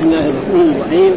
بسم 0.00 0.08
الله 0.08 0.28
الرحمن 0.32 0.68
الرحيم. 0.76 1.12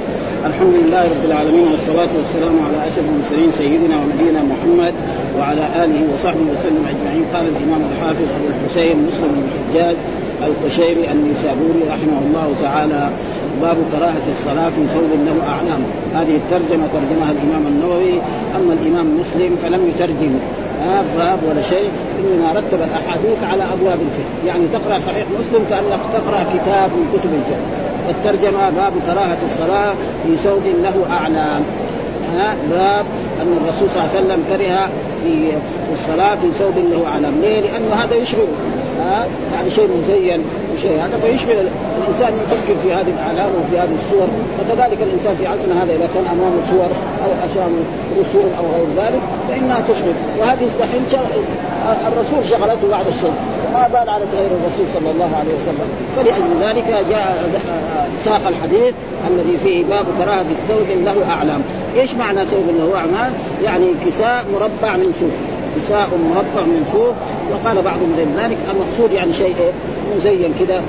الحمد 0.50 0.75
لله 0.83 1.04
رب 1.16 1.26
العالمين 1.32 1.68
والصلاة 1.72 2.12
والسلام 2.20 2.56
على 2.68 2.77
أشرف 2.87 3.06
المرسلين 3.11 3.49
سيدنا 3.52 3.95
ونبينا 4.02 4.41
محمد 4.52 4.94
وعلى 5.39 5.63
آله 5.83 5.99
وصحبه 6.12 6.46
وسلم 6.54 6.83
أجمعين. 6.91 7.23
قال 7.33 7.46
الإمام 7.54 7.81
الحافظ 7.91 8.27
أبو 8.38 8.46
الحسين 8.51 8.96
مسلم 9.07 9.29
بن 9.35 9.43
الحجاج 9.47 9.96
القشيري 10.47 11.04
النيسابوري 11.11 11.81
رحمه 11.93 12.19
الله 12.25 12.47
تعالى. 12.65 13.04
باب 13.61 13.77
كراهة 13.91 14.25
الصلاة 14.35 14.69
في 14.76 14.84
ثوب 14.94 15.12
له 15.28 15.38
أعلام. 15.54 15.81
هذه 16.18 16.36
الترجمة 16.42 16.86
ترجمها 16.96 17.32
الإمام 17.36 17.64
النووي. 17.72 18.16
أما 18.58 18.72
الإمام 18.78 19.08
مسلم 19.22 19.52
فلم 19.64 19.82
يترجم. 19.92 20.34
باب 21.18 21.40
ولا 21.50 21.62
شيء 21.62 21.90
إنما 22.20 22.52
رتب 22.52 22.80
الأحاديث 22.82 23.44
على 23.52 23.64
أبواب 23.74 24.00
الفقه، 24.02 24.48
يعني 24.48 24.64
تقرأ 24.74 25.00
صحيح 25.00 25.26
مسلم 25.40 25.66
كأنك 25.70 26.00
تقرأ 26.14 26.44
كتاب 26.54 26.92
من 26.92 27.06
كتب 27.14 27.34
الفقه، 27.34 27.66
الترجمة 28.10 28.70
باب 28.70 28.94
كراهة 29.08 29.38
الصلاة 29.46 29.94
في 30.24 30.36
ثوب 30.44 30.64
له 30.84 31.05
أعلام، 31.12 31.62
ها؟ 32.36 32.55
باب 32.72 33.05
أن 33.41 33.58
الرسول 33.64 33.90
صلى 33.90 34.04
الله 34.04 34.10
عليه 34.16 34.26
وسلم 34.26 34.44
كره 34.50 34.90
في 35.24 35.52
الصلاة 35.94 36.36
في 36.36 36.52
ثوب 36.60 36.74
له 36.91 37.08
أعلام، 37.08 37.34
ليه؟ 37.41 37.62
لأنه 37.62 37.96
هذا 37.96 38.16
يشغل 38.16 38.48
ها؟ 39.00 39.26
يعني 39.55 39.72
شيء 39.72 39.90
مزين. 39.98 40.44
وشيء 40.73 40.95
هذا 41.05 41.18
فيشغل 41.23 41.58
الإنسان 42.00 42.34
يفكر 42.44 42.76
في 42.84 42.94
هذه 42.94 43.12
الأعلام 43.18 43.52
وفي 43.58 43.80
هذه 43.80 43.95
الصور. 44.02 44.27
وكذلك 44.59 44.99
الإنسان 45.08 45.36
في 45.40 45.48
عصرنا 45.48 45.84
هذا 45.84 45.94
إذا 45.98 46.08
كان 46.13 46.26
امامه 46.34 46.59
صور 46.72 46.91
أو 47.23 47.32
امامه 47.46 47.84
رسوم 48.22 48.49
أو 48.59 48.66
غير 48.76 48.88
ذلك 49.02 49.22
فإنها 49.49 49.80
تشغل 49.90 50.16
وهذه 50.40 50.68
دحين 50.80 51.04
الرسول 52.08 52.49
شغلته 52.49 52.86
بعد 52.91 53.08
الشيء. 53.08 53.34
وما 53.68 53.88
بال 53.88 54.09
على 54.09 54.26
غير 54.38 54.52
الرسول 54.59 54.86
صلى 54.94 55.12
الله 55.12 55.32
عليه 55.40 55.54
وسلم. 55.59 55.88
فلأجل 56.16 56.52
ذلك 56.68 57.05
جاء 57.10 57.49
ساق 58.26 58.48
الحديث 58.48 58.94
الذي 59.27 59.58
فيه 59.63 59.84
باب 59.84 60.05
كراهة 60.20 60.46
ثوب 60.70 60.88
له 61.05 61.32
أعلام. 61.32 61.62
إيش 61.96 62.13
معنى 62.13 62.46
ثوب 62.46 62.68
له 62.79 62.98
أعلام؟ 62.98 63.34
يعني 63.63 63.88
كساء 64.05 64.45
مربع 64.53 64.97
من 64.97 65.13
سوق 65.19 65.35
كساء 65.75 66.07
مربع 66.35 66.66
من 66.66 66.89
سوق 66.94 67.16
وقال 67.52 67.81
بعضهم 67.81 68.13
غير 68.17 68.27
ذلك. 68.44 68.58
المقصود 68.72 69.11
يعني 69.11 69.33
شيء 69.33 69.55
مزين 70.16 70.53
كذا 70.59 70.81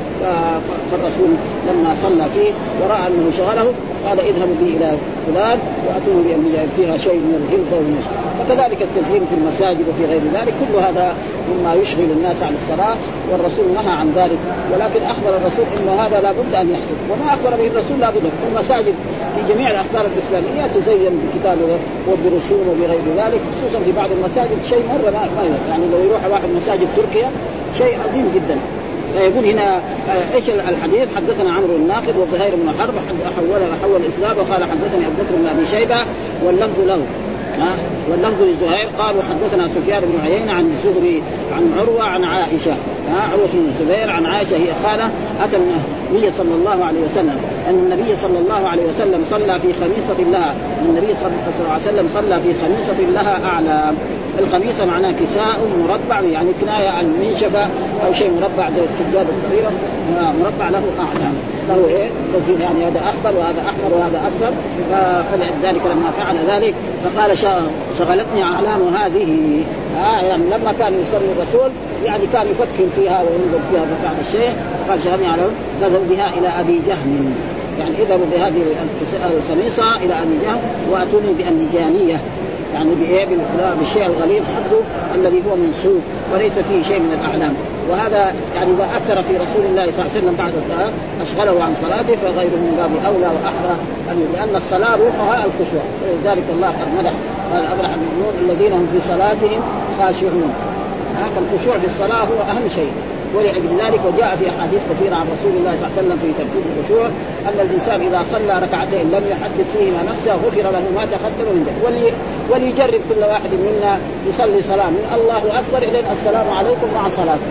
فالرسول 0.91 1.31
لما 1.69 1.97
صلى 2.03 2.25
فيه 2.35 2.53
ورأى 2.83 3.07
أنه 3.09 3.31
شغله 3.39 3.73
قال 4.07 4.21
اذهبوا 4.21 4.55
بي 4.61 4.77
إلى 4.77 4.91
فلان 5.27 5.59
وأتوني 5.87 6.23
بأن 6.25 6.69
فيها 6.77 6.97
شيء 6.97 7.21
من 7.27 7.35
الغلظه 7.41 7.77
والنشر 7.77 8.15
فكذلك 8.39 8.83
التزيين 8.83 9.23
في 9.31 9.35
المساجد 9.35 9.85
وفي 9.89 10.05
غير 10.13 10.21
ذلك 10.35 10.55
كل 10.61 10.79
هذا 10.79 11.15
مما 11.51 11.75
يشغل 11.75 12.11
الناس 12.17 12.43
عن 12.43 12.55
الصلاة 12.61 12.97
والرسول 13.31 13.67
نهى 13.75 13.95
عن 14.01 14.13
ذلك. 14.17 14.39
ولكن 14.73 15.01
أخبر 15.13 15.37
الرسول 15.37 15.67
إن 15.81 15.89
هذا 15.99 16.21
لا 16.21 16.33
بد 16.33 16.55
أن 16.55 16.71
يحصل. 16.71 16.97
وما 17.11 17.35
أخبر 17.35 17.51
به 17.57 17.67
الرسول 17.67 18.01
لا 18.01 18.11
بد. 18.11 18.25
في 18.41 18.47
المساجد 18.53 18.95
في 19.35 19.53
جميع 19.53 19.71
الأخبار 19.71 20.05
الإسلامية 20.13 20.67
تزين 20.75 21.13
بكتاب 21.23 21.59
وبرسوم 22.09 22.65
وبغير 22.71 23.01
ذلك 23.17 23.41
خصوصا 23.53 23.85
في 23.85 23.93
بعض 23.93 24.09
المساجد 24.17 24.59
شيء 24.71 24.85
مرة 24.93 25.11
ما 25.11 25.45
يعني 25.71 25.85
لو 25.93 25.99
يروح 25.99 26.21
واحد 26.31 26.44
مساجد 26.57 26.89
تركيا 26.97 27.31
شيء 27.79 27.99
عظيم 28.09 28.31
جدا. 28.35 28.59
فيقول 29.19 29.45
هنا 29.45 29.81
إيش 30.35 30.51
الحديث؟ 30.51 31.09
حدثنا 31.17 31.53
عمرو 31.53 31.77
الناقد 31.77 32.15
وزهير 32.17 32.55
بن 32.57 32.69
حرب 32.81 32.95
حول 33.37 33.63
حول 33.83 34.01
الإسلام 34.03 34.37
وقال 34.39 34.65
حدثني 34.65 35.07
أبو 35.07 35.15
بكر 35.23 35.35
بن 35.37 35.47
أبي 35.47 35.67
شيبة 35.67 35.97
واللفظ 36.45 36.81
له. 36.87 37.01
ها؟ 37.61 37.77
واللفظ 38.11 38.43
لزهير 38.43 38.89
قالوا 38.99 39.23
حدثنا 39.23 39.69
سفيان 39.69 40.03
بن 40.03 40.21
عيينة 40.25 40.53
عن 40.53 40.67
الزهري 40.67 41.23
عن 41.57 41.73
عروة 41.79 42.05
عن 42.05 42.25
عائشة. 42.25 42.73
ها؟ 43.11 43.21
عروة 43.33 43.49
بن 43.53 43.69
الزبير 43.69 44.11
عن 44.11 44.27
عائشة 44.27 44.57
هي 44.57 44.69
خالة 44.85 45.11
أتى 45.45 45.57
النبي 45.57 46.33
صلى 46.39 46.55
الله 46.55 46.85
عليه 46.85 47.01
وسلم. 47.01 47.37
أن 47.69 47.75
النبي 47.75 48.17
صلى 48.17 48.39
الله 48.39 48.69
عليه 48.69 48.83
وسلم 48.83 49.27
صلى 49.31 49.61
في 49.61 49.73
خميصة 49.73 50.31
لها 50.31 50.55
النبي 50.89 51.15
صلى 51.15 51.31
الله 51.61 51.73
عليه 51.73 51.83
وسلم 51.83 52.09
صلى 52.15 52.41
في 52.41 52.51
خميصة 52.63 53.13
لها 53.13 53.41
أعلى. 53.45 53.93
الخميصه 54.39 54.85
معناه 54.85 55.13
كساء 55.13 55.61
مربع 55.89 56.21
يعني 56.21 56.49
كناية 56.61 56.89
عن 56.89 57.05
منشفه 57.21 57.69
أو 58.07 58.13
شيء 58.13 58.31
مربع 58.31 58.71
زي 58.71 58.83
السجاده 58.85 59.29
الصغيرة 59.37 59.73
مربع 60.43 60.69
له 60.69 60.83
اعلام 60.99 61.35
له 61.69 61.89
إيه؟ 61.89 62.09
تزيين 62.35 62.61
يعني 62.61 62.85
هذا 62.85 63.01
أخضر 63.01 63.39
وهذا 63.39 63.61
أحمر 63.61 63.99
وهذا 63.99 64.23
أصفر 64.29 64.53
فلذلك 65.33 65.83
لما 65.87 66.11
فعل 66.19 66.37
ذلك. 66.49 66.75
فقال 67.05 67.39
شغلتني 67.99 68.43
أعلام 68.43 68.95
هذه. 68.95 69.61
آه 70.05 70.21
يعني 70.21 70.45
لما 70.45 70.73
كان 70.79 70.93
يصلي 70.93 71.33
الرسول 71.33 71.71
يعني 72.05 72.23
كان 72.33 72.47
يفكر 72.47 72.87
فيها 72.97 73.23
وينظر 73.23 73.61
فيها 73.71 73.85
ففعل 73.85 74.15
الشيء. 74.27 74.55
قال 74.89 75.01
شغلني 75.01 75.27
على 75.27 75.43
فذهبوا 75.81 76.07
بها 76.11 76.31
إلى 76.39 76.49
أبي 76.61 76.81
جهم. 76.87 77.35
يعني 77.79 77.95
اذهبوا 78.03 78.27
بهذه 78.33 78.63
الخميصة 79.25 79.97
إلى 79.97 80.15
أبي 80.15 80.39
جهم 80.43 80.59
وأتوني 80.91 81.33
بانجانيه 81.39 82.21
يعني 82.75 82.95
بإيه؟ 82.95 83.27
بالشيء 83.79 84.07
الغليظ 84.07 84.43
حقه 84.57 84.81
الذي 85.15 85.43
هو 85.49 85.57
منسوب 85.57 86.03
وليس 86.33 86.53
فيه 86.53 86.83
شيء 86.83 87.01
من 87.01 87.13
الأعلام. 87.21 87.55
وهذا 87.91 88.35
يعني 88.57 88.71
إذا 88.71 88.87
أثر 88.97 89.23
في 89.23 89.35
رسول 89.45 89.65
الله 89.71 89.85
صلى 89.93 90.01
الله 90.01 90.11
عليه 90.11 90.19
وسلم 90.19 90.35
بعد 90.39 90.53
الطهارة 90.61 90.93
أشغله 91.23 91.65
عن 91.65 91.75
صلاته 91.75 92.15
فغيره 92.23 92.59
من 92.67 92.75
باب 92.81 92.93
أولى 93.15 93.29
وأحرى. 93.37 93.75
لأن 94.35 94.57
الصلاة 94.57 94.97
روحها 94.97 95.45
الخشوع. 95.49 95.85
ولذلك 96.03 96.47
الله 96.55 96.69
قد 96.69 96.89
مدح 96.99 97.13
قال 97.53 97.65
ابرح 97.75 97.91
المؤمنون 97.99 98.35
الذين 98.45 98.73
هم 98.73 98.87
في 98.93 99.01
صلاتهم 99.09 99.61
خاشعون. 99.99 100.53
هذا 101.23 101.39
الخشوع 101.45 101.79
في 101.79 101.87
الصلاة 101.87 102.25
هو 102.31 102.41
أهم 102.51 102.69
شيء. 102.75 102.93
ولأجل 103.37 103.71
ذلك 103.85 104.01
وجاء 104.09 104.37
في 104.37 104.45
أحاديث 104.49 104.83
كثيرة 104.91 105.15
عن 105.15 105.27
رسول 105.35 105.53
الله 105.59 105.73
صلى 105.77 105.87
الله 105.87 105.93
عليه 105.97 106.01
وسلم 106.01 106.19
في 106.23 106.29
ترتيب 106.39 106.65
الخشوع 106.71 107.07
أن 107.49 107.59
الإنسان 107.67 108.01
إذا 108.09 108.21
صلى 108.33 108.55
ركعتين 108.65 109.07
لم 109.15 109.25
يحدث 109.33 109.67
فيهما 109.77 110.03
نفسه 110.11 110.35
غفر 110.47 110.63
له 110.77 110.85
ما 110.97 111.05
تقدم 111.15 111.47
من 111.57 111.63
ذلك. 111.67 111.79
ولي 111.87 112.13
وليجرب 112.51 113.01
كل 113.09 113.23
واحد 113.33 113.53
منا 113.67 113.99
يصلي 114.29 114.63
صلاة 114.63 114.91
من 114.97 115.05
الله 115.17 115.43
أكبر 115.61 115.89
إلى 115.89 116.01
السلام 116.13 116.49
عليكم 116.51 116.89
مع 116.95 117.09
صلاته. 117.09 117.51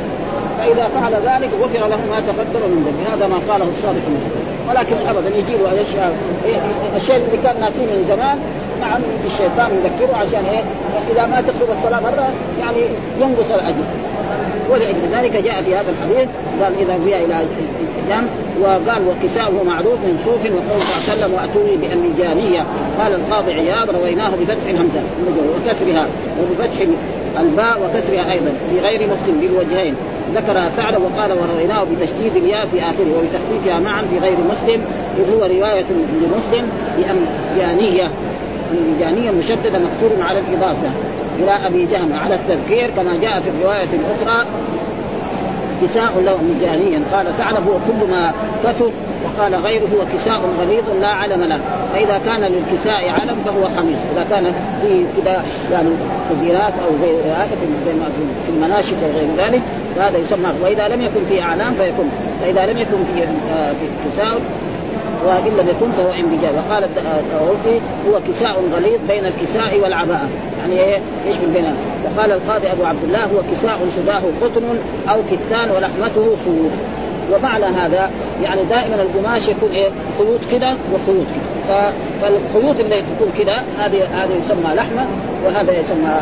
فإذا 0.58 0.86
فعل 0.96 1.14
ذلك 1.14 1.50
غفر 1.62 1.80
له 1.88 2.02
ما 2.12 2.20
تقدم 2.30 2.62
من 2.72 2.80
ذنبه 2.86 3.16
هذا 3.16 3.28
ما 3.28 3.40
قاله 3.50 3.68
الصادق 3.76 4.06
ولكن 4.70 4.96
ابدا 5.08 5.30
يجي 5.30 5.54
له 5.64 5.72
الشيء 6.96 7.16
اللي 7.16 7.38
كان 7.44 7.60
ناسية 7.60 7.86
من 7.86 8.06
زمان 8.10 8.38
نعم 8.84 9.02
الشيطان 9.26 9.70
يذكره 9.78 10.16
عشان 10.18 10.46
إيه؟ 10.54 10.64
إذا 11.12 11.26
ما 11.26 11.42
تقصد 11.42 11.70
الصلاة 11.78 12.00
مرة 12.00 12.30
يعني 12.62 12.82
ينقص 13.22 13.52
الأجر. 13.52 13.86
ولاجل 14.70 15.04
ذلك 15.14 15.32
جاء 15.32 15.62
في 15.62 15.76
هذا 15.76 15.94
الحديث. 15.94 16.30
قال 16.62 16.74
إذا 16.80 16.98
بها 17.06 17.18
إلى 17.26 17.36
الجنب 18.04 18.30
وقال 18.62 19.02
وكساؤه 19.08 19.64
معروف 19.64 20.00
من 20.06 20.20
صوف 20.26 20.42
وقول 20.46 20.82
صلى 20.82 20.94
الله 20.94 21.04
عليه 21.10 21.14
وسلم 21.14 21.34
وأتوني 21.34 21.76
بامجانيه 21.78 22.64
قال 23.00 23.12
القاضي 23.14 23.54
عياض 23.54 23.90
رويناه 23.90 24.30
بفتح 24.30 24.66
الهمزة. 24.70 25.02
وكسرها. 25.56 26.06
وبفتح 26.42 26.80
الباء 27.40 27.76
وكسرها 27.84 28.32
أيضا. 28.32 28.52
في 28.70 28.80
غير 28.80 29.02
مسلم 29.14 29.36
بالوجهين. 29.42 29.96
ذكر 30.36 30.70
ثعلب 30.78 31.02
وقال 31.02 31.32
ورويناه 31.32 31.84
بتشديد 31.84 32.36
الياء 32.36 32.66
في 32.66 32.80
آخره 32.82 33.12
وبتخفيفها 33.18 33.80
معا 33.80 34.02
في 34.02 34.20
غير 34.20 34.38
مسلم. 34.52 34.82
إذ 35.18 35.34
هو 35.34 35.46
رواية 35.46 35.86
لمسلم 36.22 36.70
بامجانيه 36.98 38.12
امجانيه 38.78 39.32
مشددة 39.32 39.80
مقصور 39.80 40.24
على 40.30 40.40
الإضافة 40.40 40.90
إلى 41.40 41.68
أبي 41.68 41.86
جهم 41.86 42.14
على 42.24 42.36
التذكير 42.36 42.90
كما 42.96 43.18
جاء 43.22 43.40
في 43.40 43.50
الرواية 43.50 43.88
الأخرى. 43.94 44.46
كساء 45.82 46.12
له 46.26 46.38
مجانيا 46.44 47.02
قال 47.14 47.26
ثعلب 47.38 47.68
هو 47.68 47.74
كل 47.88 48.12
ما 48.12 48.34
كثر 48.64 48.90
وقال 49.26 49.56
غيره 49.56 49.82
هو 49.82 50.06
كساء 50.14 50.42
غليظ 50.62 50.84
لا 51.02 51.08
علم 51.08 51.44
له. 51.44 51.60
فإذا 51.94 52.22
كان 52.26 52.42
للكساء 52.42 53.10
علم 53.10 53.36
فهو 53.46 53.64
خميس. 53.78 53.98
إذا 54.14 54.26
كان 54.30 54.44
في 54.82 55.06
كذا 55.22 55.44
يعني 55.72 55.90
تزيينات 56.30 56.74
أو 56.86 56.96
غير 57.02 57.16
هذا 57.36 57.50
في 58.46 58.52
المناشف 58.52 58.96
وغير 59.04 59.28
ذلك 59.48 59.62
فهذا 59.96 60.18
يسمى. 60.18 60.54
وإذا 60.64 60.88
لم 60.88 61.02
يكن 61.02 61.26
في 61.30 61.42
أعلام 61.42 61.74
فيكون. 61.74 62.10
فإذا 62.42 62.66
لم 62.66 62.78
يكن 62.78 63.04
في 63.04 63.24
كساء 64.06 64.38
وإن 65.26 65.58
لم 65.58 65.70
يكن 65.70 65.92
فهو 65.92 66.14
انبجاج 66.14 66.54
وقال 66.56 66.84
الداوودي 66.84 67.82
هو 68.08 68.20
كساء 68.28 68.64
غليظ 68.76 69.00
بين 69.08 69.26
الكساء 69.26 69.80
والعباءه 69.84 70.30
يعني 70.60 70.80
إيه؟ 70.80 70.98
إيش 71.28 71.36
من 71.36 71.76
وقال 72.06 72.32
القاضي 72.32 72.72
أبو 72.72 72.86
عبد 72.86 73.04
الله 73.04 73.20
هو 73.24 73.42
كساء 73.56 73.80
شباه 73.96 74.22
قطن 74.42 74.64
أو 75.10 75.18
كتان 75.32 75.72
ولحمته 75.72 76.36
صوف 76.46 76.74
ومعنى 77.32 77.66
هذا 77.66 78.12
يعني 78.44 78.64
دائما 78.64 78.96
القماش 79.02 79.50
يكون 79.50 79.70
إيه؟ 79.72 79.90
خيوط 80.18 80.40
كده 80.52 80.76
وخيوط 80.94 81.26
كده. 81.36 81.92
فالخيوط 82.22 82.80
اللي 82.80 83.02
تكون 83.02 83.32
كده 83.40 83.56
هذه 83.80 84.04
هذه 84.04 84.36
يسمى 84.46 84.76
لحمة 84.76 85.06
وهذا 85.46 85.80
يسمى 85.80 86.20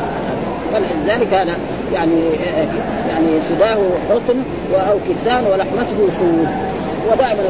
فلذلك 0.73 1.33
هذا 1.33 1.55
يعني 1.93 2.21
يعني 3.09 3.41
سداه 3.49 3.77
قطن 4.09 4.43
أو 4.73 4.97
كتان 5.09 5.43
ولحمته 5.45 6.07
صوف 6.19 6.70
ودائما 7.11 7.41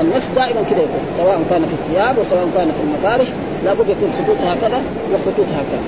النسف 0.00 0.34
دائما 0.36 0.60
كذا 0.70 0.78
يكون 0.78 1.02
سواء 1.16 1.38
كان 1.50 1.62
في 1.70 1.74
الثياب 1.80 2.18
وسواء 2.18 2.48
كان 2.56 2.68
في 2.76 2.82
المفارش 2.86 3.28
لابد 3.64 3.88
يكون 3.88 4.10
خطوط 4.18 4.36
هكذا 4.50 4.80
وخطوط 5.12 5.46
هكذا. 5.58 5.80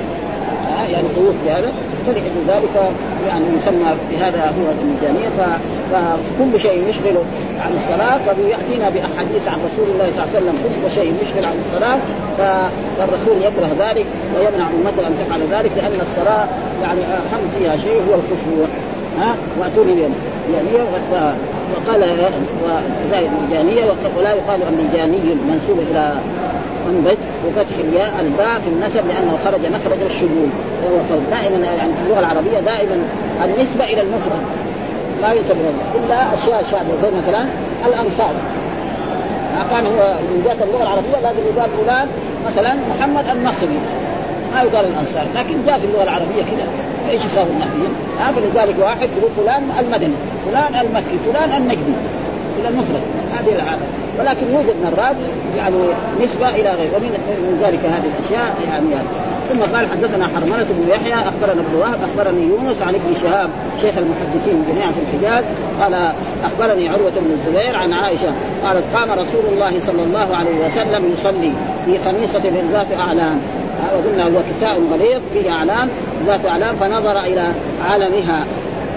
يعني 0.88 1.08
طيوف 1.16 1.34
بهذا. 1.46 1.72
فلأجل 2.06 2.42
ذلك 2.48 2.92
يعني 3.28 3.44
يسمى 3.56 3.90
بهذا 4.10 4.40
هو 4.40 4.66
المجانية 4.82 5.28
فكل 5.90 6.60
شيء 6.60 6.88
يشغل 6.88 7.16
عن 7.64 7.72
الصلاة 7.76 8.18
فبيأتينا 8.18 8.88
بأحاديث 8.90 9.48
عن 9.48 9.58
رسول 9.68 9.86
الله 9.94 10.10
صلى 10.10 10.24
الله 10.24 10.28
عليه 10.34 10.38
وسلم. 10.38 10.56
كل 10.64 10.90
شيء 10.90 11.14
يشغل 11.22 11.44
عن 11.44 11.56
الصلاة 11.66 11.98
فالرسول 12.38 13.36
يكره 13.42 13.70
ذلك 13.86 14.06
ويمنع 14.36 14.66
أمته 14.66 15.06
أن 15.06 15.14
تفعل 15.20 15.40
ذلك 15.58 15.70
لأن 15.76 15.98
الصلاة 16.00 16.46
يعني 16.82 17.00
أهم 17.00 17.44
فيها 17.58 17.76
شيء 17.76 18.02
هو 18.08 18.14
الخشوع. 18.14 18.66
ها 19.20 19.34
وأتوني 19.60 19.94
بهم 19.94 20.14
يعني 20.54 20.68
وقال 21.72 22.04
الجانية 23.44 23.84
ولا 24.18 24.32
يقال 24.32 24.60
اللجاني 24.62 25.20
منسوب 25.48 25.78
إلى 25.90 26.12
منبت 26.88 27.18
وفتح 27.46 27.76
الياء 27.88 28.12
الباء 28.20 28.60
في 28.60 28.68
النسب 28.68 29.06
لأنه 29.08 29.38
خرج 29.44 29.60
مخرج 29.60 30.02
الشذوذ. 30.10 30.50
وهو 30.84 31.20
دائما 31.30 31.66
يعني 31.66 31.92
في 31.94 32.02
اللغة 32.06 32.18
العربية 32.18 32.60
دائما 32.60 32.96
النسبة 33.44 33.84
إلى 33.84 34.00
المفرد 34.00 34.42
لا 35.22 35.32
ينسب 35.32 35.56
إلا 35.94 36.34
أشياء 36.34 36.64
شاذة 36.70 36.92
زي 37.02 37.18
مثلا 37.18 37.44
الأنصار. 37.86 38.32
كان 39.70 39.86
هو 39.86 40.14
من 40.14 40.42
جهة 40.44 40.64
اللغة 40.64 40.82
العربية 40.82 41.18
لازم 41.22 41.40
يقال 41.56 41.70
فلان 41.84 42.08
مثلا 42.46 42.74
محمد 42.90 43.24
النصري. 43.36 43.78
ما 44.54 44.62
يقال 44.62 44.84
الأنصار 44.84 45.26
لكن 45.36 45.54
جاء 45.66 45.78
في 45.78 45.86
اللغة 45.86 46.02
العربية 46.02 46.42
كذا 46.42 46.66
فايش 47.08 47.24
يساوي 47.24 47.50
النحويين؟ 47.50 47.92
ها 48.20 48.32
فلذلك 48.32 48.74
واحد 48.78 49.08
يقول 49.18 49.30
فلان 49.36 49.62
المدني، 49.78 50.14
فلان 50.46 50.86
المكي، 50.86 51.18
فلان 51.26 51.62
النجدي 51.62 51.94
إلى 52.60 52.68
المفرد. 52.68 53.02
هذه 53.38 53.54
العادة. 53.54 53.82
ولكن 54.18 54.54
يوجد 54.54 54.76
مرات 54.84 55.16
يعني 55.56 55.76
نسبة 56.22 56.48
إلى 56.48 56.70
غير 56.70 56.90
ومن 56.96 57.10
من 57.28 57.58
ذلك 57.62 57.78
هذه 57.84 58.10
الأشياء 58.18 58.54
يعني, 58.70 58.90
يعني 58.90 59.08
ثم 59.48 59.60
قال 59.76 59.86
حدثنا 59.86 60.26
حرملة 60.26 60.66
بن 60.70 60.88
يحيى 60.90 61.14
أخبرنا 61.14 61.60
ابن 61.60 61.74
وهب 61.80 61.98
أخبرني 62.02 62.42
يونس 62.42 62.82
عن 62.82 62.94
ابن 62.94 63.14
شهاب 63.22 63.50
شيخ 63.82 63.94
المحدثين 63.98 64.64
جميعا 64.70 64.92
في 64.92 65.00
الحجاز 65.00 65.44
قال 65.80 66.12
أخبرني 66.44 66.88
عروة 66.88 67.10
بن 67.10 67.30
الزبير 67.30 67.76
عن 67.76 67.92
عائشة 67.92 68.32
قالت 68.64 68.84
قام 68.94 69.10
رسول 69.10 69.44
الله 69.52 69.80
صلى 69.80 70.02
الله 70.02 70.36
عليه 70.36 70.66
وسلم 70.66 71.12
يصلي 71.12 71.52
في 71.86 71.98
خميصة 71.98 72.50
من 72.50 72.70
ذات 72.72 72.98
أعلام 72.98 73.40
وقلنا 73.94 74.24
هو 74.24 74.42
كساء 74.50 74.80
غليظ 74.92 75.22
فيه 75.34 75.50
أعلام 75.50 75.88
ذات 76.26 76.46
أعلام 76.46 76.76
فنظر 76.76 77.20
إلى 77.20 77.52
علمها 77.90 78.44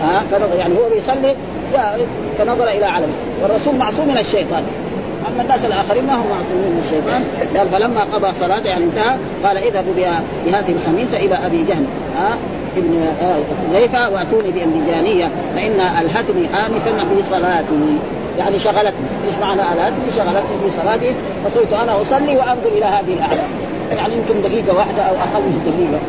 ها 0.01 0.23
فنظر 0.31 0.55
يعني 0.55 0.73
هو 0.73 0.89
بيصلي 0.93 1.35
جاء 1.73 1.99
فنظر 2.37 2.67
إلى 2.67 2.85
علمه 2.85 3.13
والرسول 3.41 3.75
معصوم 3.75 4.07
من 4.07 4.17
الشيطان. 4.17 4.63
أما 5.27 5.43
الناس 5.43 5.65
الآخرين 5.65 6.03
ما 6.07 6.13
هم 6.13 6.25
معصومين 6.29 6.71
من 6.71 6.81
الشيطان. 6.85 7.23
قال 7.57 7.67
فلما 7.67 8.01
قضى 8.01 8.33
صلاته 8.33 8.67
يعني 8.67 8.83
انتهى 8.83 9.15
قال 9.45 9.57
اذهبوا 9.57 9.93
بهذه 10.45 10.71
الخميسة 10.71 11.17
إلى 11.17 11.35
أبي 11.45 11.63
جهل. 11.63 11.85
ها 12.17 12.37
ابن 12.77 13.07
حذيفة 13.73 14.09
وأتوني 14.09 14.51
بامبجانيه 14.51 15.31
فإن 15.55 15.79
ألهتني 16.01 16.45
انفا 16.65 17.05
في 17.05 17.29
صلاتي. 17.29 17.97
يعني 18.37 18.59
شغلتني، 18.59 19.07
إيش 19.27 19.35
معنى 19.41 19.61
ألهتني؟ 19.61 20.11
شغلتني 20.17 20.57
في 20.63 20.81
صلاتي. 20.81 21.15
فصرت 21.45 21.73
أنا 21.73 22.01
أصلي 22.01 22.37
وأنظر 22.37 22.69
إلى 22.77 22.85
هذه 22.85 23.13
الأعلام، 23.13 23.49
يعني 23.97 24.13
يمكن 24.13 24.41
دقيقة 24.41 24.77
واحدة 24.77 25.01
أو 25.01 25.15
أقل 25.15 25.41
من 25.41 25.61
دقيقة؟ 25.67 25.99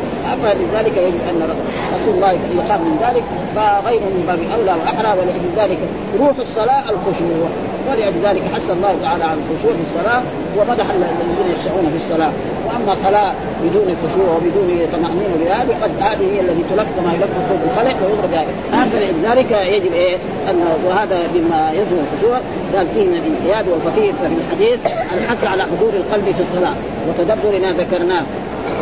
فلذلك 0.41 0.97
يجب 0.97 1.21
أن 1.29 1.49
رسول 1.95 2.13
الله 2.15 2.31
يخاف 2.31 2.81
من 2.81 2.97
ذلك 3.01 3.23
فغيره 3.55 4.07
من 4.15 4.23
باب 4.27 4.39
أولى 4.59 4.71
وأحرى 4.81 5.19
ولأجل 5.19 5.49
ذلك 5.57 5.79
روح 6.19 6.37
الصلاة 6.39 6.83
الخشوع. 6.89 7.49
ولأجل 7.89 8.19
ذلك 8.23 8.43
حث 8.53 8.69
الله 8.69 8.95
تعالى 9.01 9.23
الخشوع 9.23 9.73
في 9.73 9.83
الصلاة 9.89 10.21
ومدح 10.57 10.85
الذين 10.97 11.51
يخشعون 11.55 11.85
في 11.89 11.95
الصلاة. 11.95 12.31
وأما 12.73 12.95
صلاة 13.03 13.33
بدون 13.63 13.95
خشوع 14.03 14.35
وبدون 14.35 14.87
طمأنينة 14.93 15.35
بهذه 15.39 15.83
قد 15.83 15.91
هذه 15.99 16.35
هي 16.35 16.39
التي 16.39 16.63
تلف 16.69 16.87
كما 16.99 17.13
يلف 17.13 17.33
ثوب 17.49 17.59
الخلق 17.65 17.95
ويضرب 18.05 18.33
هذا 18.33 18.89
فلذلك 18.91 19.51
يجب 19.51 19.93
إيه؟ 19.93 20.17
أن 20.49 20.63
وهذا 20.87 21.27
مما 21.35 21.71
يظهر 21.71 22.03
الخشوع. 22.13 22.39
قال 22.75 22.87
فيه 22.87 23.03
من 23.03 23.17
الانقياد 23.17 23.67
والخفيف 23.67 24.15
ففي 24.15 24.33
الحديث 24.33 24.79
الحث 25.13 25.43
على 25.43 25.63
حضور 25.63 25.89
القلب 25.93 26.35
في 26.35 26.41
الصلاة 26.41 26.73
وتدبر 27.09 27.59
ما 27.59 27.73
ذكرناه 27.73 28.23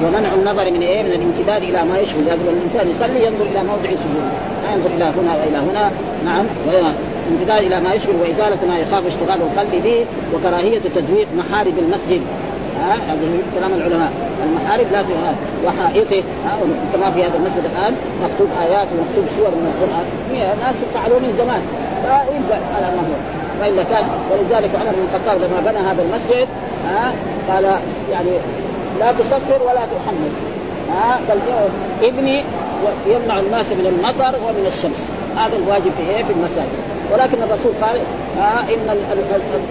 ومنع 0.05 0.33
النظر 0.33 0.71
من 0.71 0.81
إيه؟ 0.81 1.03
من 1.03 1.11
الامتداد 1.11 1.63
إلى 1.63 1.83
ما 1.83 1.99
يشغل 1.99 2.25
لازم 2.25 2.43
الإنسان 2.43 2.89
يصلي 2.89 3.25
ينظر 3.25 3.45
إلى 3.45 3.63
موضع 3.63 3.89
السجود. 3.89 4.31
لا 4.63 4.73
ينظر 4.73 4.89
إلى 4.95 5.03
هنا 5.03 5.35
وإلى 5.35 5.57
هنا. 5.57 5.91
نعم. 6.25 6.45
امتداد 7.31 7.63
إلى 7.63 7.81
ما 7.81 7.93
يشغل 7.93 8.15
وإزالة 8.21 8.57
ما 8.67 8.79
يخاف 8.79 9.05
اشتغال 9.07 9.41
القلب 9.41 9.83
به 9.83 10.05
وكراهية 10.33 10.81
تزويق 10.95 11.27
محارب 11.37 11.73
المسجد. 11.77 12.21
ها؟ 12.79 12.93
هذا 12.93 13.21
كلام 13.55 13.73
العلماء. 13.73 14.11
المحارب 14.45 14.85
لا 14.91 15.01
وحائطه 15.65 16.23
كما 16.93 17.11
في 17.11 17.23
هذا 17.23 17.37
المسجد 17.37 17.65
الآن 17.75 17.95
مكتوب 18.23 18.47
آيات 18.61 18.87
ومكتوب 18.93 19.25
سور 19.37 19.49
من 19.49 19.67
القرآن. 19.71 20.05
ناس 20.59 20.75
فعلوا 20.93 21.19
من 21.19 21.33
زمان. 21.37 21.61
فيبقى 22.01 22.59
على 22.75 22.95
ما 22.95 23.01
هو. 23.01 23.17
فاذا 23.59 23.83
كان 23.83 24.05
ولذلك 24.31 24.71
عمر 24.75 24.91
بن 24.91 25.05
الخطاب 25.07 25.37
لما 25.41 25.71
بنى 25.71 25.87
هذا 25.89 26.01
المسجد 26.01 26.47
ها 26.87 27.13
قال 27.49 27.63
يعني 28.11 28.31
لا 28.99 29.11
تصفر 29.11 29.63
ولا 29.63 29.85
تحمل. 29.85 30.31
ها 30.91 31.19
بل 31.29 31.39
ابني 32.07 32.43
يمنع 33.07 33.39
الناس 33.39 33.71
من 33.71 33.85
المطر 33.85 34.35
ومن 34.45 34.65
الشمس. 34.67 35.01
هذا 35.37 35.55
الواجب 35.57 35.91
في 35.97 36.15
إيه؟ 36.15 36.23
في 36.23 36.33
المساجد. 36.33 36.90
ولكن 37.13 37.43
الرسول 37.43 37.71
قال 37.81 38.01
آه 38.39 38.59
إن 38.73 38.97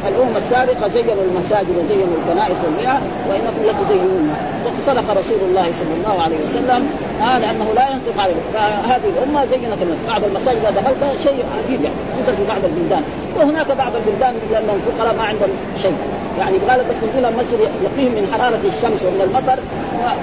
الامم 0.09 0.37
السابقة 0.37 0.89
زينوا 0.89 1.23
المساجد 1.25 1.71
وزينوا 1.79 2.17
الكنائس 2.21 2.57
والمياه 2.65 3.01
وإنكم 3.29 3.63
لتزينونها 3.69 4.37
وصدق 4.67 5.11
رسول 5.11 5.39
الله 5.49 5.63
صلى 5.63 5.95
الله 5.99 6.23
عليه 6.23 6.37
وسلم 6.45 6.89
آه 7.23 7.39
لأنه 7.39 7.67
لا 7.75 7.89
ينطق 7.91 8.23
عليه. 8.23 8.35
فهذه 8.55 9.09
الأمة 9.19 9.47
زينت 9.47 9.79
بعض 10.09 10.25
المساجد. 10.25 10.59
إذا 10.59 10.71
دخلت 10.71 11.21
شيء 11.23 11.45
عجيب 11.59 11.83
يعني 11.85 11.95
خصوصا 12.17 12.33
في 12.37 12.45
بعض 12.49 12.65
البلدان. 12.65 13.03
وهناك 13.37 13.77
بعض 13.79 13.93
البلدان 13.97 14.35
لانهم 14.53 14.81
فقراء 14.81 15.15
ما 15.15 15.23
عندهم 15.23 15.51
شيء. 15.83 15.97
يعني 16.39 16.57
غالبا 16.69 16.89
بس 16.89 16.97
المسجد 17.41 17.59
يقيهم 17.61 18.13
من 18.13 18.29
حرارة 18.33 18.61
الشمس 18.65 19.03
ومن 19.03 19.23
المطر 19.29 19.59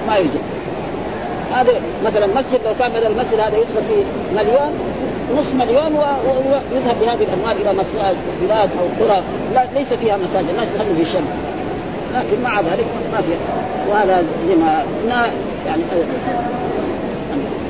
ما 0.07 0.17
يجي 0.17 0.39
هذا 1.53 1.71
مثلا 2.05 2.27
مسجد 2.27 2.59
لو 2.65 2.73
كان 2.79 2.91
بدل 2.91 3.05
المسجد 3.05 3.39
هذا 3.39 3.57
يصرف 3.57 3.87
فيه 3.87 4.03
مليون 4.35 4.73
نصف 5.35 5.53
مليون 5.53 5.95
ويذهب 5.95 6.99
بهذه 7.01 7.23
الأموال 7.23 7.61
إلى 7.61 7.73
مساجد 7.73 8.17
بلاد 8.41 8.69
أو 8.79 9.05
قرى. 9.05 9.23
ليس 9.75 9.93
فيها 9.93 10.17
مساجد 10.17 10.49
الناس 10.49 10.67
يصلوا 10.75 10.95
في 10.95 11.01
الشمس. 11.01 11.29
لكن 12.13 12.43
مع 12.43 12.61
ذلك 12.61 12.85
ما 13.13 13.21
في. 13.21 13.31
وهذا 13.89 14.23
لما 14.49 14.83
يعني 15.67 15.81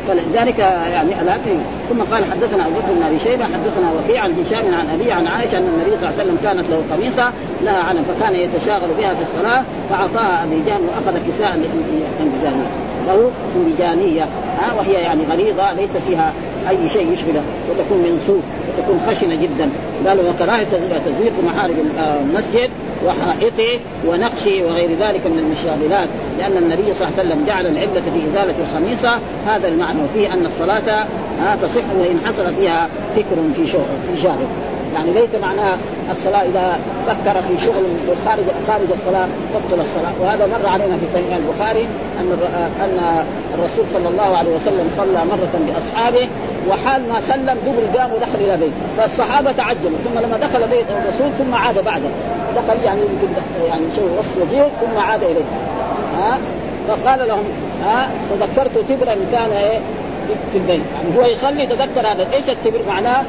فلذلك 0.08 0.60
يعني 0.60 1.22
الاكل 1.22 1.58
ثم 1.90 2.02
قال 2.14 2.26
حدثنا 2.32 2.68
أبو 2.68 2.76
بكر 2.76 2.94
بن 2.94 3.04
أبي 3.04 3.20
شيبة 3.20 3.44
حدثنا 3.44 3.92
وكيع 3.92 4.24
عن 4.24 4.34
هشام 4.46 4.74
عن 4.74 4.88
أبي 4.94 5.12
عن 5.12 5.28
عائشة 5.28 5.58
أن 5.58 5.64
النبي 5.64 5.98
صلى 5.98 6.10
الله 6.10 6.20
عليه 6.20 6.24
وسلم 6.24 6.38
كانت 6.44 6.70
له 6.70 6.84
خميصه 6.92 7.32
لها 7.64 7.84
علم 7.84 8.04
فكان 8.04 8.36
يتشاغل 8.36 8.90
بها 8.98 9.14
في 9.14 9.22
الصلاة 9.22 9.64
فأعطاها 9.90 10.44
أبي 10.44 10.62
جهل 10.68 10.82
وأخذ 10.82 11.20
كساء 11.32 11.60
لانبجانيه 12.20 12.87
له 13.08 13.32
انبجانيه 13.56 14.24
ها 14.60 14.74
وهي 14.78 14.94
يعني 14.94 15.22
غليظة 15.32 15.74
ليس 15.74 15.98
فيها 16.08 16.34
أي 16.70 16.90
شيء 16.90 17.12
يشغله 17.12 17.42
وتكون 17.70 17.98
من 17.98 18.24
صوف 18.28 18.44
وتكون 18.78 19.00
خشنة 19.08 19.36
جدا. 19.36 19.70
قالوا 20.08 20.24
وكراهه 20.30 20.64
تزويق 21.06 21.34
محارب 21.44 21.76
المسجد 22.22 22.70
وحائطه 23.06 23.80
ونقشه 24.08 24.64
وغير 24.66 24.90
ذلك 25.00 25.28
من 25.28 25.40
المشاغلات. 25.40 26.10
لأن 26.40 26.58
النبي 26.58 26.94
صلى 26.94 27.08
الله 27.08 27.20
عليه 27.20 27.30
وسلم 27.30 27.46
جعل 27.48 27.66
العلة 27.66 28.02
في 28.14 28.30
إزالة 28.30 28.56
الخميصة. 28.64 29.20
هذا 29.48 29.68
المعنى 29.68 30.00
وفيه 30.04 30.34
أن 30.34 30.46
الصلاة 30.46 31.06
تصح 31.62 31.84
وإن 32.00 32.20
حصل 32.26 32.56
فيها 32.56 32.90
فكر 33.16 33.36
في 33.56 33.68
شغل 33.68 33.98
في 34.14 34.22
شاغل. 34.22 34.48
يعني 34.98 35.12
ليس 35.12 35.36
معناها 35.42 35.78
الصلاة 36.12 36.42
إذا 36.42 36.80
فكر 37.08 37.42
في 37.42 37.66
شغل 37.66 37.86
خارج 38.26 38.44
خارج 38.68 38.88
الصلاة 38.92 39.28
تبطل 39.54 39.82
الصلاة. 39.82 40.14
وهذا 40.22 40.48
مر 40.48 40.70
علينا 40.70 40.98
في 40.98 41.06
صحيح 41.14 41.36
البخاري 41.36 41.88
أن 42.20 42.38
أن 42.82 43.26
الرسول 43.54 43.86
صلى 43.94 44.08
الله 44.08 44.38
عليه 44.38 44.56
وسلم 44.56 44.90
صلى 44.98 45.26
مرة 45.26 45.60
بأصحابه 45.68 46.30
وحال 46.70 47.10
ما 47.10 47.22
سلم 47.22 47.58
دبر 47.66 48.00
قام 48.00 48.12
ودخل 48.14 48.40
إلى 48.40 48.58
بيته. 48.58 48.82
فالصحابة 48.98 49.52
تعجبوا. 49.52 49.98
ثم 50.04 50.20
لما 50.20 50.38
دخل 50.38 50.68
بيت 50.68 50.86
الرسول 50.90 51.32
ثم 51.38 51.56
عاد 51.56 51.84
بعده 51.84 52.10
دخل 52.56 52.84
يعني 52.84 53.02
يعني 53.68 53.82
شيء 53.96 54.10
وصف 54.20 54.38
وجيه 54.42 54.64
ثم 54.82 55.00
عاد 55.00 55.24
إليه. 55.24 55.46
ها؟ 56.18 56.38
فقال 56.88 57.28
لهم 57.28 57.44
ها؟ 57.86 58.10
تذكرت 58.30 58.78
تبرا 58.90 59.16
كان 59.32 59.52
إيه؟ 59.52 59.80
في 60.52 60.58
البيت. 60.58 60.82
يعني 60.96 61.18
هو 61.18 61.32
يصلي 61.32 61.66
تذكر 61.66 62.08
هذا. 62.08 62.28
إيش 62.34 62.50
التبر 62.50 62.80
معناه 62.88 63.24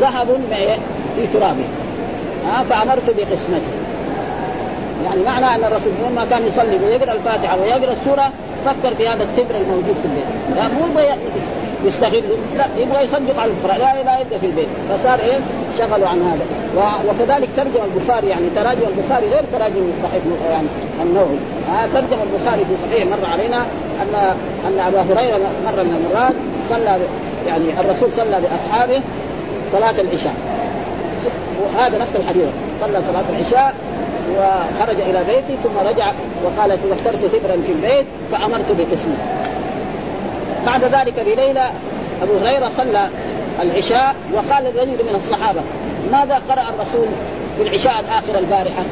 ذهب 0.00 0.28
في 1.16 1.26
ترابه. 1.38 1.64
ها 2.46 2.64
فأمرت 2.70 3.06
بقسمته. 3.16 3.72
يعني 5.04 5.22
معنى 5.22 5.46
أن 5.46 5.64
الرسول 5.64 5.92
لما 6.10 6.26
كان 6.30 6.46
يصلي 6.46 6.86
ويقرأ 6.86 7.12
الفاتحة 7.12 7.60
ويقرأ 7.60 7.92
السورة 7.92 8.30
فكر 8.64 8.94
في 8.94 9.08
هذا 9.08 9.22
التبر 9.22 9.54
الموجود 9.60 9.96
في 10.02 10.08
البيت. 10.08 10.56
لا 10.56 10.62
مو 10.68 11.00
يستغلوا 11.84 12.36
لا 12.56 12.64
يبغى 12.78 13.04
يصدق 13.04 13.38
على 13.38 13.50
الفقراء 13.50 13.78
لا 13.78 14.02
لا 14.02 14.18
يبقى 14.18 14.38
في 14.40 14.46
البيت. 14.46 14.68
فصار 14.90 15.18
إيه؟ 15.18 15.38
شغلوا 15.78 16.08
عن 16.08 16.22
هذا. 16.22 16.44
وكذلك 17.08 17.48
ترجم 17.56 17.84
البخاري 17.84 18.28
يعني 18.28 18.50
تراجم 18.56 18.80
البخاري 18.96 19.26
غير 19.26 19.44
تراجم 19.52 19.92
صحيح 20.02 20.22
يعني 20.50 20.66
النووي. 21.02 21.38
آه 21.68 21.86
ترجم 21.94 22.16
البخاري 22.22 22.64
في 22.64 22.74
صحيح 22.88 23.06
مر 23.06 23.26
علينا 23.32 23.56
ان 24.02 24.34
أن 24.66 24.78
أبا 24.86 25.00
هريرة 25.00 25.38
مرة 25.38 25.82
من 25.82 26.06
المرات 26.12 26.34
صلى 26.68 26.98
يعني 27.46 27.80
الرسول 27.80 28.12
صلى 28.16 28.40
بأصحابه 28.40 29.00
صلاة 29.72 30.00
العشاء. 30.00 30.34
وهذا 31.62 31.98
نفس 31.98 32.16
الحديث. 32.16 32.48
صلى 32.80 33.02
صلاة 33.02 33.24
العشاء 33.30 33.74
وخرج 34.38 35.00
إلى 35.00 35.24
بيته 35.24 35.62
ثم 35.64 35.88
رجع 35.88 36.12
وقال 36.44 36.78
تذكرت 36.82 37.26
ثبرا 37.32 37.56
في 37.66 37.72
البيت 37.72 38.06
فأمرت 38.32 38.70
بقسمه. 38.70 39.16
بعد 40.66 40.84
ذلك 40.84 41.20
بليلة 41.20 41.70
أبو 42.22 42.38
هريرة 42.38 42.70
صلى 42.76 43.08
العشاء 43.60 44.14
وقال 44.34 44.66
الرجل 44.66 45.04
من 45.10 45.14
الصحابة 45.14 45.60
ماذا 46.12 46.42
قرأ 46.48 46.62
الرسول 46.62 47.06
في 47.56 47.62
العشاء 47.62 48.00
الآخرة 48.00 48.38
البارحة؟ 48.38 48.82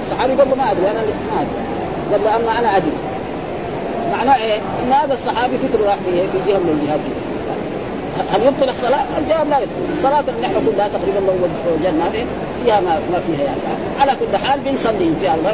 الصحابي 0.00 0.32
قال 0.32 0.48
له 0.50 0.56
ما 0.56 0.70
أدري 0.70 0.90
أنا 0.90 1.00
ما 1.00 1.40
أدري. 1.40 2.12
قال 2.12 2.24
له 2.24 2.36
أما 2.36 2.58
أنا 2.58 2.76
أدري. 2.76 2.92
معناه 4.12 4.36
إيه؟ 4.36 4.56
أن 4.56 4.92
هذا 4.92 5.14
الصحابي 5.14 5.58
فكره 5.58 5.86
راح 5.86 5.96
في 5.96 6.50
جهة 6.50 6.58
من 6.58 6.80
الجهات. 6.80 7.00
هل 8.32 8.42
يبطل 8.46 8.68
الصلاة؟ 8.68 9.04
الجواب 9.18 9.48
لا 9.50 9.58
يبطل، 9.58 10.28
اللي 10.28 10.40
نحن 10.42 10.54
كلها 10.66 10.88
تقريبا 10.88 11.18
لو 11.18 11.34
وجدنا 11.72 12.10
فيها 12.64 12.80
ما, 12.80 13.00
ما 13.12 13.18
فيها 13.26 13.44
يعني. 13.44 13.60
على 14.00 14.12
كل 14.20 14.36
حال 14.36 14.60
بنصلي 14.60 15.04
إن 15.08 15.16
شاء 15.22 15.34
الله 15.34 15.52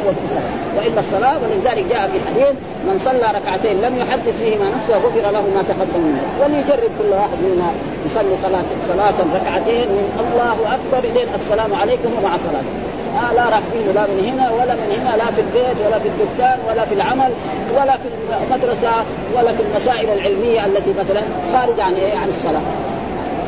وإلا 0.77 0.99
الصلاة 0.99 1.37
ولذلك 1.37 1.85
جاء 1.89 2.07
في 2.07 2.19
حديث 2.27 2.55
من 2.87 2.99
صلى 2.99 3.31
ركعتين 3.39 3.81
لم 3.81 3.97
يحدث 3.97 4.43
فيهما 4.43 4.69
نفسه 4.75 4.97
غفر 4.97 5.31
له 5.31 5.41
ما 5.55 5.63
تقدم 5.63 6.01
منه. 6.07 6.21
وليجرب 6.41 6.91
كل 6.99 7.09
واحد 7.11 7.37
منا 7.43 7.71
يصلي 8.05 8.35
صلاة 8.43 8.63
صلاة 8.87 9.17
ركعتين 9.35 9.87
من 9.87 10.05
الله 10.19 10.75
أكبر 10.75 11.09
إلين 11.09 11.27
السلام 11.35 11.75
عليكم 11.75 12.09
ومع 12.17 12.37
صلاته. 12.37 12.90
آه 13.15 13.33
لا 13.33 13.43
راح 13.49 13.59
فيه 13.73 13.91
لا 13.91 14.01
من 14.07 14.25
هنا 14.25 14.51
ولا 14.51 14.75
من 14.75 14.91
هنا 14.99 15.17
لا 15.17 15.31
في 15.31 15.41
البيت 15.41 15.87
ولا 15.87 15.99
في 15.99 16.07
الدكان 16.07 16.59
ولا 16.67 16.85
في 16.85 16.93
العمل 16.93 17.31
ولا 17.73 17.97
في 17.97 18.07
المدرسة 18.43 18.91
ولا 19.35 19.53
في 19.53 19.63
المسائل 19.63 20.09
العلمية 20.09 20.65
التي 20.65 20.93
مثلا 20.99 21.21
خارج 21.53 21.79
عن 21.79 21.93
عن 22.21 22.29
الصلاة. 22.29 22.61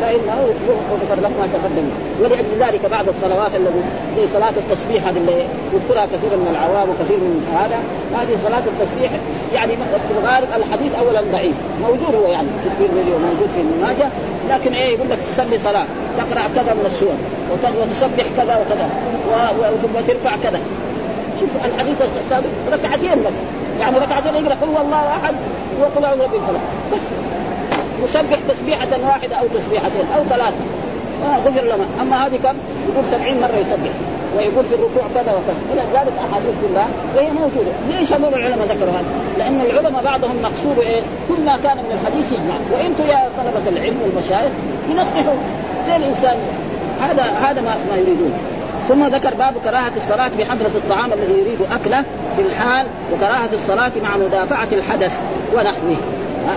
فإنه 0.01 0.37
يغفر 0.67 1.21
له 1.21 1.29
ما 1.29 1.47
تقدم. 1.53 1.87
ولأجل 2.21 2.53
ذلك 2.59 2.85
بعض 2.91 3.05
الصلوات 3.09 3.55
التي 3.55 3.81
زي 4.17 4.27
صلاة 4.33 4.53
التسبيح 4.63 5.07
هذه 5.07 5.17
اللي 5.17 5.45
يذكرها 5.73 6.05
كثير 6.05 6.37
من 6.37 6.47
العوام 6.51 6.89
وكثير 6.89 7.17
من 7.17 7.33
هذا. 7.59 7.79
هذه 8.19 8.37
صلاة 8.43 8.63
التسبيح 8.73 9.11
يعني 9.53 9.73
في 9.75 10.13
الغالب 10.19 10.47
الحديث 10.55 10.95
اولا 10.95 11.21
ضعيف. 11.31 11.55
موجود 11.81 12.15
هو 12.15 12.31
يعني 12.31 12.47
في 12.63 12.67
الترمذي 12.67 13.11
وموجود 13.15 13.49
في 13.55 13.61
ابن 13.61 14.09
لكن 14.49 14.73
إيه 14.73 14.95
يقول 14.95 15.09
لك 15.09 15.19
تصلي 15.19 15.57
صلاة 15.57 15.85
تقرأ 16.17 16.41
كذا 16.55 16.73
من 16.73 16.85
السور 16.85 17.15
وتسبح 17.51 18.25
كذا 18.37 18.55
وكذا 18.61 18.89
وثم 19.59 20.07
ترفع 20.07 20.37
كذا. 20.43 20.59
شوف 21.39 21.49
الحديث 21.65 22.01
السابق 22.25 22.49
ركعتين 22.71 23.23
بس. 23.23 23.33
يعني 23.79 23.97
ركعتين 23.97 24.35
يقرأ 24.35 24.55
قل 24.61 24.67
هو 24.67 24.81
الله 24.81 25.07
أحد 25.07 25.35
وقل 25.81 26.05
أعوذ 26.05 26.17
برب 26.19 26.59
بس. 26.93 27.01
يسبح 28.03 28.39
تسبيحة 28.49 28.87
واحدة 29.07 29.35
أو 29.35 29.47
تسبيحتين 29.47 30.05
أو 30.17 30.23
ثلاثة. 30.23 30.63
آه 31.23 31.37
غفر 31.37 31.61
لنا. 31.61 31.85
أما 32.01 32.25
هذه 32.25 32.35
كم؟ 32.35 32.55
يقول 32.89 33.05
سبعين 33.11 33.41
مرة 33.41 33.55
يسبح. 33.55 33.91
ويقول 34.37 34.65
في 34.65 34.75
الركوع 34.75 35.03
كذا 35.15 35.31
وكذا. 35.33 35.61
إلى 35.73 35.81
ذلك 35.81 36.13
أحاديث 36.29 36.55
كلها 36.61 36.87
وهي 37.15 37.31
موجودة. 37.31 37.71
ليش 37.89 38.13
هذول 38.13 38.33
العلماء 38.33 38.67
ذكروا 38.67 38.93
هذا؟ 38.93 39.05
لأن 39.37 39.61
العلماء 39.61 40.03
بعضهم 40.03 40.35
مقصود 40.43 40.77
إيه؟ 40.79 41.01
كل 41.29 41.41
ما 41.45 41.57
كان 41.63 41.77
من 41.77 41.99
الحديث 42.01 42.31
يجمع. 42.31 42.55
وأنتم 42.71 43.03
يا 43.03 43.29
طلبة 43.37 43.69
العلم 43.69 43.97
والمشايخ 44.03 44.51
ينصحوا. 44.89 45.35
زي 45.87 45.95
الإنسان. 45.95 46.37
هذا 47.01 47.23
هذا 47.23 47.61
ما, 47.61 47.75
ما 47.91 47.97
يريدون. 47.97 48.33
ثم 48.87 49.07
ذكر 49.07 49.33
باب 49.33 49.53
كراهة 49.63 49.91
الصلاة 49.97 50.31
بحضرة 50.39 50.71
الطعام 50.75 51.13
الذي 51.13 51.33
يريد 51.33 51.59
أكله 51.71 52.03
في 52.35 52.41
الحال 52.41 52.85
وكراهة 53.13 53.49
الصلاة 53.53 53.91
مع 54.03 54.17
مدافعة 54.17 54.67
الحدث 54.71 55.11
ونحوه. 55.55 55.97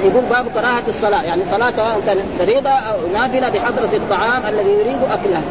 يقول 0.05 0.25
باب 0.31 0.47
كراهة 0.55 0.83
الصلاة. 0.89 1.23
يعني 1.23 1.43
صلاة 1.51 1.71
سواء 1.71 2.01
كانت 2.07 2.23
فريضة 2.39 2.71
أو 2.71 2.97
نافلة 3.13 3.49
بحضرة 3.49 3.97
الطعام 3.97 4.43
الذي 4.49 4.71
يريد 4.71 4.99
أكله. 5.11 5.43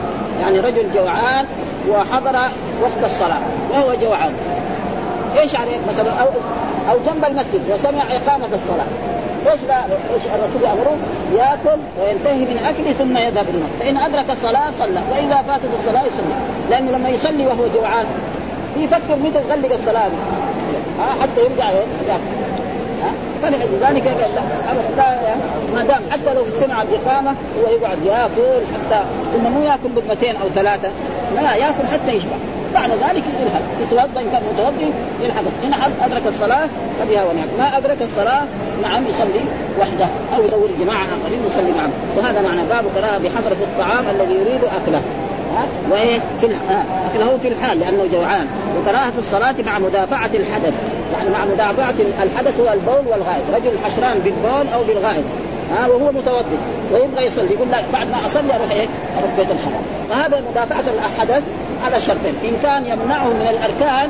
يعني 0.42 0.60
رجل 0.60 0.86
جوعان 0.96 1.46
وحضر 1.90 2.36
وقت 2.82 3.12
الصلاة 3.12 3.40
وهو 3.72 3.96
جوعان. 4.02 4.34
إيش 5.40 5.56
عليه 5.56 5.78
مثلا؟ 5.90 6.12
أو 6.12 6.28
أو 6.92 6.98
جنب 7.06 7.26
المسجد 7.26 7.62
وسمع 7.74 8.04
إقامة 8.04 8.50
الصلاة. 8.54 8.88
إيش 9.52 9.62
إيش 10.14 10.24
الرسول 10.36 10.62
يأمره؟ 10.62 10.98
يأكل 11.36 11.80
وينتهي 12.00 12.40
من 12.40 12.58
أكله 12.70 12.94
ثم 12.94 13.18
يذهب 13.18 13.46
إلى 13.50 13.64
فإن 13.80 13.98
أدرك 13.98 14.32
الصلاة 14.32 14.72
صلى 14.72 15.02
وإذا 15.12 15.44
فاتت 15.48 15.70
الصلاة 15.80 16.02
يصلي. 16.02 16.36
لأنه 16.70 16.92
لما 16.92 17.10
يصلي 17.10 17.46
وهو 17.46 17.68
جوعان 17.76 18.06
يفكر 18.78 19.16
متى 19.16 19.40
يغلق 19.50 19.74
الصلاة 19.74 20.08
دي. 20.08 20.16
ها 21.00 21.22
حتى 21.22 21.42
يرجع 21.42 21.70
ياكل 21.70 22.55
فلذلك 23.42 24.06
لا. 24.06 24.42
لا 24.98 25.36
ما 25.76 25.84
دام 25.84 26.02
حتى 26.12 26.34
لو 26.34 26.46
سمع 26.62 26.82
الاقامه 26.82 27.32
هو 27.32 27.72
يقعد 27.72 27.98
يأكل 28.06 28.66
حتى 28.74 29.04
إنه 29.36 29.50
مو 29.50 29.64
يأكل 29.64 29.90
لقمتين 29.96 30.36
أو 30.36 30.50
ثلاثة. 30.56 30.90
لا 31.36 31.56
يأكل 31.56 31.88
حتى 31.94 32.18
يشبع. 32.18 32.36
بعد 32.74 32.90
ذلك 32.90 33.24
يلحق 33.42 33.62
يتوضأ 33.82 34.22
إن 34.22 34.30
كان 34.32 34.42
متوضي 34.54 34.92
يلحق. 35.24 35.44
إن 35.64 35.74
أدرك 36.04 36.28
الصلاة 36.28 36.68
فبها 37.00 37.24
ونعم. 37.24 37.48
ما 37.58 37.78
أدرك 37.78 37.98
الصلاة 38.02 38.46
نعم 38.82 39.04
يصلي 39.08 39.46
وحده 39.80 40.08
أو 40.36 40.44
يدور 40.44 40.70
جماعة 40.80 41.04
آخرين 41.04 41.40
يصلي 41.48 41.72
معهم 41.78 41.92
وهذا 42.18 42.42
معنى 42.42 42.62
باب 42.70 42.86
قراءة 42.96 43.18
بحضرة 43.18 43.58
الطعام 43.62 44.06
الذي 44.10 44.34
يريد 44.34 44.64
أكله. 44.64 45.02
وإيه؟ 45.92 46.20
في 46.42 46.46
اكله 47.12 47.38
في 47.38 47.48
الحال 47.48 47.80
لأنه 47.80 48.06
جوعان. 48.14 48.48
وكراهة 48.80 49.14
الصلاة 49.18 49.56
مع 49.66 49.80
مدافعة 49.80 50.30
الحدث. 50.34 50.74
يعني 51.14 51.30
مع 51.30 51.46
مدافعة 51.46 51.94
الحدث 52.24 52.60
هو 52.60 52.74
البول 52.74 53.12
والغائط 53.12 53.44
رجل 53.54 53.72
حشران 53.86 54.20
بالبول 54.20 54.68
أو 54.74 54.84
بالغائط 54.84 55.24
ها 55.72 55.88
وهو 55.88 56.12
متوضئ 56.12 56.58
ويبغى 56.94 57.26
يصلي. 57.26 57.54
يقول 57.54 57.68
لا 57.72 57.78
بعد 57.94 58.08
ما 58.08 58.26
أصلي 58.26 58.56
أروح 58.56 58.72
إيه؟ 58.72 58.88
أروح 59.20 59.32
بيت 59.38 59.48
الحرام. 59.52 59.82
فهذا 60.10 60.44
مدافعة 60.52 60.84
الحدث 61.08 61.44
على 61.84 62.00
شرطين. 62.00 62.34
إن 62.44 62.58
كان 62.64 62.86
يمنعه 62.86 63.28
من 63.28 63.48
الأركان 63.50 64.10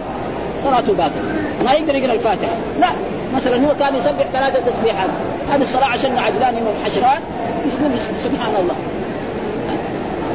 صلاته 0.64 0.94
باطلة. 0.94 1.22
ما 1.66 1.74
يقدر 1.74 1.96
يقرا 1.96 2.14
الفاتحة. 2.14 2.56
لا. 2.80 2.90
مثلا 3.36 3.68
هو 3.68 3.76
كان 3.80 3.96
يسبح 3.96 4.26
ثلاثة 4.34 4.72
تسبيحات. 4.72 5.10
هذه 5.52 5.62
الصلاة 5.62 5.88
عشان 5.88 6.18
عجلان 6.18 6.54
من 6.54 6.76
الحشران 6.80 7.22
يقول 7.66 7.92
سبحان 8.24 8.56
الله. 8.62 8.76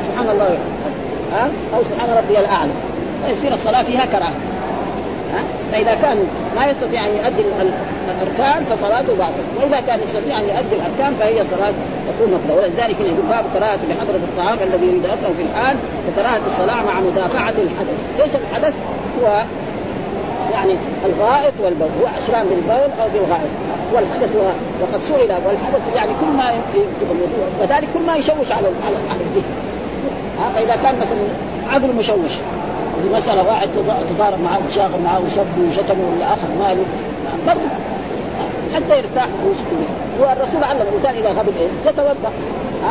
سبحان 0.07 0.29
الله. 0.29 0.59
ها؟ 1.33 1.49
أو 1.75 1.83
سبحان 1.83 2.11
ربي 2.11 2.39
الأعلى. 2.39 2.73
فيصير 3.27 3.55
الصلاة 3.55 3.83
فيها 3.83 4.07
كراهة. 4.07 4.35
ها؟ 5.35 5.43
فإذا 5.73 5.95
كان 5.95 6.17
ما 6.57 6.67
يستطيع 6.67 7.07
أن 7.07 7.11
يؤدي 7.11 7.43
الأركان 8.23 8.65
فصلاته 8.65 9.09
باطلة. 9.09 9.45
وإذا 9.61 9.81
كان 9.81 10.01
يستطيع 10.01 10.39
أن 10.39 10.45
يؤدي 10.45 10.77
الأركان 10.77 11.15
فهي 11.15 11.45
صلاة 11.45 11.73
تكون 12.09 12.35
مطلوبة. 12.35 12.63
ولذلك 12.63 13.01
يقول 13.01 13.27
باب 13.31 13.45
كراهه 13.55 13.79
بحضره 13.89 14.21
الطعام 14.29 14.59
الذي 14.63 14.87
يريد 14.87 15.05
أكله 15.05 15.33
في 15.37 15.43
الحال 15.43 15.77
وكراهه 16.09 16.41
الصلاة 16.47 16.83
مع 16.83 17.01
مدافعة 17.01 17.55
الحدث. 17.65 17.99
ليش 18.19 18.31
الحدث 18.37 18.75
هو 19.21 19.43
يعني 20.53 20.79
الغائط 21.07 21.55
والبول. 21.61 21.89
هو 22.03 22.07
عشران 22.07 22.47
بالبول 22.49 22.91
أو 23.03 23.09
بالغائط. 23.13 23.51
والحدث 23.95 24.37
هو 24.37 24.51
وقد 24.83 25.01
سئل 25.03 25.33
والحدث 25.47 25.97
يعني 25.97 26.11
كل 26.21 26.37
ما 26.37 26.53
وذلك 27.61 27.89
كل 27.95 28.03
ما 28.07 28.17
يشوش 28.17 28.53
على 28.53 28.67
على 28.87 28.97
على 29.11 29.21
الذهن 30.41 30.53
فاذا 30.55 30.83
كان 30.83 30.95
مثلا 31.01 31.19
عقل 31.71 31.97
مشوش 31.97 32.33
مسألة 33.15 33.49
واحد 33.49 33.69
تضارب 34.11 34.41
معه 34.41 34.61
وشاغل 34.69 35.01
معه 35.05 35.21
وسب 35.27 35.47
وشتمه 35.69 36.33
أخذ 36.33 36.49
ماله 36.59 36.85
برضه 37.47 37.61
حتى 38.75 38.99
يرتاح 38.99 39.29
ويسكن 39.47 39.93
والرسول 40.21 40.65
علم 40.65 40.83
الإنسان 40.83 41.15
إذا 41.15 41.29
غضب 41.29 41.57
إيه 41.59 41.69
يتوضأ. 41.87 42.33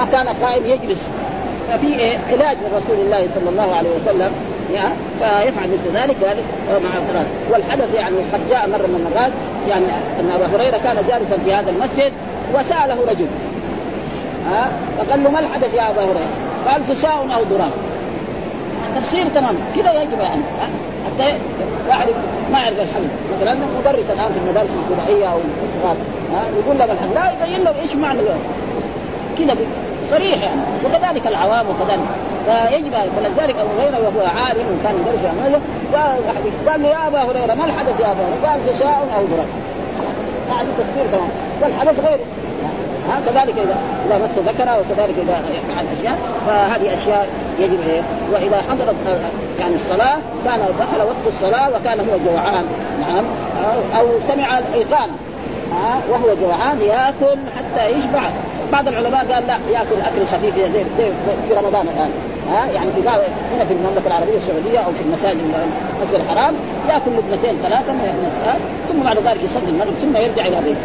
آه 0.02 0.06
كان 0.12 0.28
قائم 0.28 0.66
يجلس. 0.66 1.10
ففي 1.72 2.00
إيه؟ 2.00 2.18
علاج 2.30 2.58
من 2.58 2.82
رسول 2.84 3.06
الله 3.06 3.28
صلى 3.36 3.50
الله 3.50 3.76
عليه 3.76 3.90
وسلم. 3.90 4.32
يعني 4.74 4.94
فيفعل 5.20 5.70
مثل 5.70 5.98
ذلك 5.98 6.16
ذلك 6.22 6.44
مع 6.70 6.98
القرآن. 6.98 7.26
والحدث 7.52 7.96
يعني 7.96 8.16
قد 8.34 8.50
جاء 8.50 8.70
مرة 8.70 8.88
من 8.88 9.06
المرات 9.08 9.32
يعني 9.70 9.86
أن 10.20 10.32
ابا 10.32 10.56
هريرة 10.56 10.78
كان 10.78 10.96
جالسا 11.08 11.38
في 11.38 11.54
هذا 11.54 11.70
المسجد 11.70 12.12
وسأله 12.54 13.12
رجل. 13.12 13.28
ها 14.52 14.64
آه 14.64 15.04
فقال 15.04 15.24
له 15.24 15.30
ما 15.30 15.40
الحدث 15.40 15.74
يا 15.74 15.92
ابا 15.92 16.04
هريرة؟ 16.04 16.28
قال 16.68 16.84
فساء 16.84 17.28
أو 17.36 17.44
ضراب 17.44 17.72
تفسير 18.96 19.28
تمام. 19.28 19.56
كذا 19.76 20.02
يجب 20.02 20.20
يعني 20.20 20.42
حتى 21.06 21.34
واحد 21.90 22.08
ما 22.52 22.60
يعرف 22.60 22.80
الحل. 22.80 23.08
مثلا 23.38 23.56
مدرس 23.80 24.06
الآن 24.10 24.32
في 24.34 24.40
المدارس 24.46 24.70
الابتدائيه 24.70 25.32
أو 25.32 25.38
الصغار 25.38 25.96
يقول 26.60 26.78
له 26.78 26.86
الحل. 26.86 27.14
لا 27.16 27.32
يبين 27.32 27.64
له 27.64 27.74
إيش 27.82 27.96
معنى 27.96 28.20
كذا 29.38 29.56
صريح 30.10 30.44
يعني. 30.44 30.62
وكذلك 30.86 31.28
العوام 31.28 31.66
وكذلك. 31.70 32.00
فيجب 32.46 32.94
فلذلك 33.18 33.56
أبو 33.56 33.82
هريرة 33.82 34.00
وهو 34.00 34.28
عالم 34.28 34.80
وكان 34.80 34.96
يدرس 34.96 35.26
قال 36.70 36.82
له 36.82 36.88
يا 36.88 37.08
أبا 37.08 37.22
هريرة 37.24 37.54
ما 37.54 37.66
الحدث 37.66 38.00
يا 38.00 38.12
أبا 38.12 38.22
هريرة؟ 38.22 38.50
قال 38.50 38.60
فشاء 38.60 39.08
أو 39.18 39.22
ضرب 39.22 39.50
هذا 40.50 40.68
تفسير 40.80 41.06
تمام. 41.12 41.30
والحدث 41.62 42.00
غيره. 42.00 42.20
ها 43.10 43.20
كذلك 43.26 43.56
اذا 43.58 43.78
إذا 44.06 44.18
مس 44.18 44.32
ذكره 44.48 44.80
وكذلك 44.80 45.16
إذا 45.24 45.42
فعل 45.68 45.86
أشياء 46.00 46.18
فهذه 46.48 46.94
أشياء 46.94 47.30
يجب 47.60 47.80
إيه؟ 47.90 48.02
وإذا 48.32 48.62
حضرت 48.70 48.96
يعني 49.60 49.76
الصلاة 49.76 50.18
كان 50.46 50.60
دخل 50.80 51.02
وقت 51.02 51.28
الصلاة 51.28 51.70
وكان 51.70 52.00
هو 52.00 52.18
جوعان. 52.32 52.66
نعم. 53.00 53.26
أو 54.00 54.06
سمع 54.28 54.58
الايقان 54.58 55.10
وهو 56.10 56.36
جوعان 56.42 56.82
يأكل 56.82 57.40
حتى 57.58 57.90
يشبع. 57.90 58.22
بعض 58.72 58.88
العلماء 58.88 59.26
قال 59.34 59.48
لا 59.48 59.58
يأكل 59.72 60.02
أكل 60.02 60.26
خفيف 60.26 60.56
في 61.48 61.54
رمضان 61.54 61.88
الآن. 61.88 62.10
ها 62.52 62.66
يعني 62.72 62.92
في 62.96 63.02
بعض 63.02 63.20
هنا 63.56 63.66
في 63.66 63.74
المملكة 63.74 64.08
العربية 64.08 64.38
السعودية 64.38 64.80
أو 64.80 64.92
في 64.92 65.02
المساجد 65.02 65.40
المسجد 65.98 66.16
الحرام 66.16 66.54
يأكل 66.90 67.12
لقمتين 67.12 67.58
ثلاثة 67.64 67.94
ثم 68.90 69.00
بعد 69.04 69.18
ذلك 69.18 69.44
يصلي 69.44 69.70
المغرب 69.70 69.94
ثم 69.94 70.18
يرجع 70.18 70.48
إلى 70.48 70.58
بيته. 70.66 70.80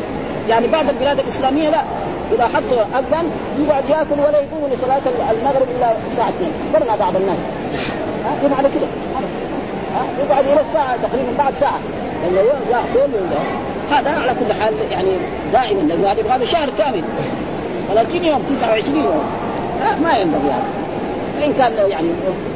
يعني 0.48 0.66
بعض 0.66 0.88
البلاد 0.88 1.18
الإسلامية 1.18 1.70
لا. 1.70 1.80
إذا 2.32 2.44
حطوا 2.44 2.98
أذن 2.98 3.30
يقعد 3.60 3.84
ياكل 3.90 4.20
ولا 4.20 4.38
يقوم 4.38 4.70
لصلاة 4.72 5.02
المغرب 5.30 5.66
إلا 5.76 5.92
الساعة 6.10 6.28
2 6.28 6.50
برنا 6.74 6.96
بعض 6.96 7.16
الناس. 7.16 7.38
ها 8.24 8.56
على 8.58 8.68
كده. 8.68 8.86
يقعد 10.24 10.44
إلى 10.46 10.60
الساعة 10.60 10.96
تقريبا 10.96 11.32
بعد 11.38 11.54
ساعة. 11.54 11.78
لأنه 12.22 12.40
ياكل 12.70 13.12
هذا 13.90 14.10
على 14.10 14.34
كل 14.40 14.52
حال 14.60 14.74
يعني 14.90 15.10
دائما 15.52 15.80
لأنه 15.80 16.12
هذا 16.12 16.20
يبغى 16.20 16.46
شهر 16.46 16.70
كامل. 16.78 17.04
30 17.94 18.24
يوم 18.24 18.42
29 18.56 18.96
يوم. 18.96 19.24
ما 20.02 20.18
ينبغي 20.18 20.50
هذا. 20.50 20.64
فان 21.40 21.52
كان 21.52 21.90
يعني 21.90 22.08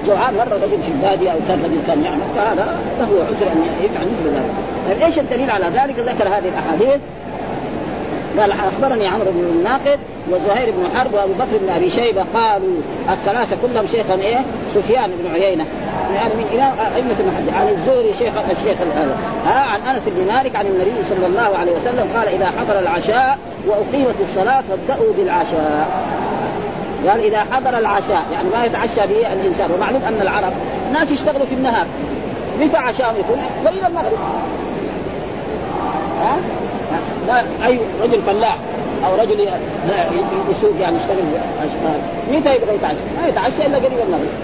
جوعان 0.07 0.35
مرة 0.35 0.55
رجل 0.55 0.83
في 0.83 0.93
البادية 0.93 1.31
أو 1.31 1.39
كان 1.49 1.59
رجل 1.65 1.79
كان 1.87 2.05
يعمل 2.05 2.21
فهذا 2.35 2.79
له 3.01 3.07
عذر 3.07 3.53
أن 3.53 3.67
يفعل 3.83 4.07
مثل 4.07 4.35
ذلك. 4.35 4.51
طيب 4.87 5.03
إيش 5.03 5.19
الدليل 5.19 5.51
على 5.51 5.67
ذلك؟ 5.67 5.99
ذكر 5.99 6.29
هذه 6.29 6.49
الأحاديث. 6.49 7.01
قال 8.41 8.53
أخبرني 8.53 9.07
عمرو 9.07 9.31
بن 9.31 9.41
الناقد 9.41 9.99
وزهير 10.31 10.71
بن 10.71 10.99
حرب 10.99 11.15
وأبو 11.15 11.33
بكر 11.33 11.59
بن 11.61 11.69
أبي 11.69 11.91
شيبة 11.91 12.25
قالوا 12.35 12.69
الثلاثة 13.11 13.57
كلهم 13.63 13.87
شيخا 13.87 14.15
إيه؟ 14.15 14.39
سفيان 14.75 15.11
بن 15.11 15.31
عيينة 15.35 15.67
يعني 16.15 16.35
من 16.35 16.45
امام 16.55 16.73
أئمة 16.97 17.17
المحدث 17.21 17.55
عن 17.55 17.69
الزهري 17.69 18.13
شيخ 18.13 18.33
الشيخ 18.51 18.79
هذا 18.97 19.17
ها 19.47 19.61
عن 19.61 19.81
أنس 19.95 20.03
بن 20.07 20.33
مالك 20.33 20.57
عن 20.57 20.67
النبي 20.67 21.03
صلى 21.09 21.27
الله 21.27 21.57
عليه 21.57 21.73
وسلم 21.73 22.09
قال 22.17 22.29
إذا 22.29 22.47
حضر 22.61 22.79
العشاء 22.79 23.39
وأقيمت 23.67 24.21
الصلاة 24.21 24.61
فابدأوا 24.61 25.13
بالعشاء 25.19 25.89
قال 27.09 27.25
إذا 27.25 27.41
حضر 27.51 27.79
العشاء 27.79 28.23
يعني 28.33 28.49
ما 28.49 28.65
يتعشى 28.65 29.01
به 29.01 29.33
الإنسان 29.33 29.71
ومعلوم 29.71 30.03
أن 30.03 30.23
العرب 30.23 30.53
ناس 30.93 31.13
يشتغلوا 31.13 31.47
في 31.47 31.55
النهار 31.55 31.87
متى 32.61 32.77
عشاء 32.77 33.15
يكون؟ 33.21 33.39
قريب 33.67 33.85
المغرب 33.85 34.19
ها؟ 36.21 36.37
لا 37.27 37.43
أي 37.67 37.79
رجل 38.03 38.23
فلاح 38.23 38.59
أو 39.07 39.15
رجل 39.15 39.41
يسوق 40.51 40.81
يعني 40.81 40.97
يشتغل 40.97 41.19
أشغال. 41.59 42.01
متى 42.33 42.55
يبغى 42.55 42.75
يتعشى؟ 42.75 42.97
ما 43.23 43.29
يتعشى 43.29 43.67
إلا 43.67 43.79
قريب 43.79 43.99
المغرب. 44.07 44.35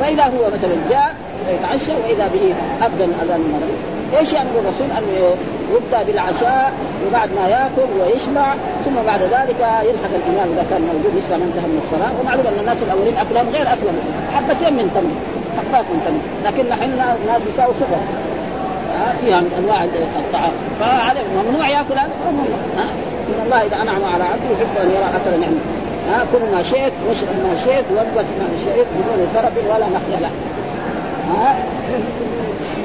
فإذا 0.00 0.24
هو 0.24 0.46
مثلا 0.46 0.74
جاء 0.90 1.14
يتعشى 1.50 1.92
وإذا 1.92 2.30
به 2.34 2.54
اذن 2.86 3.12
أذان 3.22 3.40
المغرب. 3.46 3.78
إيش 4.18 4.32
يامر 4.32 4.50
الرسول؟ 4.50 4.86
ان 4.98 5.02
يبدأ 5.74 6.02
بالعشاء 6.02 6.72
وبعد 7.06 7.28
ما 7.32 7.48
يأكل 7.48 7.88
ويشبع 8.00 8.54
ثم 8.84 8.96
بعد 9.06 9.20
ذلك 9.22 9.60
يلحق 9.60 10.12
الإمام 10.20 10.48
إذا 10.52 10.66
كان 10.70 10.82
موجود 10.82 11.12
لسه 11.16 11.36
ما 11.36 11.44
انتهى 11.44 11.66
من 11.72 11.80
الصلاة. 11.84 12.12
ومعلوم 12.20 12.46
أن 12.46 12.58
الناس 12.60 12.82
الأولين 12.82 13.16
أكلهم 13.16 13.48
غير 13.52 13.62
أكلهم. 13.62 13.98
حبتين 14.34 14.74
من 14.74 14.90
تمر 14.94 15.14
حبات 15.58 15.84
من 15.92 16.00
تمر 16.06 16.22
لكن 16.46 16.68
نحن 16.68 16.82
الناس 17.22 17.42
يساووا 17.54 17.74
سفر 17.80 18.00
فيها 19.20 19.40
من 19.40 19.52
أنواع 19.58 19.84
الطعام. 19.84 20.52
فهذا 20.80 21.20
ممنوع 21.36 21.68
يأكل 21.68 21.94
هذا؟ 21.94 22.10
ممنوع. 22.30 22.58
إن 23.28 23.44
الله 23.44 23.62
إذا 23.62 23.76
أنعم 23.82 24.04
على 24.04 24.24
عبده 24.24 24.48
يحب 24.52 24.76
أن 24.82 24.90
يرى 24.90 25.08
اثر 25.16 25.36
نعمة. 25.36 25.60
ها؟ 26.10 26.26
كل 26.32 26.56
ما 26.56 26.62
شئت 26.62 26.92
واشرب 27.08 27.36
ما 27.48 27.54
شئت 27.64 27.84
والبس 27.96 28.28
ما 28.40 28.48
شئت 28.64 28.86
بدون 28.98 29.28
سرف 29.34 29.52
ولا 29.70 29.86
مخيله 29.86 30.30
ها؟ 31.28 31.54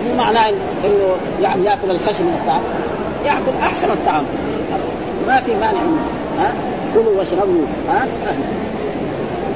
مو 0.08 0.16
معناه 0.18 0.50
إنه 0.86 1.18
يعني 1.42 1.66
يأكل 1.66 1.92
الخشن 1.92 2.24
من 2.24 2.38
الطعام. 2.42 2.62
يأكل 3.26 3.58
أحسن 3.62 3.92
الطعام. 3.92 4.26
ما 5.28 5.42
في 5.42 5.56
مانع 5.56 5.82
منه. 5.82 6.02
ها؟ 6.40 6.54
كلوا 6.94 7.18
واشربوا. 7.18 7.66
ها؟ 7.90 8.08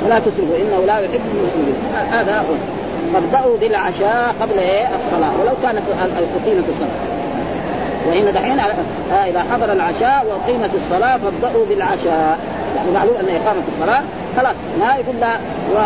فلا 0.01 0.19
تسرفوا. 0.19 0.57
إنه 0.57 0.85
لا 0.85 0.99
يحب 0.99 1.21
المسلمين 1.35 1.75
هذا 2.11 2.37
هو. 2.37 2.53
فابدأوا 3.13 3.57
بالعشاء 3.57 4.35
قبل 4.41 4.59
إيه؟ 4.59 4.95
الصلاة. 4.95 5.31
ولو 5.41 5.53
كانت 5.63 5.83
أقيمت 6.45 6.69
الصلاة. 6.69 7.21
وإن 8.07 8.33
دحين 8.33 8.59
آه 8.59 9.29
إذا 9.29 9.45
حضر 9.53 9.73
العشاء 9.73 10.25
وأقيمت 10.29 10.75
الصلاة 10.75 11.17
فابدأوا 11.17 11.65
بالعشاء 11.65 12.39
يعني 12.75 12.91
معلوم 12.93 13.15
أن 13.15 13.35
إقامة 13.35 13.61
الصلاة 13.73 14.01
خلاص 14.37 14.55
ما 14.79 14.95
يقول 14.95 15.15
لا 15.19 15.33
و... 15.75 15.77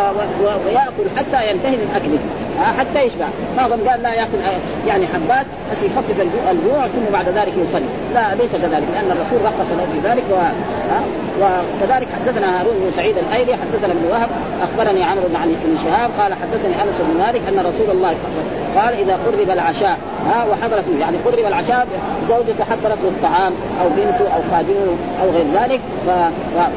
و... 0.44 0.48
ويأكل 0.68 1.18
حتى 1.18 1.50
ينتهي 1.50 1.76
من 1.76 1.92
أكله. 1.96 2.20
حتى 2.60 3.00
يشبع. 3.06 3.26
بعضهم 3.58 3.90
قال 3.90 4.04
لا 4.04 4.14
ياكل 4.14 4.38
يعني 4.88 5.08
حبات 5.08 5.46
بس 5.72 5.84
يخفف 5.84 6.22
الجوع 6.52 6.88
ثم 6.88 7.14
بعد 7.14 7.30
ذلك 7.30 7.54
يصلي. 7.58 7.86
لا 8.14 8.36
ليس 8.36 8.52
كذلك 8.52 8.88
لأن 8.94 9.12
الرسول 9.12 9.46
رخص 9.46 9.72
له 9.72 9.88
في 9.94 10.10
ذلك 10.10 10.24
و... 10.32 10.36
وكذلك 11.42 12.08
حدثنا 12.16 12.60
هارون 12.60 12.76
بن 12.76 12.92
سعيد 12.96 13.16
الأيلي 13.18 13.54
حدثنا 13.54 13.94
ابن 13.94 14.06
وهب 14.12 14.30
أخبرني 14.62 15.04
عمرو 15.04 15.28
بن 15.30 15.36
علي 15.36 15.54
بن 15.66 15.78
شهاب 15.84 16.10
قال 16.20 16.34
حدثني 16.34 16.74
أنس 16.84 17.02
بن 17.02 17.18
مالك 17.20 17.42
أن 17.48 17.60
رسول 17.60 17.90
الله 17.96 18.16
قال 18.76 18.94
إذا 18.94 19.20
قرب 19.26 19.50
العشاء 19.50 19.98
ها 20.28 20.46
وحضرت 20.52 20.84
يعني 21.00 21.18
قرب 21.26 21.40
العشاء 21.48 21.88
زوجته 22.28 22.64
حضرت 22.64 23.00
له 23.04 23.10
الطعام 23.10 23.54
أو 23.82 23.90
بنته 23.90 24.36
أو 24.36 24.42
خادمه 24.52 24.96
أو 25.24 25.30
غير 25.30 25.46
ذلك 25.64 25.80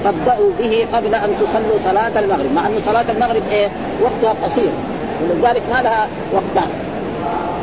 فابدأوا 0.04 0.50
به 0.58 0.86
قبل 0.92 1.14
أن 1.14 1.30
تصلوا 1.40 1.78
صلاة 1.84 2.20
المغرب. 2.20 2.52
مع 2.54 2.66
أن 2.66 2.80
صلاة 2.86 3.04
المغرب 3.16 3.42
إيه؟ 3.52 3.68
وقتها 4.02 4.34
قصير. 4.44 4.70
ولذلك 5.22 5.62
ما 5.72 5.82
لها 5.82 6.08
وقتان 6.32 6.70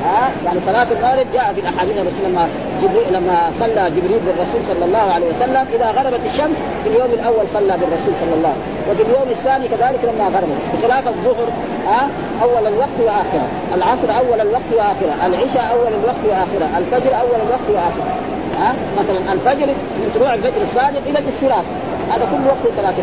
ها؟ 0.05 0.31
يعني 0.45 0.59
صلاة 0.65 0.87
المغرب 0.91 1.27
جاء 1.33 1.53
في 1.53 1.61
الأحاديث 1.61 1.97
الرسول 1.97 2.23
لما 2.29 2.47
جبريل 2.81 3.13
لما 3.13 3.51
صلى 3.59 3.91
جبريل 3.95 4.19
بالرسول 4.25 4.61
صلى 4.67 4.85
الله 4.85 5.05
عليه 5.13 5.27
وسلم 5.27 5.65
إذا 5.75 5.91
غربت 5.91 6.25
الشمس 6.25 6.57
في 6.83 6.89
اليوم 6.89 7.09
الأول 7.13 7.47
صلى 7.53 7.73
بالرسول 7.81 8.13
صلى 8.21 8.33
الله 8.37 8.53
عليه 8.53 8.65
وسلم 8.65 8.91
وفي 8.91 9.01
اليوم 9.01 9.27
الثاني 9.29 9.67
كذلك 9.67 9.99
لما 10.03 10.25
غربت. 10.25 10.61
بخلاف 10.73 11.07
الظهر 11.07 11.47
ها؟ 11.87 12.07
أول 12.43 12.67
الوقت 12.73 12.97
وآخره. 13.05 13.47
العصر 13.75 14.09
أول 14.17 14.41
الوقت 14.41 14.69
وآخره. 14.77 15.25
العشاء 15.25 15.65
أول 15.71 15.93
الوقت 15.99 16.23
وآخره. 16.29 16.69
الفجر 16.77 17.11
أول 17.21 17.39
الوقت 17.45 17.67
وآخره. 17.73 18.15
ها؟ 18.59 18.73
مثلا 18.99 19.33
الفجر 19.33 19.67
من 19.67 20.11
طلوع 20.15 20.33
الفجر 20.33 20.61
الصادق 20.61 21.01
إلى 21.07 21.19
الاستراحة 21.19 21.63
هذا 22.11 22.25
كل 22.25 22.47
وقت 22.47 22.75
صلاة 22.77 22.93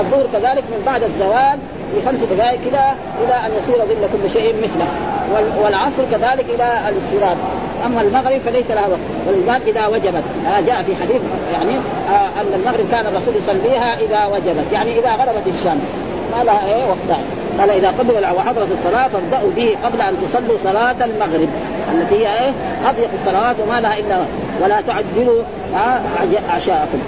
الظهر 0.00 0.26
كذلك 0.32 0.64
من 0.72 0.82
بعد 0.86 1.02
الزوال 1.02 1.58
في 1.94 2.06
خمس 2.06 2.20
دقائق 2.20 2.60
كده 2.70 2.92
إلى 3.24 3.46
أن 3.46 3.50
يصير 3.58 3.76
ظل 3.76 4.08
كل 4.12 4.30
شيء 4.30 4.54
مثله. 4.62 4.86
والعصر 5.62 6.04
كذلك 6.10 6.46
إلى 6.54 6.88
الاستيراد. 6.88 7.36
أما 7.86 8.00
المغرب 8.00 8.40
فليس 8.40 8.70
لها 8.70 8.86
وقت. 8.86 8.98
ولذلك 9.28 9.68
إذا 9.68 9.86
وجبت. 9.86 10.24
آه 10.46 10.60
جاء 10.60 10.82
في 10.82 10.96
حديث 10.96 11.20
يعني 11.52 11.76
آه 12.10 12.28
أن 12.40 12.54
المغرب 12.54 12.86
كان 12.90 13.06
الرسول 13.06 13.34
يصليها 13.36 13.94
إذا 13.94 14.26
وجبت. 14.26 14.72
يعني 14.72 14.98
إذا 14.98 15.10
غربت 15.10 15.46
الشمس. 15.46 15.90
ما 16.36 16.44
لها 16.44 16.66
إيه 16.66 16.84
وقتها 16.84 17.22
قال 17.58 17.70
إذا 17.70 17.88
قبل 17.88 18.36
وحضرت 18.36 18.68
الصلاة 18.72 19.08
فابدأوا 19.08 19.50
به 19.56 19.76
قبل 19.84 20.00
أن 20.00 20.14
تصلوا 20.22 20.58
صلاة 20.64 21.04
المغرب. 21.04 21.48
التي 21.94 22.14
هي 22.14 22.44
إيه؟ 22.44 22.52
أضيق 22.88 23.10
الصلوات 23.20 23.56
وما 23.60 23.80
لها 23.80 23.98
إلا 23.98 24.16
ولا 24.62 24.80
تعجلوا 24.80 25.42
آه 25.74 26.00
عشاءكم. 26.50 26.98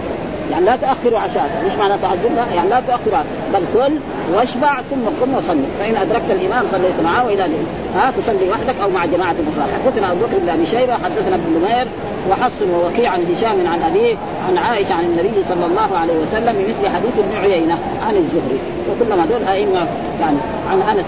يعني 0.50 0.64
لا 0.64 0.76
تاخروا 0.76 1.18
عشاء 1.18 1.62
مش 1.66 1.72
معنى 1.72 1.98
تعجلها 2.02 2.46
يعني 2.56 2.68
لا 2.68 2.82
تاخروا 2.88 3.24
بل 3.52 3.60
كل 3.74 3.92
واشبع 4.34 4.82
ثم 4.90 5.04
قم 5.20 5.34
وصلي. 5.34 5.66
فإن 5.78 5.96
أدركت 5.96 6.30
الإمام 6.30 6.64
صليت 6.72 7.00
معه 7.04 7.26
واذا 7.26 7.48
ها 7.96 8.10
تصلي 8.10 8.50
وحدك 8.50 8.74
أو 8.82 8.90
مع 8.90 9.06
جماعة 9.06 9.34
أخرى. 9.50 9.72
حدثنا 9.74 10.12
أبو 10.12 10.20
بكر 10.26 10.38
بن 10.38 10.48
أبي 10.48 10.66
شيبة 10.66 10.94
حدثنا 10.94 11.34
ابن 11.36 11.60
نمير 11.60 11.86
وحفص 12.30 12.62
ووكيع 12.62 13.10
عن 13.10 13.20
هشام 13.34 13.66
عن 13.66 13.82
أبيه 13.82 14.16
عن 14.48 14.58
عائشة 14.58 14.94
عن 14.94 15.04
النبي 15.04 15.44
صلى 15.48 15.66
الله 15.66 15.98
عليه 15.98 16.14
وسلم 16.14 16.54
بمثل 16.58 16.94
حديث 16.94 17.14
ابن 17.18 17.36
عيينة 17.42 17.78
عن 18.06 18.16
الزهري. 18.16 18.60
وكلما 18.88 19.26
دول 19.26 19.42
ائمه 19.48 19.86
يعني 20.20 20.38
عن 20.70 20.82
أنس. 20.82 21.06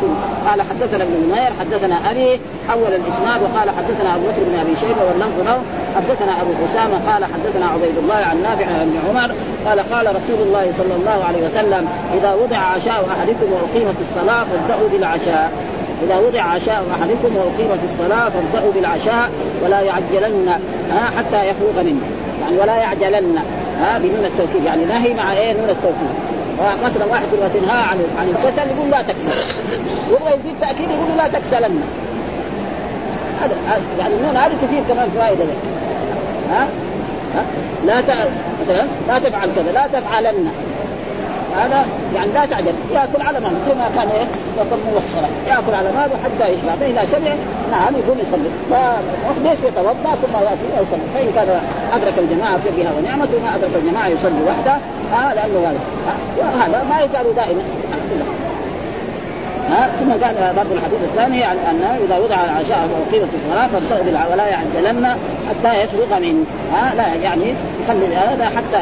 قال 0.49 0.63
حدثنا 0.63 1.05
ابن 1.05 1.15
نمير 1.29 1.51
حدثنا 1.61 2.11
أبي 2.11 2.41
حول 2.69 2.93
الإسناد 3.01 3.43
وقال 3.43 3.71
حدثنا 3.71 4.15
أبو 4.15 4.25
بكر 4.27 4.43
بن 4.51 4.59
أبي 4.59 4.77
شيبة 4.77 5.03
واللفظ 5.09 5.41
له. 5.47 5.59
حدثنا 5.97 6.33
أبو 6.43 6.51
أسامة 6.71 7.13
قال 7.13 7.25
حدثنا 7.25 7.67
عبيد 7.67 7.99
الله 7.99 8.15
عن 8.15 8.43
نافع 8.43 8.65
ابن 8.65 8.99
عمر 9.09 9.35
قال 9.67 9.81
قال 9.93 10.07
رسول 10.17 10.47
الله 10.47 10.73
صلى 10.79 10.95
الله 10.97 11.25
عليه 11.29 11.47
وسلم 11.47 11.89
إذا 12.19 12.35
وضع 12.35 12.57
عشاء 12.57 13.08
أحدكم 13.12 13.53
واقيمت 13.53 13.94
الصلاة 14.01 14.44
فابدأوا 14.44 14.88
بالعشاء. 14.88 15.51
إذا 16.07 16.18
وضع 16.18 16.42
عشاء 16.42 16.85
أحدكم 16.92 17.37
واقيمت 17.37 17.79
الصلاة 17.92 18.29
فابدأوا 18.31 18.73
بالعشاء 18.73 19.31
ولا 19.64 19.81
يعجلن 19.81 20.49
ها 20.90 21.11
حتى 21.18 21.49
يفرغ 21.49 21.83
منه. 21.83 22.01
يعني 22.40 22.59
ولا 22.59 22.77
يعجلن 22.77 23.38
ها 23.81 23.99
بنون 23.99 24.25
التوكيد. 24.25 24.64
يعني 24.64 24.85
نهي 24.85 25.14
مع 25.14 25.33
إيه 25.33 25.53
نون 25.53 25.71
التوكيد؟ 25.71 26.12
مثلا 26.85 27.05
واحد 27.05 27.25
يقول 27.33 27.51
تنهى 27.55 27.83
عن 27.83 27.99
عن 28.21 28.29
الكسل 28.29 28.68
يقول 28.77 28.90
لا 28.90 29.03
تكسل. 29.03 29.38
يبغى 30.11 30.31
يزيد 30.35 30.55
تأكيد 30.61 30.90
يقول 30.90 31.16
لا 31.16 31.29
تكسلن. 31.29 31.83
هذا 33.40 33.55
يعني 33.99 34.14
النون 34.14 34.37
هذه 34.37 34.53
تفيد 34.62 34.83
كمان 34.88 35.09
فائدة. 35.09 35.44
ها؟ 36.53 36.68
لا 37.87 38.01
ت... 38.01 38.05
مثلا 38.62 38.87
لا 39.09 39.18
تفعل 39.18 39.49
كذا 39.57 39.73
لا 39.73 39.87
تفعلن. 40.01 40.51
هذا 41.57 41.87
يعني 42.15 42.33
لا 42.33 42.47
تعجل 42.47 42.75
يأكل 42.95 43.23
على 43.23 43.41
مهله 43.41 43.59
زي 43.69 43.75
ما 43.75 43.91
كان 43.97 44.09
إيه 44.09 44.27
يقوم 44.59 44.81
الصلاه 44.97 45.29
يأكل 45.49 45.75
على 45.75 45.89
مهله 45.97 46.17
حتى 46.25 46.53
يشبع. 46.53 46.75
فإذا 46.81 47.05
شبع 47.05 47.35
نعم 47.71 47.95
يقوم 47.97 48.19
يصلي. 48.19 48.51
فليش 48.71 49.59
يتوضأ 49.65 50.15
ثم 50.23 50.35
يأتي 50.37 50.67
ويصلي 50.79 51.09
فإن 51.15 51.33
كان 51.35 51.61
أدرك 51.93 52.15
الجماعة 52.19 52.59
في 52.59 52.69
بها 52.77 52.91
ونعمة 52.99 53.29
وما 53.37 53.55
أدرك 53.55 53.71
الجماعة 53.75 54.09
يصلي 54.09 54.43
وحده. 54.47 54.77
آه 55.15 55.35
لأنه 55.35 55.59
هذا 55.69 55.81
وهذا 56.39 56.85
ما 56.91 57.01
يزال 57.01 57.35
دائما. 57.35 57.63
ها؟ 59.71 59.91
ثم 60.01 60.11
قال 60.11 60.55
برضه 60.57 60.75
الحديث 60.75 61.01
الثاني 61.03 61.45
عن 61.45 61.57
انه 61.71 61.99
إذا 62.07 62.19
وضع 62.19 62.45
العشاء 62.45 62.89
واقيمت 62.93 63.29
الصلاة 63.35 63.67
فابدأوا 63.67 64.33
ولا 64.33 64.47
يعجلن 64.47 65.07
حتى 65.49 65.83
يفرغ 65.83 66.19
من 66.19 66.47
ها؟ 66.73 66.95
لا 66.95 67.15
يعني 67.15 67.55
يخلي 67.83 68.17
هذا 68.17 68.45
حتى 68.45 68.81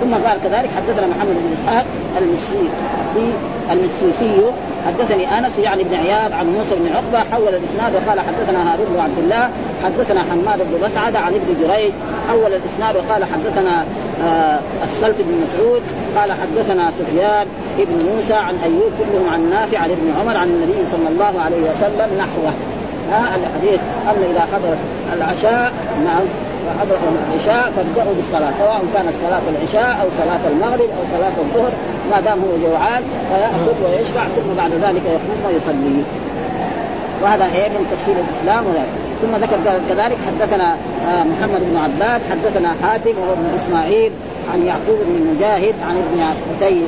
ثم 0.00 0.14
قال 0.14 0.38
كذلك 0.42 0.70
حدثنا 0.76 1.06
محمد 1.06 1.36
بن 1.44 1.52
إسحاق 1.52 1.84
المسيسي 2.18 3.32
المسيسي 3.70 4.40
حدثني 4.86 5.38
أنس 5.38 5.58
يعني 5.58 5.84
بن 5.84 5.94
عياض 5.94 6.32
عن 6.32 6.46
موسى 6.46 6.74
بن 6.76 6.88
عقبة 6.88 7.30
حول 7.30 7.48
الإسناد 7.48 7.94
وقال 7.94 8.20
حدثنا 8.20 8.72
هارون 8.72 8.86
بن 8.94 9.00
عبد 9.00 9.18
الله 9.18 9.50
حدثنا 9.84 10.20
حماد 10.30 10.58
بن 10.58 10.86
مسعد 10.86 11.16
عن 11.16 11.34
ابن 11.34 11.56
جريج 11.62 11.92
حول 12.28 12.52
الإسناد 12.52 12.96
وقال 12.96 13.24
حدثنا 13.24 13.84
آه 14.24 14.60
السلت 14.84 15.16
بن 15.18 15.44
مسعود 15.44 15.82
قال 16.16 16.32
حدثنا 16.32 16.90
سفيان 16.90 17.46
بن 17.78 18.08
موسى 18.14 18.34
عن 18.34 18.54
أيوب 18.64 18.92
كلهم 18.98 19.28
عن 19.32 19.50
نافع 19.50 19.78
عن 19.78 19.90
ابن 19.90 20.20
عمر 20.20 20.36
عن 20.36 20.48
النبي 20.48 20.90
صلى 20.90 21.08
الله 21.08 21.40
عليه 21.40 21.62
وسلم 21.70 22.18
نحوه. 22.18 22.52
ها 23.10 23.36
الحديث 23.36 23.80
أن 24.06 24.30
إذا 24.30 24.40
حضر 24.40 24.76
العشاء 25.12 25.72
نعم. 26.04 26.22
وحضر 26.66 26.98
العشاء 27.12 27.72
فابدأوا 27.76 28.14
بالصلاة 28.16 28.52
سواء 28.58 28.80
كانت 28.94 29.14
صلاة 29.24 29.44
العشاء 29.52 29.92
أو 30.02 30.08
صلاة 30.20 30.42
المغرب 30.52 30.90
أو 30.98 31.02
صلاة 31.18 31.36
الظهر 31.44 31.72
ما 32.10 32.20
دام 32.20 32.38
هو 32.38 32.68
جوعان 32.68 33.02
فيأخذ 33.28 33.76
ويشبع 33.84 34.24
ثم 34.36 34.54
بعد 34.56 34.72
ذلك 34.72 35.02
يقوم 35.06 35.38
ويصلي. 35.46 36.02
وهذا 37.22 37.44
إيه؟ 37.44 37.68
من 37.68 37.86
تفسير 37.92 38.14
الإسلام 38.24 38.64
وذلك 38.66 39.06
ثم 39.22 39.36
ذكر 39.36 39.56
كذلك 39.88 40.16
حدثنا 40.26 40.76
آه، 41.08 41.22
محمد 41.22 41.60
بن 41.70 41.76
عباد 41.76 42.20
حدثنا 42.30 42.74
حاتم 42.82 43.10
وهو 43.18 43.32
ابن 43.32 43.46
إسماعيل 43.56 44.12
عن 44.52 44.66
يعقوب 44.66 44.98
بن 45.06 45.34
مجاهد 45.34 45.74
عن 45.88 45.96
ابن 45.96 46.20
عتي 46.20 46.82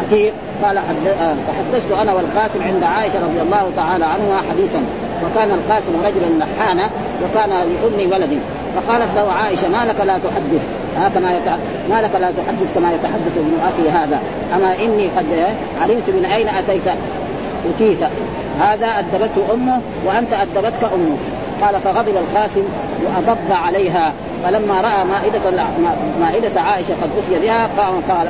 عتيق 0.00 0.34
قال 0.62 0.78
آه، 0.78 1.34
تحدثت 1.48 1.92
أنا 2.02 2.12
والقاسم 2.12 2.62
عند 2.62 2.82
عائشة 2.82 3.18
رضي 3.22 3.40
الله 3.42 3.70
تعالى 3.76 4.04
عنها 4.04 4.42
حديثا. 4.50 4.82
وكان 5.24 5.50
القاسم 5.50 5.92
رجلا 6.04 6.44
لحانا 6.44 6.90
وكان 7.22 7.50
لأمي 7.50 8.06
ولد 8.06 8.40
فقالت 8.76 9.08
له 9.16 9.32
عائشة 9.32 9.68
ما 9.68 9.84
لك 9.84 10.00
لا 10.00 10.18
تحدث؟ 10.18 10.62
ها 10.96 11.08
كما 11.08 11.36
يتع... 11.36 11.56
ما 11.90 12.02
لك 12.02 12.14
لا 12.14 12.30
تحدث 12.30 12.74
كما 12.74 12.92
يتحدث 12.92 13.36
ابن 13.36 13.52
أخي 13.64 13.90
هذا. 13.90 14.20
أما 14.56 14.74
إني 14.74 15.08
قد 15.08 15.26
علمت 15.80 16.10
من 16.10 16.24
أين 16.24 16.48
أتيت؟ 16.48 16.82
أتيت. 17.74 17.98
هذا 18.60 18.86
أدبته 18.86 19.54
أمه 19.54 19.80
وأنت 20.06 20.32
أدبتك 20.32 20.84
أمه. 20.94 21.16
قال 21.62 21.80
فغضب 21.80 22.16
القاسم 22.16 22.62
واضب 23.04 23.52
عليها. 23.66 24.12
فلما 24.44 24.80
رأى 24.80 25.04
مائدة 25.04 25.64
مائدة 26.20 26.60
عائشة 26.60 26.94
قد 27.02 27.10
اتي 27.18 27.46
بها 27.46 27.68
قال 28.08 28.28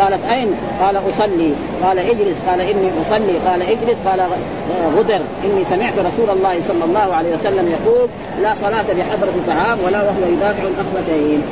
قالت 0.00 0.24
أين؟ 0.30 0.54
قال 0.80 0.96
أصلي. 0.96 1.52
قال 1.84 1.98
اجلس. 1.98 2.36
قال 2.48 2.60
إني 2.60 2.90
أصلي. 3.02 3.38
قال 3.48 3.62
اجلس. 3.62 3.96
قال 4.06 4.20
غدر. 4.96 5.20
إني 5.44 5.64
سمعت 5.70 5.92
رسول 5.98 6.36
الله 6.36 6.54
صلى 6.68 6.84
الله 6.84 7.14
عليه 7.14 7.36
وسلم 7.36 7.68
يقول 7.68 8.08
لا 8.42 8.54
صلاة 8.54 8.82
بحضره 8.82 9.34
طعام 9.46 9.78
ولا 9.86 10.02
وهو 10.02 10.32
يدافع 10.32 10.62
الاخبثين 10.62 11.42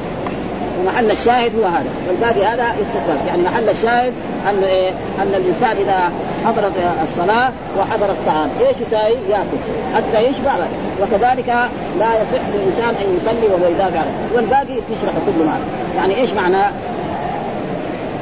ومحل 0.80 1.10
الشاهد 1.10 1.52
هو 1.58 1.64
هذا. 1.64 1.90
والباقي 2.08 2.46
هذا 2.46 2.64
استقبال. 2.64 3.26
يعني 3.26 3.42
محل 3.42 3.68
الشاهد 3.68 4.12
أن 4.50 4.64
إيه؟ 4.64 4.90
أن 4.90 5.34
الإنسان 5.34 5.76
إذا 5.82 6.12
حضرت 6.46 6.72
الصلاة 7.08 7.52
وحضر 7.78 8.10
الطعام 8.10 8.48
إيش 8.60 8.76
يساوي؟ 8.86 9.16
يأكل. 9.30 9.58
حتى 9.94 10.26
يشبع. 10.26 10.56
وكذلك 11.02 11.48
لا 11.98 12.06
يصح 12.06 12.42
للإنسان 12.54 12.88
أن 12.88 13.16
يصلي 13.16 13.46
وهو 13.46 13.70
يدافع 13.70 14.02
والباقي 14.34 14.74
يشرح 14.90 15.12
كل 15.26 15.44
معنى 15.46 15.62
يعني 15.96 16.16
إيش 16.16 16.32
معنى؟ 16.32 16.62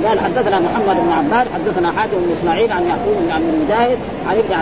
قال 0.04 0.20
حدثنا 0.20 0.60
محمد 0.60 0.96
بن 0.96 1.12
عباد 1.12 1.46
حدثنا 1.54 1.92
حاتم 1.92 2.16
بن 2.16 2.32
إسماعيل 2.38 2.72
عن 2.72 2.86
يعقوب 2.86 3.14
بن 3.20 3.32
عبد 3.32 3.44
المجاهد 3.54 3.98
عن 4.28 4.36
ابن 4.36 4.54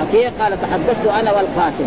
عتيق 0.00 0.32
قال 0.42 0.58
تحدثت 0.62 1.06
أنا 1.06 1.32
والقاسم. 1.32 1.86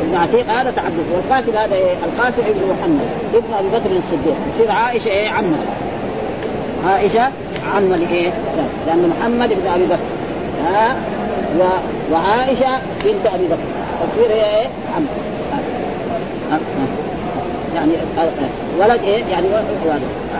ابن 0.00 0.16
عتيق 0.16 0.50
هذا 0.50 0.70
تحدث 0.70 1.04
والقاسم 1.12 1.56
هذا 1.56 1.74
إيه؟ 1.74 1.92
القاسم 1.92 2.42
ابن 2.42 2.60
محمد 2.70 3.06
ابن 3.34 3.54
أبي 3.54 3.68
بكر 3.68 3.96
الصديق. 3.96 4.36
يصير 4.54 4.70
عائشة 4.70 5.08
إيه؟ 5.08 5.28
عمة. 5.28 5.56
عائشة 6.86 7.28
عمة 7.74 7.96
لإيه؟ 7.96 8.32
لأن 8.86 9.12
محمد 9.18 9.52
ابن 9.52 9.66
أبي 9.74 9.84
بكر. 9.84 9.98
ها؟ 10.64 10.96
و... 11.58 11.62
وعائشة 12.12 12.78
بنت 13.04 13.26
أبي 13.34 13.46
بكر. 13.46 13.58
تصير 14.12 14.32
هي 14.32 14.60
إيه؟ 14.60 14.68
عمة. 14.96 15.06
يعني 17.74 17.92
ولد 18.78 19.02
إيه؟ 19.02 19.24
يعني 19.24 19.46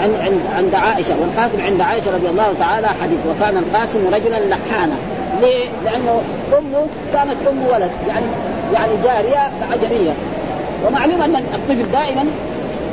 عند 0.01 0.15
عند 0.21 0.41
عند 0.57 0.75
عائشة 0.75 1.15
والقاسم 1.21 1.61
عند 1.61 1.81
عائشة 1.81 2.15
رضي 2.15 2.29
الله 2.29 2.55
تعالى 2.59 2.89
حديث 2.89 3.19
وكان 3.31 3.57
القاسم 3.57 3.99
رجلا 4.15 4.39
لحانا 4.39 4.95
ليه؟ 5.41 5.69
لأنه 5.85 6.21
أمه 6.59 6.87
كانت 7.13 7.37
أم 7.49 7.63
ولد 7.75 7.91
يعني 8.09 8.27
يعني 8.75 8.93
جارية 9.05 9.51
عجمية. 9.73 10.13
ومعلوم 10.87 11.23
أن 11.23 11.37
الطفل 11.37 11.91
دائما 11.93 12.25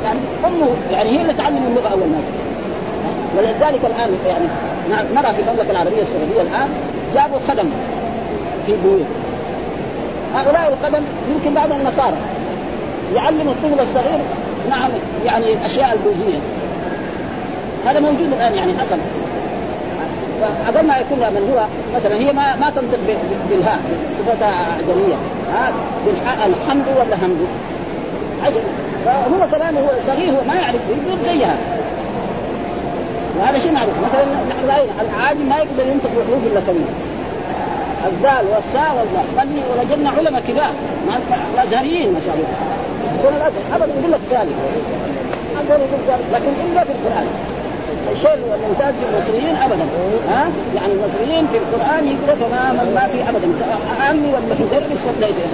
يعني 0.04 0.18
أمه 0.44 0.68
يعني 0.92 1.18
هي 1.18 1.22
اللي 1.22 1.34
تعلم 1.34 1.66
اللغة 1.66 1.88
أول 1.88 2.08
ما 2.08 2.20
ولذلك 3.38 3.80
الآن 3.84 4.10
يعني 4.28 4.44
نرى 5.14 5.34
في 5.34 5.42
المملكة 5.42 5.70
العربية 5.70 6.02
السعودية 6.02 6.42
الآن 6.42 6.68
جابوا 7.14 7.38
خدم 7.48 7.70
في 8.66 8.72
بيوت 8.84 9.06
هؤلاء 10.34 10.72
الخدم 10.72 11.04
يمكن 11.30 11.54
بعض 11.54 11.72
النصارى. 11.72 12.16
يعلم 13.14 13.48
الطفل 13.48 13.80
الصغير. 13.80 14.20
نعم 14.70 14.90
يعني 15.26 15.52
الاشياء 15.52 15.92
البوذية. 15.92 16.38
هذا 17.86 18.00
موجود 18.00 18.32
الآن 18.32 18.54
يعني 18.54 18.72
حصل. 18.78 18.98
فاقل 20.40 20.86
ما 20.86 20.96
يكون 20.96 21.18
من 21.18 21.52
هو 21.52 21.66
مثلا 21.96 22.14
هي 22.14 22.32
ما 22.32 22.56
ما 22.56 22.70
تنطق 22.70 22.98
بالهاء 23.50 23.80
صفتها 24.18 24.72
اعجميه 24.72 25.14
ها؟ 25.54 25.72
الحمد 26.46 26.84
ولا 26.98 27.16
حمد؟ 27.16 27.38
عجب. 28.44 28.62
فهو 29.04 29.58
كمان 29.58 29.76
هو 29.76 29.90
صغير 30.06 30.30
هو 30.30 30.44
ما 30.48 30.54
يعرف 30.54 30.80
يقول 30.90 31.18
زيها. 31.24 31.56
وهذا 33.40 33.58
شيء 33.58 33.72
معروف. 33.72 33.94
مثلا 34.04 34.24
نحن 34.24 34.68
راينا 34.68 34.92
العاجم 35.00 35.48
ما 35.48 35.56
يقدر 35.56 35.92
ينطق 35.92 36.10
بالحروف 36.16 36.46
إلا 36.52 36.60
سويه 36.66 37.09
الدال 38.06 38.44
والساء 38.54 38.90
والله 38.98 39.24
بل 39.36 39.48
ولجنا 39.70 40.10
علماء 40.10 40.42
كبار. 40.48 40.74
الأزهريين 41.54 42.12
ما 42.12 42.20
شاء 42.26 42.34
الله. 42.34 42.48
يقول 43.18 43.34
الأزهر 43.34 43.62
ابدا 43.74 43.92
يقول 44.00 44.12
لك 44.12 44.20
سالم 44.30 44.54
لكن 46.32 46.52
إلا 46.64 46.84
في 46.84 46.92
القرآن. 46.92 47.26
الشيء 48.12 48.34
الممتاز 48.34 48.94
في 48.94 49.04
المصريين 49.10 49.56
ابدا. 49.56 49.84
ها؟ 50.30 50.50
يعني 50.76 50.92
المصريين 50.92 51.46
في 51.46 51.56
القرآن 51.56 52.06
يقرا 52.06 52.34
تماما 52.34 52.84
ما 52.94 53.06
في 53.06 53.28
ابدا. 53.30 53.48
عامي 54.00 54.28
ولا 54.28 54.54
مدرس 54.60 55.02
ولا 55.06 55.26
شيء 55.26 55.46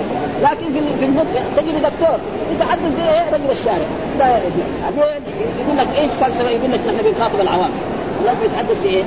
لكن 0.43 0.73
في 0.73 0.81
في 0.99 1.05
النطق 1.05 1.43
تجد 1.57 1.83
دكتور 1.83 2.19
يتحدث 2.53 2.93
به 2.99 3.37
رجل 3.37 3.51
الشارع. 3.51 3.87
لا 4.19 4.27
يقول 5.61 5.79
لك 5.79 5.87
إيش 5.99 6.11
فلسفة؟ 6.11 6.51
يقول 6.51 6.73
لك 6.73 6.81
نحن 6.87 6.99
بنخاطب 7.05 7.41
العوام. 7.41 7.71
لا 8.25 8.33
بيتحدث 8.43 8.83
بإيه؟ 8.83 9.05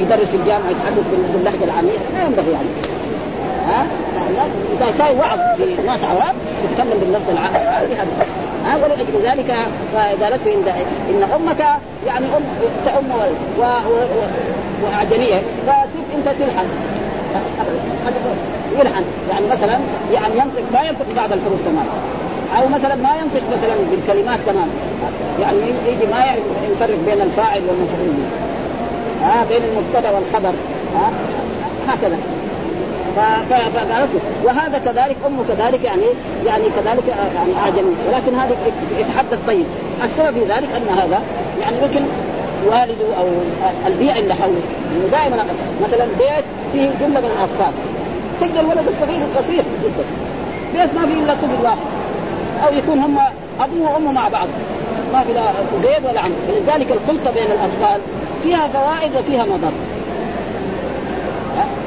يدرس 0.00 0.34
الجامعة 0.34 0.70
يتحدث 0.70 1.04
باللهجة 1.34 1.64
العامية؟ 1.64 1.98
ما 2.14 2.24
ينبغي 2.24 2.52
يعني. 2.52 2.68
ها؟ 3.66 3.86
إذا 4.76 4.86
كان 4.98 5.18
وعظ 5.18 5.38
في 5.56 5.82
ناس 5.86 6.04
عوام 6.04 6.34
يتكلم 6.64 6.98
باللفظ 7.00 7.30
العادي 7.30 7.56
هذا. 7.94 8.26
ها؟ 8.64 8.76
ولأجل 8.76 9.22
ذلك 9.22 9.54
فقالت 9.92 10.46
ان 10.46 10.68
إن 11.10 11.22
أمك 11.34 11.66
يعني 12.06 12.26
ام 12.98 13.10
و... 13.10 13.60
و... 13.60 13.62
و... 13.62 13.94
وأعجمية 14.84 15.42
فسيب 15.66 16.04
أنت 16.14 16.28
تلحن. 16.28 16.66
يلحن. 18.78 19.04
يعني 19.30 19.46
مثلا 19.46 19.78
يعني 20.12 20.34
ينطق 20.34 20.62
ما 20.72 20.82
ينطق 20.82 21.06
بعض 21.16 21.32
الحروف 21.32 21.60
تماما. 21.64 21.92
أو 22.56 22.68
مثلا 22.68 22.94
ما 22.94 23.10
ينطق 23.16 23.42
مثلا 23.52 23.74
بالكلمات 23.90 24.38
تماما. 24.46 24.72
يعني 25.40 25.58
يجي 25.86 26.06
ما 26.12 26.18
يعرف 26.18 26.42
يفرق 26.72 26.98
بين 27.06 27.20
الفاعل 27.22 27.62
والمفعول. 27.68 28.14
ها 29.22 29.44
بين 29.48 29.62
المبتدا 29.64 30.10
والخبر 30.10 30.52
ها؟ 30.94 31.10
هكذا. 31.88 32.18
فقالت 33.16 34.10
وهذا 34.44 34.78
كذلك 34.78 35.16
أمه 35.26 35.44
كذلك 35.48 35.84
يعني 35.84 36.02
يعني 36.46 36.64
كذلك 36.64 37.08
يعني 37.08 37.56
أعجمي. 37.58 37.94
ولكن 38.08 38.34
هذا 38.34 38.56
يتحدث 38.98 39.38
طيب. 39.46 39.64
السبب 40.04 40.30
في 40.30 40.40
ذلك 40.40 40.68
أن 40.76 40.98
هذا 40.98 41.22
يعني 41.60 41.76
يمكن 41.82 42.04
والده 42.66 43.16
أو 43.18 43.26
البيئة 43.86 44.18
اللي 44.18 44.34
حوله 44.34 44.60
يعني 44.92 45.08
دائما 45.10 45.44
مثلا 45.82 46.04
بيت 46.18 46.44
فيه 46.72 46.90
جملة 47.00 47.20
من 47.20 47.30
الأطفال. 47.36 47.72
تلقى 48.40 48.60
الولد 48.60 48.88
الصغير 48.88 49.22
القصير 49.22 49.64
جدا. 49.84 50.04
بيت 50.74 50.94
ما 50.94 51.06
فيه 51.06 51.14
إلا 51.14 51.34
طفل 51.34 51.64
واحد. 51.64 51.78
أو 52.66 52.74
يكون 52.78 52.98
هم 52.98 53.18
أبوه 53.60 53.92
وأمه 53.92 54.12
مع 54.12 54.28
بعض. 54.28 54.48
ما 55.12 55.20
في 55.20 55.32
لا 55.32 55.42
زيد 55.82 56.06
ولا 56.06 56.20
عمرو 56.20 56.34
فلذلك 56.48 56.92
الخلطة 56.92 57.30
بين 57.30 57.46
الأطفال 57.46 58.00
فيها 58.44 58.68
فوائد 58.68 59.16
وفيها 59.16 59.44
مضر. 59.44 59.72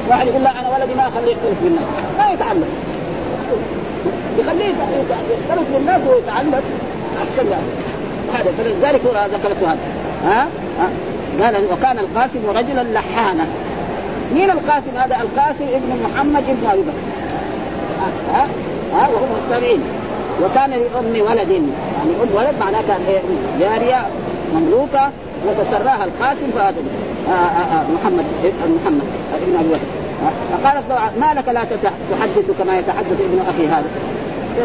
واحد 0.08 0.26
يقول 0.26 0.42
لا 0.42 0.60
أنا 0.60 0.68
ولدي 0.68 0.94
ما 0.94 1.08
أخليه 1.08 1.32
يختلف 1.32 1.62
بالناس. 1.62 1.84
ما 2.18 2.30
يتعلم. 2.32 2.68
يخليه 4.38 4.74
يختلط 5.30 5.66
بالناس 5.74 6.00
ويتعلم. 6.06 6.62
أحسن 7.22 7.46
له 7.50 7.58
هذا 8.32 8.50
فلذلك 8.58 9.00
ذكرت 9.32 9.62
هذا. 9.62 9.78
ها؟ 10.24 10.46
قال 11.42 11.64
وكان 11.72 11.98
القاسم 11.98 12.38
رجلا 12.48 12.82
لحانا. 12.82 13.46
مين 14.34 14.50
القاسم 14.50 14.90
هذا؟ 14.96 15.16
القاسم 15.16 15.64
ابن 15.74 16.02
محمد 16.04 16.42
ابن 16.48 16.66
أبي 16.70 16.80
بكر. 16.80 16.92
ها؟ 18.34 18.46
ها؟ 18.94 19.08
وهم 19.08 19.28
التابعين. 19.44 19.80
وكان 20.42 20.70
لأم 20.70 21.30
ولد. 21.30 21.50
يعني 21.50 22.12
أم 22.22 22.28
ولد 22.34 22.54
معناه 22.60 22.80
كان؟ 22.88 23.00
جارية 23.60 24.06
مملوكة. 24.54 25.10
وتسراها 25.46 26.04
القاسم 26.04 26.46
فهذا 26.54 26.76
آه، 27.28 27.32
آه، 27.32 27.80
آه، 27.80 27.84
محمد 27.94 28.24
محمد 28.82 29.02
ابن 29.42 29.56
أبي 29.56 29.68
بكر 29.68 29.80
فقالت 30.62 30.84
ما 31.20 31.34
لك 31.34 31.48
لا 31.48 31.64
تحدث 32.10 32.50
كما 32.58 32.78
يتحدث 32.78 33.20
ابن 33.20 33.40
أخي 33.48 33.66
هذا. 33.66 33.86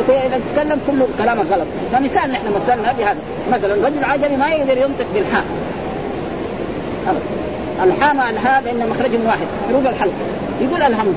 فاذا 0.07 0.39
تتكلم 0.39 0.79
كله 0.87 1.07
كلامك 1.17 1.45
غلط. 1.51 1.67
فمثال 1.91 2.31
نحن 2.31 2.45
مثلنا 2.55 2.93
بهذا 2.93 3.17
مثلا 3.51 3.87
رجل 3.87 4.03
عجمي 4.03 4.37
ما 4.37 4.49
يقدر 4.49 4.77
ينطق 4.77 5.05
بالحاء. 5.13 5.43
الحاء 7.83 8.13
مع 8.13 8.29
الحاء 8.29 8.63
لأن 8.63 8.89
مخرجهم 8.89 9.25
واحد. 9.25 9.47
حروف 9.69 9.87
الحلق 9.87 10.13
يقول 10.61 10.81
الحمد. 10.81 11.15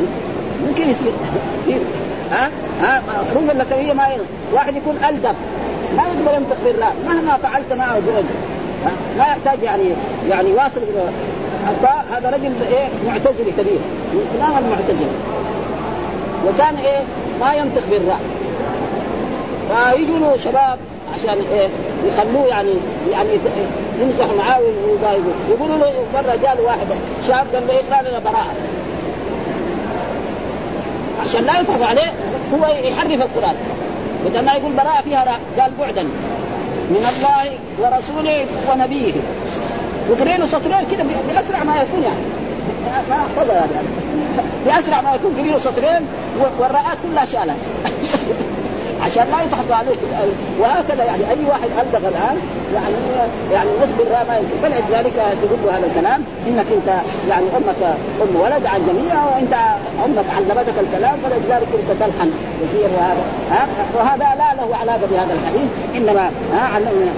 ممكن 0.69 0.91
يصير. 0.91 1.13
يصير. 1.63 1.81
ها؟ 2.33 2.51
ها؟ 2.83 3.03
حروف 3.35 3.51
اللكويه 3.51 3.93
ما 3.93 4.09
ينطق. 4.09 4.27
واحد 4.53 4.77
يكون 4.77 4.97
ألدب. 5.09 5.35
ما 5.97 6.03
يقدر 6.03 6.39
ينطق 6.39 6.57
بالراء. 6.65 6.95
مهما 7.07 7.37
فعلت 7.43 7.73
معه 7.73 7.95
برجل 7.95 8.56
ما 9.19 9.25
يحتاج 9.25 9.63
يعني 9.63 9.85
يعني 10.29 10.53
واصل 10.53 10.81
هذا 12.13 12.31
رجل 12.31 12.53
إيه 12.71 12.89
معتزلي 13.07 13.53
كبير. 13.59 13.81
من 14.13 14.39
كلام 14.39 14.65
المعتزله 14.65 15.11
وكان 16.49 16.77
إيه 16.77 17.05
ما 17.41 17.55
ينطق 17.55 17.83
بالراء. 17.91 18.21
فيجوا 19.69 20.19
له 20.19 20.37
شباب 20.37 20.79
عشان 21.15 21.39
إيه 21.53 21.69
يخلوه 22.07 22.47
يعني 22.47 22.71
يعني 23.13 23.29
يمزح 24.01 24.27
معاه 24.39 24.61
ويضايقوه 24.61 25.35
يقولوا 25.51 25.77
له 25.77 25.93
مرة 26.15 26.37
جاء 26.43 26.59
واحد 26.67 26.87
شاب 27.29 27.47
قال 27.55 27.67
له 27.67 27.79
إيش 27.79 27.87
قال 27.93 28.05
لنا 28.05 28.19
براءة؟ 28.19 28.55
عشان 31.25 31.45
لا 31.45 31.61
يضحك 31.61 31.83
عليه 31.83 32.13
هو 32.55 32.67
يحرف 32.67 33.23
القرآن. 33.23 33.57
بدل 34.27 34.45
ما 34.45 34.53
يقول 34.53 34.73
براءة 34.73 35.03
فيها 35.03 35.25
راء 35.25 35.41
قال 35.61 35.73
بعدا. 35.81 36.09
من 36.91 37.07
الله 37.13 37.53
ورسوله 37.79 38.47
ونبيه. 38.71 39.13
وقرينا 40.11 40.37
له 40.37 40.47
سطرين 40.47 40.87
كده 40.93 41.05
بأسرع 41.29 41.65
ما 41.65 41.83
يكون 41.83 42.03
يعني. 42.03 42.27
ما 43.11 43.17
احفظها 43.17 43.55
يعني. 43.55 43.89
بأسرع 44.67 45.01
ما 45.01 45.15
يكون 45.15 45.33
قرينا 45.39 45.53
له 45.53 45.59
سطرين 45.59 46.07
والراءات 46.59 46.99
كلها 47.11 47.25
شالها 47.25 47.57
عشان 49.07 49.27
لا 49.31 49.43
يضحكوا 49.43 49.75
عليه 49.75 49.97
وهكذا 50.61 51.05
يعني 51.05 51.31
أي 51.31 51.45
واحد 51.49 51.71
الدغ 51.83 52.09
الآن 52.09 52.37
يعني 52.75 52.95
يعني 53.53 53.71
الراء 54.07 54.27
ما 54.29 54.37
يمكن. 54.37 54.57
فلذلك 54.63 55.13
له 55.43 55.71
هذا 55.71 55.87
الكلام 55.87 56.23
إنك 56.49 56.67
أنت 56.73 56.89
يعني 57.29 57.45
أمك 57.57 57.97
أم 58.23 58.37
ولد 58.37 58.67
عن 58.67 58.81
جميع 58.89 59.25
وأنت 59.25 59.55
أمك 60.05 60.25
علمتك 60.37 60.75
الكلام 60.81 61.19
فلذلك 61.25 61.69
أنت 61.75 62.01
تلحن 62.01 62.31
كثير 62.63 62.89
وهذا. 62.97 63.25
ها؟ 63.51 63.67
وهذا 63.99 64.25
لا 64.39 64.55
له 64.55 64.77
علاقة 64.77 65.07
بهذا 65.11 65.35
الحديث 65.35 65.69
انما 65.97 66.31
ها؟ 66.53 66.61
علمنا. 66.61 67.13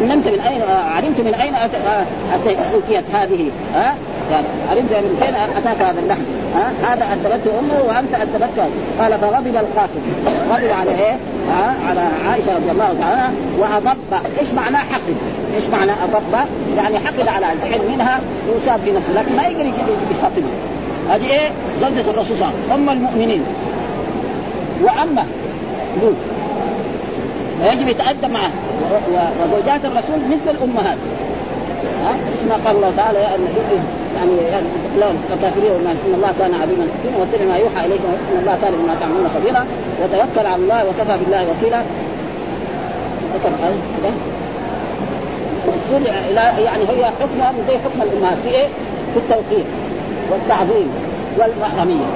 علمت 0.00 0.28
من 0.28 0.40
اين 0.40 0.62
علمت 0.62 1.20
من 1.20 1.34
أين 1.34 1.54
اتيت 1.54 3.04
هذه؟ 3.14 3.50
ها؟ 3.74 3.94
يعني 4.30 4.46
علمت 4.70 4.92
من 4.92 5.22
فين 5.22 5.34
أتاك 5.34 5.82
هذا 5.82 6.00
اللحم؟ 6.00 6.20
ها؟ 6.54 6.92
هذا 6.92 7.12
ادبته 7.12 7.58
أمه 7.58 7.82
وأنت 7.88 8.14
ادبتك 8.14 8.70
قال 9.00 9.18
فغضب 9.18 9.56
القاسم. 9.56 10.00
غضب 10.50 10.70
على 10.70 10.90
إيه؟ 10.90 11.16
ها؟ 11.50 11.74
على 11.88 12.00
عائشة 12.28 12.56
رضي 12.56 12.70
الله 12.70 12.94
تعالى 13.00 13.34
وأضب. 13.58 13.98
إيش 14.40 14.52
معناه 14.52 14.78
حقد؟ 14.78 15.16
إيش 15.54 15.64
معنى 15.66 15.92
أضب؟ 15.92 16.46
يعني 16.76 16.98
حقد 16.98 17.28
على 17.28 17.46
زعل 17.62 17.80
منها 17.94 18.20
وساب 18.56 18.80
في 18.80 18.92
نفسه 18.92 19.12
لكن 19.12 19.36
ما 19.36 19.42
يقدر 19.42 19.72
يخاطبها 20.10 20.54
هذه 21.10 21.30
إيه؟ 21.30 21.50
زوجة 21.80 22.10
الرسول 22.10 22.36
صلى 22.36 22.48
الله 22.48 22.52
عليه 22.54 22.64
وسلم. 22.66 22.72
أم 22.72 22.90
المؤمنين؟ 22.90 23.42
وعمه 24.84 25.24
يقول 25.96 26.14
ويجب 27.62 27.88
يتأدب 27.88 28.30
معه 28.30 28.50
وزوجات 29.44 29.84
الرسول 29.84 30.18
مثل 30.30 30.50
الأمهات. 30.50 30.98
ها؟ 32.04 32.14
مثل 32.32 32.48
ما 32.48 32.54
قال 32.66 32.76
الله 32.76 32.92
تعالى 32.96 33.18
يا 33.18 33.28
يعني 34.16 34.32
لا 34.98 35.06
الكافرين 35.32 35.70
إن 35.70 36.14
الله 36.14 36.32
كان 36.38 36.54
عليما 36.54 36.86
حكيما 36.94 37.18
واتبع 37.18 37.44
ما 37.44 37.56
يوحى 37.56 37.86
اليكم 37.86 38.08
ان 38.08 38.38
الله 38.40 38.58
كان 38.62 38.72
بما 38.72 38.94
تعملون 39.00 39.30
خبيرا 39.34 39.66
وتوكل 40.02 40.46
على 40.46 40.62
الله 40.62 40.84
وكفى 40.88 41.18
بالله 41.24 41.46
وكيلا. 41.50 41.82
ذكر 43.34 43.52
يعني 46.64 46.82
هي 46.82 47.04
حكمها 47.04 47.52
زي 47.68 47.74
حكم 47.78 48.02
الأمهات 48.02 48.38
في 48.38 48.48
إيه؟ 48.48 48.66
في 49.14 49.16
التوقير 49.16 49.64
والتعظيم 50.30 50.88
والمحرمية. 51.38 52.06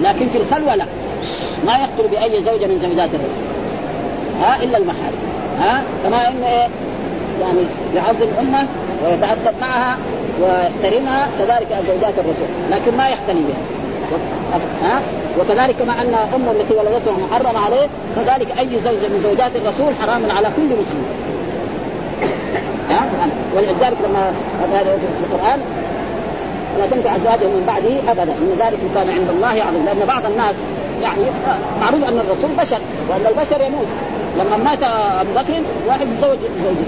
لكن 0.00 0.28
في 0.28 0.38
الخلوة 0.38 0.74
لا. 0.74 0.84
ما 1.66 1.72
يخطر 1.72 2.06
بأي 2.06 2.42
زوجة 2.42 2.66
من 2.66 2.78
زوجات 2.78 3.08
الرسول. 3.14 3.55
ها 4.40 4.62
إلا 4.62 4.78
المحارم. 4.78 5.18
ها 5.58 5.82
كما 6.04 6.28
إن 6.28 6.42
إيه 6.42 6.68
يعني 7.40 7.60
يعظم 7.94 8.28
امه 8.40 8.66
ويتأدب 9.04 9.54
معها 9.60 9.96
ويحترمها 10.42 11.28
كذلك 11.38 11.68
زوجات 11.86 12.14
الرسول. 12.18 12.48
لكن 12.70 12.96
ما 12.96 13.08
يحتني 13.08 13.40
بها. 13.40 13.76
ها؟ 14.82 15.00
وكذلك 15.40 15.76
كما 15.76 15.92
أن 15.92 16.14
أمة 16.34 16.50
التي 16.50 16.74
ولدته 16.74 17.12
محرم 17.12 17.56
عليه 17.56 17.86
كذلك 18.16 18.58
أي 18.58 18.68
زوجة 18.84 19.08
من 19.08 19.20
زوجات 19.22 19.56
الرسول 19.56 19.94
حرام 20.00 20.30
على 20.30 20.48
كل 20.56 20.62
مسلم. 20.62 21.06
ها؟ 22.88 23.00
ولذلك 23.56 23.96
لما 24.08 24.32
هذا 24.72 24.98
في 24.98 25.34
القرآن 25.34 25.60
لا 26.78 26.86
تنكح 26.86 27.14
أزواجهم 27.14 27.50
من 27.50 27.64
بعده 27.66 28.12
ابدا. 28.12 28.32
إن 28.32 28.56
ذلك 28.58 28.78
كان 28.94 29.10
عند 29.10 29.28
الله 29.30 29.48
عظيم 29.48 29.84
لأن 29.84 30.06
بعض 30.06 30.26
الناس 30.26 30.54
يعني 31.02 31.22
معروف 31.80 32.08
أن 32.08 32.18
الرسول 32.18 32.50
بشر 32.58 32.78
وأن 33.08 33.26
البشر 33.26 33.60
يموت. 33.60 33.86
لما 34.38 34.56
مات 34.56 34.82
أبو 35.20 35.32
بكر 35.32 35.62
واحد 35.88 36.06
تزوج 36.16 36.38
زوجته. 36.64 36.86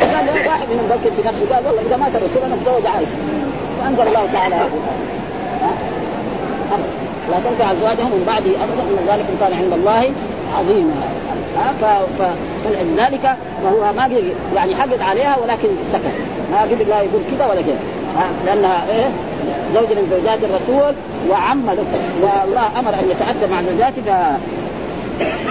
قال 0.00 0.46
واحد 0.46 0.68
منهم 0.70 0.86
بكر 0.88 1.10
في 1.16 1.28
نفسه 1.28 1.54
قال 1.54 1.66
والله 1.66 1.82
إذا 1.82 1.96
مات 1.96 2.14
الرسول 2.14 2.42
أنا 2.46 2.54
أتزوج 2.54 2.86
عائشة. 2.86 3.16
فأنزل 3.80 4.08
الله 4.08 4.26
تعالى 4.32 4.56
لا 7.30 7.40
تنفع 7.40 7.72
أزواجهم 7.72 8.10
من 8.10 8.24
بعده 8.26 8.50
أبدا 8.64 8.82
إن 8.82 9.08
ذلك 9.08 9.26
كان 9.40 9.52
عند 9.52 9.72
الله 9.72 10.10
عظيما. 10.58 10.94
فلذلك 12.64 13.36
فهو 13.64 13.92
ما 13.96 14.10
يعني 14.54 14.74
حقد 14.74 15.00
عليها 15.00 15.36
ولكن 15.42 15.68
سكت. 15.92 16.14
ما 16.52 16.60
قدر 16.62 16.84
لا 16.88 17.00
يقول 17.00 17.22
كذا 17.30 17.46
ولا 17.46 17.60
كذا 17.62 17.78
لأنها 18.46 18.84
إيه؟ 18.90 19.08
زوج 19.74 19.88
من 19.88 20.08
زوجات 20.10 20.38
الرسول 20.44 20.94
وعم 21.30 21.68
والله 21.68 22.78
أمر 22.78 22.94
أن 22.94 23.10
يتاذى 23.10 23.52
مع 23.52 23.62
زوجاته 23.62 24.36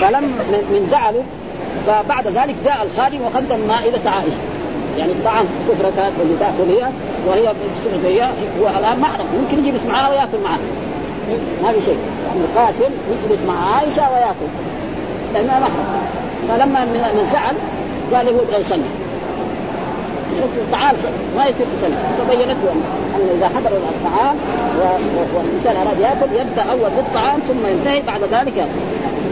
فلم 0.02 0.24
من 0.72 0.88
زعله 0.92 1.24
فبعد 1.88 2.28
ذلك 2.28 2.56
جاء 2.66 2.84
الخادم 2.84 3.22
وقدم 3.22 3.68
مائدة 3.68 4.10
عائشة. 4.10 4.38
يعني 4.98 5.12
الطعام 5.12 5.46
سفرة 5.68 6.12
اللي 6.22 6.36
تاكل 6.40 6.72
هي 6.72 6.90
وهي 7.28 7.54
سفرة 7.86 8.10
هي 8.10 8.30
هو 8.62 8.68
الآن 8.80 9.00
محرم 9.00 9.26
ممكن 9.42 9.66
يجلس 9.66 9.86
معها 9.86 10.10
ويأكل 10.10 10.38
معها. 10.44 10.60
ما 11.64 11.72
في 11.72 11.82
شيء. 11.82 11.98
يعني 12.28 12.40
القاسم 12.40 12.94
يجلس 13.12 13.40
مع 13.48 13.76
عائشة 13.76 14.12
ويأكل. 14.12 14.50
لأنها 15.34 15.60
محرم 15.60 16.02
فلما 16.48 16.86
من 16.86 17.20
الزعل 17.20 17.56
قال 18.14 18.26
له 18.26 18.42
أبغى 18.42 18.60
يصلي 18.60 18.84
الطعام 20.58 20.96
ما 21.38 21.46
يصير 21.46 21.66
تصلي 21.76 21.96
فبينت 22.18 22.58
له 22.66 22.72
أن 23.16 23.38
إذا 23.38 23.48
حضر 23.48 23.78
الطعام 23.78 24.36
والإنسان 25.36 25.76
أراد 25.76 26.00
يأكل 26.00 26.34
يبدأ 26.34 26.72
أول 26.72 26.90
بالطعام 26.98 27.40
ثم 27.48 27.68
ينتهي 27.68 28.02
بعد 28.02 28.22
ذلك 28.32 28.68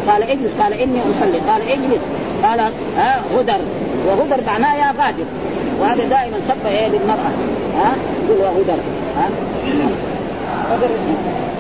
قال 0.07 0.23
اجلس 0.23 0.51
قال 0.61 0.73
إني 0.73 0.99
أصلي 1.11 1.39
قال 1.51 1.61
اجلس 1.61 2.01
قال 2.43 2.59
ها 2.97 3.21
غدر. 3.35 3.59
وغدر 4.07 4.43
معناه 4.47 4.75
يا 4.75 4.93
غادر. 4.99 5.25
وهذا 5.81 6.03
دائما 6.03 6.37
سب 6.47 6.67
إيه 6.67 6.87
للمرأة. 6.87 7.31
ها 7.77 7.95
يقول 8.29 8.41
غدر. 8.47 8.79
ها 9.17 9.29
غدر 10.71 10.89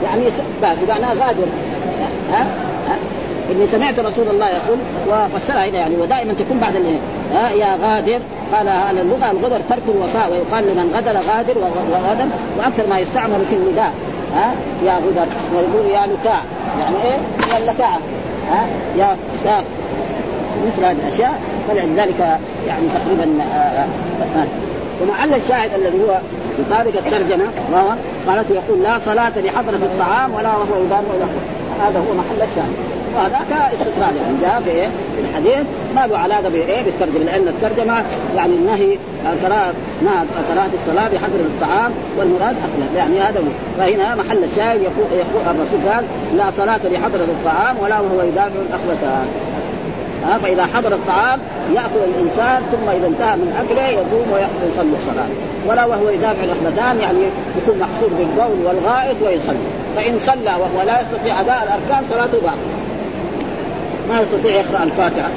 يعني 0.03 0.23
بمعنى 0.61 1.19
غادر. 1.19 1.47
ها, 2.31 2.47
ها؟ 2.87 2.95
إني 3.51 3.67
سمعت 3.67 3.99
رسول 3.99 4.27
الله 4.29 4.47
يقول 4.49 4.77
وفسرها 5.07 5.69
هنا 5.69 5.77
يعني 5.77 5.95
ودائما 5.95 6.33
تكون 6.33 6.59
بعد 6.59 6.75
ها 7.33 7.49
يا 7.51 7.77
غادر. 7.81 8.19
قال 8.53 8.67
على 8.67 9.01
اللغة 9.01 9.31
الغدر 9.31 9.59
ترك 9.69 9.81
الوفاء 9.95 10.31
ويقال 10.31 10.63
لمن 10.63 10.93
غدر 10.95 11.19
غادر 11.19 11.57
وغدر. 11.91 12.25
وأكثر 12.57 12.87
ما 12.89 12.99
يستعمل 12.99 13.45
في 13.49 13.55
النداء. 13.55 13.91
ها 14.35 14.51
يا 14.85 14.93
غدر. 14.93 15.27
ويقول 15.55 15.91
يا 15.91 16.07
لكاع 16.07 16.41
يعني 16.79 16.95
إيه؟ 17.03 17.17
يا 17.53 17.57
اللكاعه 17.57 17.99
ها 18.51 18.67
يا 18.97 19.17
ساق 19.43 19.63
مثل 20.67 20.85
هذه 20.85 20.97
الأشياء 21.07 21.41
فلذلك 21.67 22.19
يعني 22.67 22.87
تقريبا 22.87 23.41
آه، 23.41 23.55
آه،. 23.55 24.47
ومحل 25.01 25.33
الشاهد 25.33 25.73
الذي 25.73 25.97
هو 26.03 26.19
يطابق 26.59 26.97
الترجمة 27.05 27.45
قالت 28.27 28.49
يقول 28.49 28.83
لا 28.83 28.99
صلاة 28.99 29.39
لحضرة 29.39 29.75
الطعام 29.75 30.33
ولا 30.33 30.49
وهو 30.49 30.83
يدار 30.85 31.03
هذا 31.79 31.99
هو 31.99 32.13
محل 32.13 32.49
الشاهد 32.49 32.96
وهذاك 33.15 33.71
استطراد 33.73 34.15
يعني. 34.15 34.37
جاء 34.41 34.61
في 34.65 34.71
إيه؟ 34.71 34.87
في 34.87 35.21
الحديث 35.29 35.65
ما 35.95 36.07
له 36.07 36.17
علاقة 36.17 36.49
بإيه؟ 36.49 36.83
بالترجمة. 36.83 37.25
لأن 37.25 37.47
الترجمة 37.47 38.03
يعني 38.35 38.53
النهي 38.53 38.97
قراءة 39.43 39.73
قراءة 40.49 40.69
الصلاة 40.81 41.07
بحضر 41.07 41.39
الطعام 41.39 41.91
والمراد 42.17 42.55
أكله 42.65 42.97
يعني 42.97 43.19
هذا 43.19 43.39
هو. 43.39 43.43
فهنا 43.77 44.15
محل 44.15 44.43
الشاهد 44.43 44.81
يقول, 44.81 45.07
يقول 45.11 45.41
الرسول 45.55 45.93
قال 45.93 46.05
لا 46.37 46.51
صلاة 46.57 46.79
لحضرة 46.91 47.27
الطعام 47.37 47.75
ولا 47.81 47.99
وهو 47.99 48.21
يدافع 48.21 48.59
الأخوتان 48.69 49.27
ها؟ 50.25 50.37
فإذا 50.37 50.65
حضر 50.65 50.93
الطعام 50.93 51.39
يأكل 51.73 51.99
الإنسان 52.15 52.61
ثم 52.71 52.89
إذا 52.89 53.07
انتهى 53.07 53.35
من 53.35 53.65
أكله 53.65 53.87
يقوم 53.87 54.31
ويصلي 54.31 54.95
الصلاة. 54.95 55.27
ولا 55.67 55.85
وهو 55.85 56.09
يدافع 56.09 56.43
الاخبثان 56.43 57.01
يعني 57.01 57.19
يكون 57.57 57.79
محصور 57.79 58.09
بالبول 58.09 58.65
والغائط 58.65 59.15
ويصلي. 59.21 59.67
فإن 59.95 60.17
صلى 60.17 60.51
وهو 60.51 60.85
لا 60.85 61.01
يستطيع 61.01 61.41
أداء 61.41 61.63
الأركان 61.63 62.09
صلاته 62.09 62.37
باطلة. 62.37 62.86
ما 64.09 64.21
يستطيع 64.21 64.51
يقرأ 64.51 64.83
الفاتحة 64.83 65.29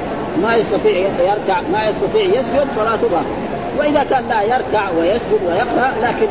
ما 0.42 0.56
يستطيع 0.56 0.96
يركع 1.20 1.60
ما 1.72 1.88
يستطيع 1.88 2.24
يسجد 2.24 2.66
صلاته 2.76 3.02
باطله 3.02 3.50
وإذا 3.78 4.04
كان 4.04 4.24
لا 4.28 4.42
يركع 4.42 4.90
ويسجد 4.98 5.40
ويقرأ 5.46 5.90
لكن 6.02 6.26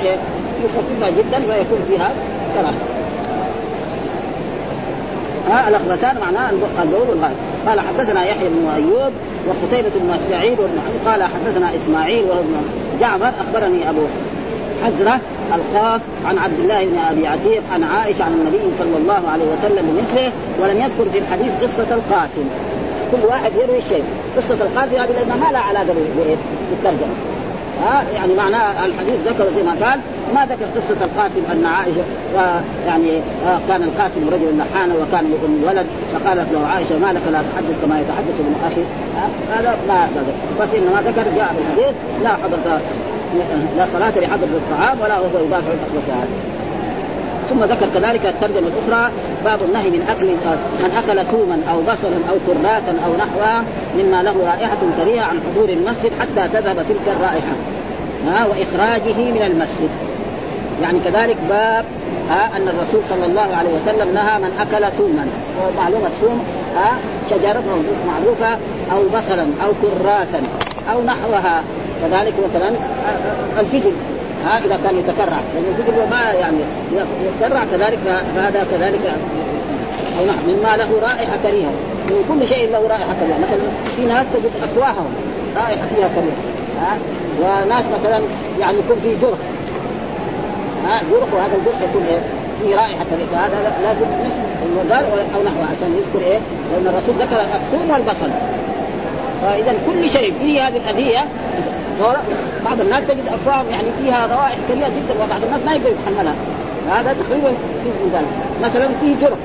يخففها 0.66 1.10
جدا 1.10 1.38
ويكون 1.38 1.80
فيها 1.88 2.12
كراهة. 2.56 2.74
ها 5.50 5.70
الاخبثان 5.70 6.18
معناه 6.22 6.50
البول 6.84 7.10
والغائط 7.10 7.36
قال 7.68 7.80
حدثنا 7.80 8.26
يحيى 8.26 8.50
بن 8.50 8.70
أيوب 8.76 9.14
وقتيبة 9.48 9.90
بن 9.96 10.18
سعيد 10.30 10.58
قال 11.06 11.24
حدثنا 11.24 11.70
إسماعيل 11.76 12.24
وهو 12.24 12.42
جعفر 13.00 13.32
أخبرني 13.42 13.90
أبو 13.90 14.02
حزرة 14.84 15.20
الخاص 15.56 16.02
عن 16.26 16.38
عبد 16.38 16.60
الله 16.60 16.86
بن 16.86 16.98
أبي 16.98 17.28
عتيق 17.28 17.64
عن 17.74 17.84
عائشة 17.84 18.24
عن 18.24 18.34
النبي 18.34 18.78
صلى 18.80 18.98
الله 18.98 19.22
عليه 19.34 19.46
وسلم 19.46 19.86
بمثله 19.90 20.32
ولم 20.62 20.78
يذكر 20.82 21.12
في 21.12 21.20
الحديث 21.20 21.52
قصة 21.64 21.96
القاسم. 21.96 22.46
كل 23.12 23.26
واحد 23.28 23.52
يروي 23.56 23.82
شيء. 23.82 24.04
قصة 24.38 24.54
القاسم 24.54 24.96
هذه 24.96 25.12
لأنها 25.12 25.36
ما 25.36 25.52
لها 25.52 25.62
علاقة 25.62 25.96
بالترجمة. 26.72 27.16
ها؟ 27.82 28.04
يعني 28.16 28.34
معناه 28.34 28.86
الحديث 28.86 29.16
ذكر 29.26 29.46
زي 29.56 29.64
ما 29.64 29.72
قال 29.86 30.00
ما 30.36 30.46
ذكر 30.46 30.66
قصة 30.76 31.06
القاسم 31.06 31.42
أن 31.52 31.66
عائشة 31.66 32.04
يعني 32.88 33.22
كان 33.68 33.84
القاسم 33.84 34.30
رجل 34.32 34.58
نحانا 34.58 34.94
وكان 34.94 35.32
له 35.32 35.70
ولد 35.70 35.88
فقالت 36.14 36.52
له 36.52 36.68
عائشة 36.68 36.98
ما 37.00 37.14
لك 37.14 37.22
لا 37.32 37.42
تحدث 37.54 37.76
كما 37.82 38.00
يتحدث 38.00 38.36
ابن 38.40 38.56
أخي؟ 38.68 38.84
هذا 39.52 39.78
ما 39.88 40.08
ذكر. 40.16 40.64
بس 40.64 40.70
إنما 40.76 41.02
ذكر 41.02 41.24
جاء 41.36 41.54
في 41.56 41.82
الحديث 41.82 41.96
لا 42.24 42.30
حضرة 42.30 42.82
لا 43.78 43.86
صلاة 43.94 44.10
لحضرة 44.10 44.60
الطعام 44.62 44.98
ولا 45.02 45.18
هو 45.18 45.26
يدافع 45.46 45.72
عن 46.10 46.28
ثم 47.50 47.64
ذكر 47.64 47.88
كذلك 47.94 48.26
الترجمة 48.26 48.68
الأخرى 48.68 49.12
باب 49.46 49.60
النهي 49.68 49.90
من 49.90 50.02
أكل 50.10 50.28
من 50.84 50.92
أكل 50.98 51.26
ثوما 51.26 51.60
أو 51.72 51.82
بصلا 51.82 52.18
أو 52.30 52.36
كراثا 52.48 52.96
أو 53.06 53.12
نحوها 53.18 53.64
مما 53.98 54.24
له 54.24 54.36
رائحة 54.46 54.78
كريهة 54.98 55.24
عن 55.24 55.40
حضور 55.40 55.70
المسجد 55.70 56.12
حتى 56.20 56.48
تذهب 56.54 56.86
تلك 56.90 57.16
الرائحة. 57.16 57.56
ها 58.28 58.46
وإخراجه 58.46 59.32
من 59.32 59.42
المسجد. 59.42 59.90
يعني 60.82 61.00
كذلك 61.00 61.38
باب 61.50 61.86
ها 62.30 62.58
أن 62.58 62.68
الرسول 62.68 63.02
صلى 63.10 63.26
الله 63.26 63.56
عليه 63.56 63.70
وسلم 63.70 64.14
نهى 64.14 64.40
من 64.40 64.52
أكل 64.60 64.92
ثوما. 64.92 65.28
ومعلومه 65.62 66.08
الثوم 66.08 66.44
ها 66.76 66.92
شجرة 67.30 67.64
معروفة 68.08 68.58
أو 68.92 69.04
بصلا 69.20 69.48
أو 69.66 69.72
كراثا 69.82 70.42
أو 70.94 71.04
نحوها. 71.04 71.64
كذلك 72.02 72.34
مثلا 72.50 72.72
الفجل 73.60 73.94
ها 74.46 74.58
إذا 74.66 74.80
كان 74.84 74.98
يتكرع. 74.98 75.40
لأن 75.54 75.64
الفجل 75.78 76.10
ما 76.10 76.32
يعني 76.40 76.58
يتكرع 77.26 77.64
كذلك 77.72 78.00
فهذا 78.36 78.66
كذلك. 78.72 79.16
أو 80.20 80.26
نحو 80.26 80.48
مما 80.48 80.78
له 80.78 81.00
رائحة 81.02 81.38
كريهة. 81.44 81.72
من 82.10 82.26
كل 82.30 82.48
شيء 82.48 82.72
له 82.72 82.88
رائحة 82.88 83.14
كريهة. 83.20 83.38
مثلا 83.38 83.60
في 83.96 84.02
ناس 84.02 84.26
تجد 84.34 84.52
افواههم 84.64 85.14
رائحة 85.56 85.88
فيها 85.96 86.10
كريهة. 86.16 86.42
ها 86.82 86.98
وناس 87.42 87.84
مثلا 88.00 88.22
يعني 88.60 88.78
يكون 88.78 88.98
في 89.04 89.16
جرح. 89.22 89.40
ها 90.86 91.02
جرح 91.12 91.34
وهذا 91.34 91.56
الجرح 91.56 91.82
يكون 91.90 92.04
إيه؟ 92.04 92.20
في 92.62 92.76
رائحة 92.76 93.06
فهذا 93.32 93.58
لازم 93.84 94.06
نسمع 94.06 94.50
المردار 94.66 95.04
أو 95.36 95.44
نحوه 95.44 95.66
عشان 95.66 95.96
يذكر 95.98 96.32
إيه؟ 96.32 96.40
لأن 96.74 96.88
الرسول 96.88 97.16
ذكر 97.16 97.42
الثوم 97.42 97.92
والبصل. 97.92 98.30
فإذا 99.42 99.74
كل 99.88 100.10
شيء 100.10 100.34
فيه 100.40 100.68
هذه 100.68 100.78
الاذيه 100.78 101.26
بعض 102.66 102.82
الناس 102.82 103.04
تجد 103.08 103.28
افواههم 103.28 103.70
يعني 103.70 103.88
فيها 104.02 104.28
روائح 104.28 104.58
كريهه 104.68 104.90
جدا 104.90 105.24
وبعض 105.24 105.44
الناس 105.44 105.62
ما 105.66 105.72
يقدر 105.74 105.90
يتحملها. 105.90 106.36
هذا 106.92 107.14
تقريبا 107.14 107.50
في 107.84 107.90
ذلك 108.14 108.28
مثلا 108.64 108.88
فيه 109.02 109.16
جرح. 109.22 109.38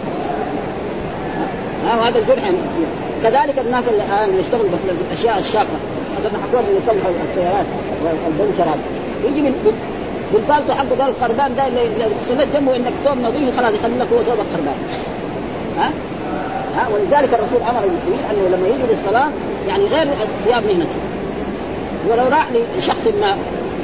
هذا 2.07 2.19
الجرح 2.19 2.43
يعني 2.45 2.57
كذلك 3.23 3.59
الناس 3.59 3.85
اللي 3.88 4.05
الآن 4.05 4.29
اللي 4.29 4.40
يشتغلوا 4.40 4.64
في 4.64 5.05
الأشياء 5.11 5.38
الشاقة. 5.38 5.77
مثلا 6.19 6.33
حكومه 6.43 6.69
اللي 6.69 6.81
يصلحوا 6.83 7.12
السيارات 7.31 7.67
والبنشرات. 8.05 8.79
يجي 9.25 9.40
من 9.40 9.75
بالبالتو 10.33 10.73
حقه 10.73 11.03
قال 11.03 11.11
الخربان 11.11 11.57
ده 11.57 11.67
اللي 11.67 11.81
سند 12.29 12.49
جنبه 12.55 12.77
إنك 12.77 12.93
ثوب 13.05 13.19
نظيف 13.19 13.57
خلاص 13.57 13.75
يخلي 13.75 13.99
لك 13.99 14.07
هو 14.12 14.23
ثوب 14.23 14.40
الخربان. 14.47 14.79
ها؟ 15.79 15.90
ها؟ 16.77 16.88
ولذلك 16.95 17.35
الرسول 17.35 17.69
أمر 17.71 17.85
المسلمين 17.85 18.21
أنه 18.31 18.57
لما 18.57 18.69
يجوا 18.69 18.87
للصلاة 18.90 19.29
يعني 19.69 19.85
غير 19.85 20.09
ثياب 20.45 20.62
مهنته 20.67 20.97
ولو 22.11 22.29
راح 22.29 22.47
لشخص 22.79 23.07
ما 23.07 23.37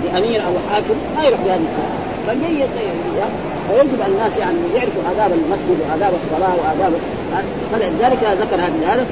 لامير 0.05 0.41
أو 0.41 0.53
حاكم 0.73 0.95
ما 1.17 1.25
يروح 1.25 1.41
بهذه 1.41 1.61
الصلاه 1.71 2.11
فجيد 2.27 2.69
فيجب 3.69 4.01
الناس 4.07 4.39
يعني 4.39 4.57
يعرفوا 4.75 5.03
آداب 5.13 5.33
المسجد 5.33 5.79
وآداب 5.81 6.13
الصلاة 6.25 6.55
وآداب 6.57 6.93
فلذلك 7.73 8.39
ذكر 8.41 8.57
هذه 8.57 8.95
هذا 8.95 9.07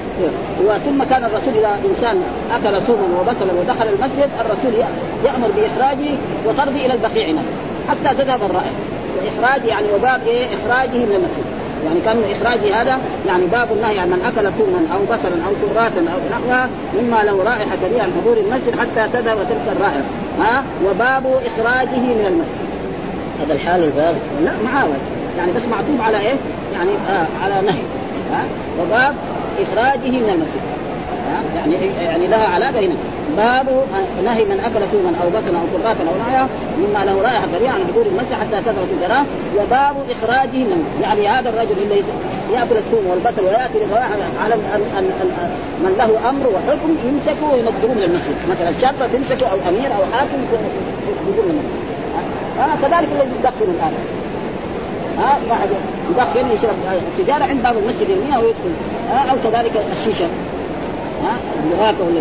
وثم 0.65 1.05
كان 1.05 1.25
الرسول 1.25 1.55
إذا 1.59 1.81
إنسان 1.91 2.23
أكل 2.53 2.81
ثوما 2.81 3.21
وبصلا 3.21 3.53
ودخل 3.61 3.89
المسجد 3.89 4.31
الرسول 4.41 4.85
يأمر 5.25 5.49
بإخراجه 5.57 6.15
وطرده 6.47 6.87
إلى 6.87 6.95
البقيع 6.95 7.35
حتى 7.89 8.23
تذهب 8.23 8.41
الرائحة. 8.43 8.73
وإخراج 9.19 9.65
يعني 9.65 9.87
وباب 9.95 10.21
إيه 10.27 10.47
إخراجه 10.47 10.99
من 10.99 11.13
المسجد. 11.13 11.58
يعني 11.85 12.01
كان 12.01 12.23
إخراج 12.37 12.59
هذا 12.59 12.99
يعني 13.27 13.47
باب 13.47 13.69
النهي 13.73 13.99
عن 13.99 14.09
من 14.09 14.25
أكل 14.25 14.53
ثوما 14.53 14.95
أو 14.95 14.99
بصلا 15.05 15.45
أو 15.47 15.53
كراثا 15.63 16.01
أو 16.01 16.19
نحوها 16.31 16.69
مما 17.01 17.23
له 17.23 17.43
رائحة 17.43 17.77
كريهة 17.77 18.03
عن 18.03 18.13
حضور 18.21 18.37
المسجد 18.37 18.79
حتى 18.79 19.09
تذهب 19.13 19.37
تلك 19.37 19.77
الرائحة. 19.77 20.03
ها؟ 20.41 20.65
وباب 20.85 21.27
إخراجه 21.27 21.97
من 21.97 22.25
المسجد. 22.29 22.69
هذا 23.41 23.55
الحال 23.55 23.85
الباب؟ 23.85 24.17
لا 24.45 24.53
معاول 24.65 24.99
يعني 25.39 25.53
بس 25.53 25.67
معطوب 25.67 26.01
على 26.01 26.21
إيه؟ 26.21 26.37
يعني 26.73 26.91
آه 27.09 27.27
على 27.45 27.67
نهي. 27.67 27.83
ها؟ 28.33 28.45
وباب 28.83 29.15
إخراجه 29.61 30.11
من 30.11 30.31
المسجد. 30.35 30.61
يعني 31.57 31.75
يعني 32.05 32.27
لها 32.27 32.47
علاقة 32.47 32.81
هنا. 32.81 32.95
باب 33.37 33.67
نهي 34.25 34.45
من 34.45 34.61
أكل 34.61 34.87
ثوما 34.89 35.13
أو 35.23 35.29
بطنا 35.29 35.59
أو 35.59 35.79
قراتا 35.79 36.03
أو 36.09 36.15
نعيا 36.29 36.49
مما 36.79 37.05
له 37.05 37.23
رائحة 37.23 37.47
كريهه 37.59 37.71
عن 37.71 37.81
حضور 37.93 38.07
المسجد 38.07 38.33
حتى 38.33 38.61
تثبت 38.61 38.89
الجراه 38.97 39.25
وباب 39.59 39.97
إخراجه 40.11 40.59
من 40.71 40.81
يعني 41.03 41.29
هذا 41.29 41.49
الرجل 41.51 41.77
اللي 41.83 42.03
يأكل 42.53 42.77
الثوم 42.77 43.07
والبصل 43.07 43.45
ويأتي 43.45 43.79
للرائحة 43.79 44.15
على 44.43 44.55
من 45.85 45.95
له 45.99 46.31
أمر 46.31 46.47
وحكم 46.47 46.91
يمسكه 47.09 47.53
وينقلوه 47.53 47.95
من 47.95 48.03
المسجد. 48.09 48.37
مثلا 48.51 48.73
شرطه 48.83 49.07
تمسكه 49.13 49.47
أو 49.47 49.57
أمير 49.69 49.91
أو 49.99 50.03
حاكم 50.13 50.39
يقول 51.29 51.51
المسجد. 51.51 51.79
آه 52.59 52.75
كذلك 52.83 53.09
الذي 53.13 53.35
يدخن 53.41 53.71
الآن. 53.75 53.93
ها 55.19 55.33
آه 55.33 55.39
واحد 55.51 55.69
يدخن 56.11 56.51
يشرب 56.55 56.75
سيجارة 57.17 57.45
عند 57.45 57.63
باب 57.63 57.77
المسجد 57.77 58.09
يرميها 58.11 58.39
ويدخل 58.39 58.73
آه 59.13 59.31
أو 59.31 59.37
كذلك 59.45 59.73
الشيشة. 59.93 60.27
ها؟ 61.25 61.37
ولا 61.81 62.21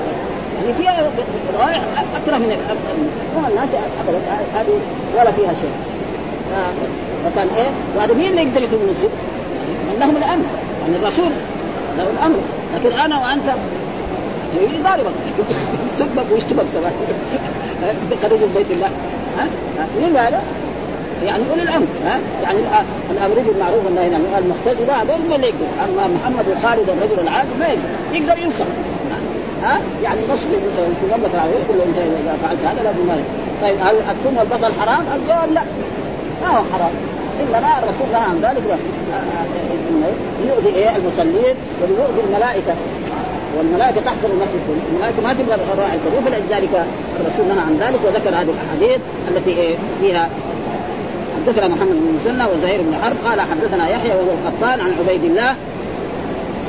يعني 0.58 0.74
فيها 0.74 1.12
روائح 1.60 1.82
أكره 2.16 2.38
من 2.38 2.58
الناس 3.48 3.70
ابدا 4.02 4.20
هذه 4.54 4.80
ولا 5.18 5.32
فيها 5.32 5.54
شيء. 5.54 5.72
فكان 7.26 7.48
إيه؟ 7.58 7.70
وهذا 7.98 8.14
مين 8.14 8.30
اللي 8.30 8.42
يقدر 8.42 8.62
يدخل 8.62 8.76
المسجد؟ 8.76 9.10
من 9.88 10.00
لهم 10.00 10.18
الأمر. 10.18 10.46
يعني 10.82 10.96
الرسول 11.02 11.32
له 11.98 12.10
الأمر. 12.20 12.38
لكن 12.76 13.00
أنا 13.00 13.20
وأنت 13.22 13.46
ضاربك 14.84 15.12
تسبك 15.98 16.32
ويشتبك 16.32 16.66
كمان؟ 16.74 16.94
خرج 18.24 18.40
بيت 18.56 18.72
الله. 18.72 18.90
ها؟ 19.38 19.48
مين 20.02 20.18
هذا؟ 20.18 20.42
يعني 21.26 21.44
أولي 21.52 21.64
الأمر. 21.64 21.86
ها؟ 22.06 22.20
يعني 22.44 22.60
الأمر 23.12 23.36
بالمعروف 23.36 23.86
والنهي 23.86 24.06
عن 24.06 24.26
المحتسب 24.38 24.90
هذول 24.90 25.30
ما 25.30 25.36
اللي 25.36 25.48
يقدر. 25.48 25.66
أما 25.84 26.08
محمد 26.08 26.46
وخالد 26.48 26.90
الرجل 26.90 27.20
العادي 27.24 27.50
ما 27.60 27.68
يقدر. 27.68 27.82
يقدر 28.14 28.44
ينصر 28.44 28.66
ها؟ 29.64 29.80
يعني 30.04 30.20
مصري 30.22 30.58
مثلا 30.68 30.88
في 31.00 31.06
المملكه 31.06 31.46
يقول 31.46 31.78
له 31.78 31.84
انت 31.84 31.98
إذا 31.98 32.38
فعلت 32.42 32.60
هذا 32.60 32.84
لازم 32.84 33.08
ما 33.08 33.16
طيب 33.62 33.76
هل 33.82 33.96
الثوم 34.12 34.38
والبصل 34.38 34.72
حرام؟ 34.82 35.04
الجواب 35.16 35.54
لا. 35.54 35.62
ما 36.42 36.48
هو 36.58 36.64
حرام. 36.74 36.92
الا 37.40 37.60
ما 37.60 37.80
الرسول 37.80 38.08
نهى 38.12 38.22
عن 38.22 38.40
ذلك 38.42 38.64
ليؤذي 40.44 40.70
إيه؟ 40.76 40.90
المصلين 40.96 41.56
وليؤذي 41.82 42.22
الملائكة. 42.28 42.74
والملائكة 43.58 44.02
تحضر 44.02 44.30
المسجد. 44.34 44.62
الملائكة 44.92 45.22
ما 45.24 45.34
تبغى 45.34 45.56
الراعي 45.74 45.96
الكبير 45.96 46.22
فلذلك 46.22 46.86
الرسول 47.20 47.46
منع 47.52 47.62
عن 47.62 47.78
ذلك 47.80 48.00
وذكر 48.06 48.30
هذه 48.30 48.50
الأحاديث 48.56 49.00
التي 49.28 49.78
فيها 50.02 50.30
حدثنا 51.36 51.68
محمد 51.68 51.92
بن 51.92 52.20
مسنى 52.22 52.46
وزهير 52.46 52.82
بن 52.82 52.96
حرب. 53.04 53.16
قال 53.26 53.42
حدثنا 53.42 53.90
يحيى 53.90 54.12
وهو 54.12 54.32
القطان 54.32 54.80
عن 54.80 54.94
عبيد 55.00 55.24
الله. 55.24 55.56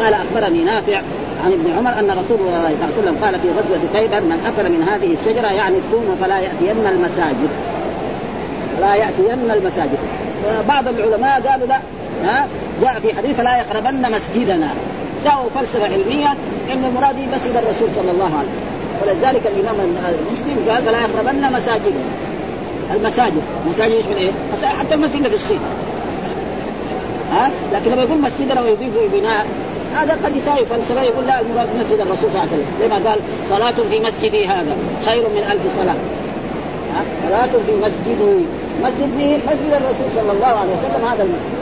قال 0.01 0.15
أخبرني 0.15 0.65
نافع 0.65 1.01
عن 1.45 1.53
ابن 1.53 1.73
عمر 1.79 1.91
أن 1.91 2.11
رسول 2.11 2.39
الله 2.41 2.51
صلى 2.51 2.69
الله 2.69 2.93
عليه 2.93 2.99
وسلم 2.99 3.17
قال 3.25 3.41
في 3.41 3.49
غزوة 3.49 3.81
خيبر 3.93 4.21
من 4.21 4.39
أكل 4.47 4.73
من 4.73 4.83
هذه 4.83 5.13
الشجرة 5.15 5.53
يعني 5.53 5.77
الثوم 5.77 6.17
فلا 6.21 6.39
يأتين 6.39 6.87
المساجد. 6.87 7.51
لا 8.81 8.95
يأتين 8.95 9.51
المساجد. 9.51 9.99
بعض 10.69 10.89
العلماء 10.89 11.41
قالوا 11.41 11.67
لا 11.67 11.81
ها 12.25 12.47
جاء 12.83 13.01
في 13.01 13.17
حديث 13.17 13.41
لا 13.41 13.59
يقربن 13.59 14.13
مسجدنا. 14.13 14.69
ساووا 15.25 15.49
فلسفة 15.55 15.85
علمية 15.85 16.31
ان 16.73 16.85
المراد 16.85 17.17
مسجد 17.17 17.57
الرسول 17.57 17.89
صلى 17.97 18.11
الله 18.11 18.31
عليه 18.39 18.49
وسلم. 18.49 18.79
ولذلك 19.03 19.47
الإمام 19.47 19.77
المسلم 20.09 20.71
قال 20.71 20.83
فلا 20.83 20.99
يقربن 21.01 21.53
مساجدنا. 21.53 22.05
المساجد. 22.95 23.43
مساجد 23.75 23.93
إيش 23.93 24.07
من 24.07 24.17
إيه؟ 24.17 24.31
حتى 24.79 24.95
المسجد 24.95 25.29
في 25.29 25.35
الصين. 25.35 25.61
ها؟ 27.33 27.51
لكن 27.73 27.91
لما 27.91 28.03
يقول 28.03 28.21
مسجدنا 28.21 28.63
ويضيف 28.63 28.95
بناء 29.13 29.47
هذا 29.95 30.19
قد 30.25 30.37
يساوي 30.37 30.65
فلسفة 30.65 31.03
يقول 31.03 31.27
لا 31.27 31.41
المراد 31.41 31.69
مسجد 31.81 32.01
الرسول 32.01 32.31
صلى 32.31 32.41
الله 32.41 32.41
عليه 32.41 32.51
وسلم. 32.51 32.67
زي 32.81 32.89
ما 32.89 33.11
قال 33.11 33.19
صلاة 33.49 33.89
في 33.91 34.01
مسجدي 34.01 34.47
هذا 34.47 34.77
خير 35.07 35.23
من 35.23 35.43
ألف 35.53 35.63
صلاة. 35.77 35.97
صلاة 37.29 37.47
في 37.67 37.73
مسجدي 37.83 38.45
مسجد 38.83 39.41
مسجد 39.47 39.73
الرسول 39.73 40.07
صلى 40.17 40.33
الله 40.33 40.47
عليه 40.47 40.73
وسلم 40.73 41.09
هذا 41.09 41.23
المسجد. 41.23 41.59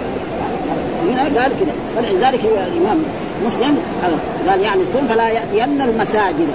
هنا 1.09 1.23
قال 1.23 1.53
كذا 1.61 1.75
فلذلك 1.97 2.41
الامام 2.45 3.03
مسلم 3.47 3.79
قال 4.49 4.61
يعني 4.61 4.81
الثوم 4.83 5.07
فلا 5.09 5.29
يأتين 5.29 5.81
المساجد. 5.83 6.49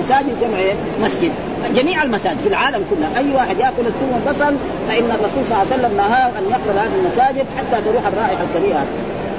مساجد 0.00 0.40
جمع 0.40 0.58
إيه؟ 0.58 0.74
مسجد. 1.02 1.32
جميع 1.74 2.02
المساجد 2.02 2.38
في 2.38 2.48
العالم 2.48 2.84
كله. 2.90 3.18
أي 3.18 3.34
واحد 3.34 3.58
يأكل 3.58 3.86
الثوم 3.86 4.12
والبصل 4.12 4.54
فإن 4.88 5.10
الرسول 5.10 5.44
صلى 5.44 5.62
الله 5.62 5.72
عليه 5.72 5.74
وسلم 5.74 5.96
نهاه 5.96 6.28
أن 6.38 6.44
يقرب 6.50 6.76
هذه 6.76 6.94
المساجد 7.00 7.46
حتى 7.58 7.82
تروح 7.84 8.06
الرائحة 8.06 8.44
الكريهه 8.44 8.84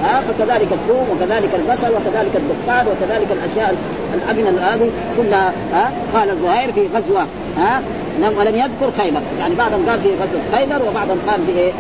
ها 0.03 0.21
فكذلك 0.21 0.67
الثوم 0.71 1.07
وكذلك 1.11 1.49
البصل 1.55 1.87
وكذلك 1.87 2.35
الدخان 2.35 2.87
وكذلك 2.87 3.27
الأشياء 3.31 3.75
الأبنة 4.13 4.61
هذه 4.61 4.91
كلها 5.17 5.53
ها 5.73 5.91
قال 6.13 6.29
الزهير 6.29 6.71
في 6.71 6.87
غزوة 6.95 7.27
ها 7.57 7.81
لم 8.19 8.37
ولم 8.37 8.55
يذكر 8.55 8.91
خيبر. 8.97 9.21
يعني 9.39 9.55
بعضهم 9.55 9.89
قال 9.89 9.99
في 9.99 10.09
غزوة 10.09 10.41
خيبر 10.51 10.89
وبعضهم 10.89 11.17
قال 11.27 11.45
في 11.45 11.59
إيه؟ 11.59 11.71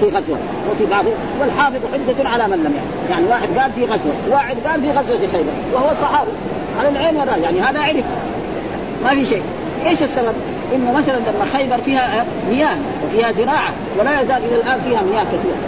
في 0.00 0.06
غزوة. 0.06 0.38
وفي 0.72 0.86
بعض 0.86 1.04
والحافظ 1.40 1.80
حجة 1.92 2.28
على 2.28 2.48
من 2.48 2.56
لم 2.56 2.74
يعلم 2.74 3.10
يعني 3.10 3.26
واحد 3.26 3.58
قال 3.58 3.72
في 3.72 3.84
غزوة 3.84 4.12
واحد 4.30 4.56
قال 4.66 4.80
في 4.80 4.90
غزوة 4.90 5.18
خيبر 5.32 5.52
وهو 5.74 5.94
صحابي. 5.94 6.30
على 6.78 6.88
العين 6.88 7.16
والراس 7.16 7.38
يعني 7.38 7.60
هذا 7.60 7.80
عرف. 7.80 8.04
ما 9.04 9.10
في 9.10 9.24
شيء. 9.26 9.42
إيش 9.86 10.02
السبب؟ 10.02 10.34
إنه 10.74 10.92
مثلا 10.92 11.16
لما 11.16 11.44
خيبر 11.52 11.78
فيها 11.78 12.24
مياه 12.50 12.76
وفيها 13.04 13.32
زراعة 13.32 13.74
ولا 13.98 14.20
يزال 14.20 14.36
إلى 14.44 14.54
الآن 14.54 14.80
فيها 14.80 15.02
مياه 15.02 15.24
كثيرة. 15.24 15.60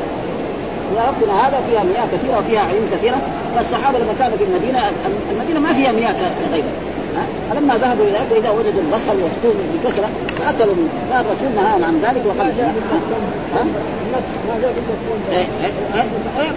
يا 0.96 1.02
ربنا 1.08 1.48
هذا 1.48 1.60
فيها 1.70 1.82
مياه 1.82 2.06
كثيرة 2.12 2.38
وفيها 2.38 2.60
عيون 2.60 2.88
كثيرة. 2.92 3.16
فالصحابة 3.56 3.98
لما 3.98 4.14
كانوا 4.18 4.36
في 4.36 4.44
المدينة 4.44 4.80
المدينة 5.32 5.60
ما 5.60 5.72
فيها 5.72 5.92
مياه 5.92 6.12
كغيرها 6.12 6.92
فلما 7.50 7.76
ذهبوا 7.76 8.04
إلى 8.04 8.18
واذا 8.30 8.50
وجدوا 8.50 8.82
البصل 8.82 9.16
والثوم 9.22 9.54
بكثرة 9.74 10.08
فأكلوا 10.38 10.74
منه. 10.74 10.88
فالرسول 11.10 11.48
نهاهم 11.56 11.84
عن 11.84 12.00
ذلك 12.02 12.26
وقال 12.26 12.52
الناس 14.06 14.24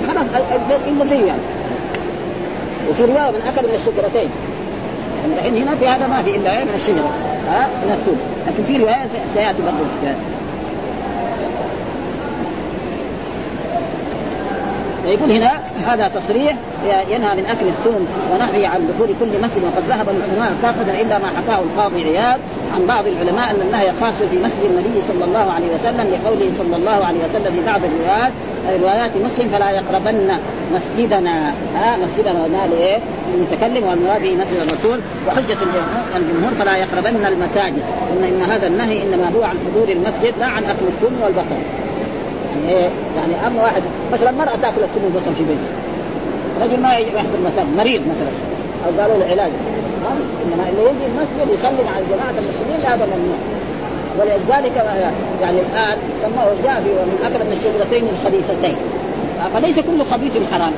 خلاص 0.07 0.27
إلا 0.87 1.05
زيه 1.05 1.25
يعني. 1.25 1.41
وفي 2.89 3.03
رواية 3.03 3.31
من 3.31 3.41
أكل 3.47 3.67
من 3.67 3.75
الشجرتين. 3.75 4.29
يعني 5.25 5.39
الحين 5.39 5.67
هنا 5.67 5.75
في 5.75 5.87
هذا 5.87 6.07
ما 6.07 6.23
في 6.23 6.35
إلا 6.35 6.63
من 6.63 6.73
الشجرة 6.75 7.13
ها؟ 7.47 7.67
من 7.85 7.91
الثوم 7.91 8.17
لكن 8.47 8.63
في 8.63 8.77
رواية 8.77 9.07
سيأتي 9.33 9.61
برضه 9.61 9.77
فيقول 15.05 15.31
هنا 15.31 15.51
هذا 15.87 16.07
تصريح 16.07 16.55
ينهى 17.09 17.35
من 17.35 17.45
أكل 17.45 17.67
الثوم 17.67 18.07
ونهي 18.31 18.65
عن 18.65 18.87
دخول 18.93 19.07
كل 19.19 19.41
مسجد 19.41 19.63
وقد 19.63 19.83
ذهب 19.89 20.09
العلماء 20.09 20.53
كافه 20.61 21.01
إلا 21.01 21.17
ما 21.17 21.27
حكاه 21.27 21.59
القاضي 21.59 22.03
عياض 22.03 22.39
عن 22.75 22.85
بعض 22.85 23.07
العلماء 23.07 23.51
أن 23.51 23.61
النهي 23.61 23.91
خاص 24.01 24.13
في 24.13 24.37
مسجد 24.37 24.63
النبي 24.69 25.01
صلى 25.07 25.25
الله 25.25 25.51
عليه 25.51 25.67
وسلم 25.75 26.07
لقوله 26.13 26.51
صلى 26.57 26.75
الله 26.75 27.05
عليه 27.05 27.19
وسلم 27.19 27.53
في 27.53 27.65
بعض 27.65 27.81
الروايات 27.83 28.31
روايات 28.81 29.11
مسلم 29.17 29.49
فلا 29.49 29.69
يقربن 29.69 30.31
مسجدنا. 30.73 31.53
ها 31.75 31.97
مسجدنا 31.97 32.59
قال 32.59 32.73
إيه؟ 32.73 32.97
المتكلم 33.33 33.87
والمراد 33.89 34.21
به 34.21 34.35
مسجد 34.35 34.59
الرسول. 34.67 34.99
وحجة 35.27 35.57
الجمهور 36.15 36.53
فلا 36.59 36.77
يقربن 36.77 37.25
المساجد. 37.25 37.83
ان 38.11 38.23
إن 38.23 38.41
هذا 38.51 38.67
النهي 38.67 39.03
إنما 39.03 39.31
هو 39.35 39.43
عن 39.43 39.55
حضور 39.65 39.89
المسجد 39.89 40.33
لا 40.39 40.45
عن 40.45 40.63
أكل 40.63 40.85
الثوم 40.87 41.21
والبصل. 41.23 41.55
يعني 42.55 42.77
إيه 42.77 42.89
يعني 43.17 43.47
اما 43.47 43.63
واحد 43.63 43.81
مثلا 44.13 44.31
مرأة 44.31 44.55
تأكل 44.61 44.83
الثوم 44.83 45.03
والبصل 45.03 45.35
في 45.35 45.43
بيته 45.43 45.67
رجل 46.61 46.81
ما 46.81 46.93
يحضر 46.93 47.35
المساجد 47.35 47.77
مريض 47.77 48.01
مثلا. 48.01 48.31
أو 48.85 49.01
قالوا 49.01 49.17
له 49.17 49.31
علاج. 49.31 49.51
إنما 50.45 50.69
اللي 50.69 50.81
يجي 50.81 51.05
المسجد 51.05 51.59
يصلي 51.59 51.83
مع 51.85 51.91
جماعة 52.11 52.35
المسلمين 52.37 52.85
هذا 52.85 53.05
ممنوع 53.05 53.37
ولذلك 54.19 54.75
يعني 55.41 55.59
الآن 55.59 55.97
سماه 56.21 56.51
الجافي 56.51 56.89
ومن 56.89 57.19
اكل 57.23 57.45
من 57.45 57.57
الشجرتين 57.57 58.03
الخبيثتين. 58.13 58.75
فليس 59.53 59.79
كل 59.79 60.05
خبيث 60.11 60.37
حرام. 60.53 60.73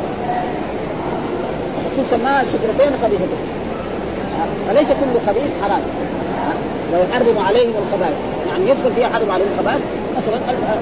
الرسول 1.86 2.20
سماها 2.20 2.42
الشجرتين 2.42 2.92
خبيثتين. 3.04 3.44
فليس 4.68 4.88
كل 4.88 5.20
خبيث 5.28 5.52
حرام. 5.64 5.82
ويحرم 6.94 7.38
عليهم 7.48 7.74
الخبائث. 7.84 8.18
يعني 8.50 8.70
يدخل 8.70 8.92
فيها 8.96 9.08
حرم 9.08 9.32
عليهم 9.32 9.48
الخبائث. 9.54 9.82
مثلا 10.18 10.40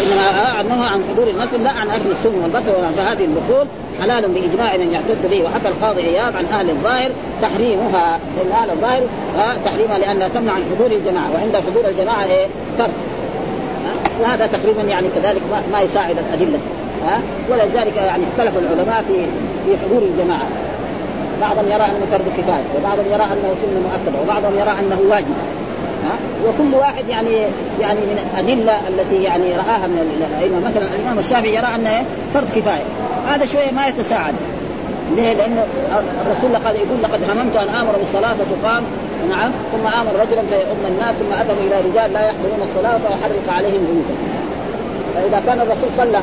إنما 0.03 0.61
انه 0.61 0.85
عن 0.85 1.05
حضور 1.13 1.29
المسجد 1.29 1.63
لا 1.63 1.71
عن 1.71 1.91
اكل 1.91 2.11
السم 2.11 2.43
والبصر 2.43 2.73
فهذه 2.97 3.25
الدخول 3.25 3.67
حلال 4.01 4.29
بإجماع 4.29 4.77
من 4.77 4.93
يعتد 4.93 5.31
به 5.31 5.45
وحتى 5.45 5.69
القاضي 5.69 6.03
عياض 6.03 6.37
عن 6.37 6.45
أهل 6.45 6.71
الظاهر 6.71 7.11
تحريمها. 7.43 8.21
لأن 8.37 8.53
أهل 8.53 8.71
الظاهر 8.71 9.03
تحريمها 9.65 9.99
لأنها 9.99 10.29
تمنع 10.29 10.53
عن 10.53 10.63
حضور 10.75 10.93
الجماعة. 10.93 11.31
وعند 11.35 11.57
حضور 11.57 11.89
الجماعة 11.89 12.25
إيه 12.25 12.47
فرق 12.79 12.91
وهذا 14.21 14.47
تقريبا 14.47 14.83
يعني 14.83 15.09
كذلك 15.15 15.43
ما, 15.51 15.63
ما 15.73 15.81
يساعد 15.81 16.17
الأدلة. 16.19 16.59
ها؟ 17.07 17.21
ولذلك 17.51 17.97
يعني 17.97 18.23
اختلف 18.33 18.55
العلماء 18.59 19.03
في 19.03 19.15
في 19.67 19.79
حضور 19.85 20.03
الجماعة. 20.03 20.47
بعضهم 21.41 21.65
يرى 21.67 21.85
أنه 21.85 22.07
فرض 22.11 22.25
كفاية 22.39 22.65
وبعضهم 22.77 23.07
يرى 23.07 23.25
أنه 23.25 23.55
سنة 23.63 23.81
مؤكدة 23.89 24.23
وبعضهم 24.23 24.55
يرى 24.55 24.71
أنه 24.81 25.11
واجب 25.11 25.35
ها؟ 26.05 26.17
وكل 26.47 26.75
واحد 26.75 27.09
يعني 27.09 27.31
يعني 27.81 28.01
من 28.01 28.19
الأدلة 28.25 28.81
التي 28.89 29.23
يعني 29.23 29.53
رآها 29.53 29.87
من 29.87 30.27
الأئمة. 30.31 30.69
مثلا 30.69 30.87
الإمام 30.97 31.19
الشافعي 31.19 31.55
يرى 31.55 31.67
أنه 31.75 32.05
فرض 32.35 32.49
كفاية. 32.57 32.85
هذا 33.29 33.45
شوية 33.45 33.71
ما 33.71 33.87
يتساعد. 33.87 34.35
ليه؟ 35.17 35.33
لأنه 35.33 35.65
الرسول 36.27 36.57
قال 36.67 36.77
يقول 36.77 37.03
لقد 37.03 37.21
هممت 37.31 37.57
أن 37.57 37.69
آمر 37.69 37.93
بالصلاة 37.99 38.33
فتقام 38.33 38.83
نعم 39.31 39.51
ثم 39.73 39.87
آمر 39.87 40.13
رجلا 40.21 40.43
فيؤم 40.43 40.83
الناس 40.89 41.15
ثم 41.15 41.33
اذن 41.33 41.57
إلى 41.67 41.91
رجال 41.91 42.13
لا 42.13 42.21
يحضرون 42.21 42.69
الصلاة 42.69 42.99
فيحرق 42.99 43.57
عليهم 43.57 43.87
بيوتهم. 43.87 44.31
فإذا 45.15 45.43
كان 45.47 45.61
الرسول 45.61 45.89
صلى 45.97 46.21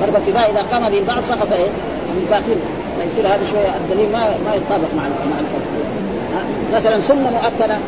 فرض 0.00 0.16
الكفايه 0.16 0.50
إذا 0.52 0.62
قام 0.72 0.90
به 0.90 0.98
البعض 0.98 1.22
سقط 1.22 1.52
إيه؟ 1.52 1.68
من 2.14 2.26
باقين 2.30 2.60
فيصير 3.00 3.26
هذا 3.26 3.44
شوية 3.50 3.76
الدليل 3.76 4.12
ما 4.12 4.18
ما 4.18 4.54
يتطابق 4.54 4.90
مع 4.96 5.02
مع 5.02 5.38
الفرق 5.40 5.80
مثلا 6.74 7.00
سنة 7.00 7.30
مؤكدة 7.30 7.78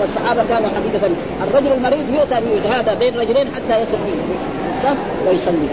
والصحابة 0.00 0.42
كانوا 0.48 0.68
حقيقة. 0.68 1.10
الرجل 1.48 1.72
المريض 1.76 2.14
يؤتى 2.14 2.40
بيتهادى 2.40 2.98
بين 2.98 3.18
رجلين 3.20 3.46
حتى 3.54 3.82
يصل 3.82 3.98
الصف 4.72 4.96
ويصلي. 5.28 5.68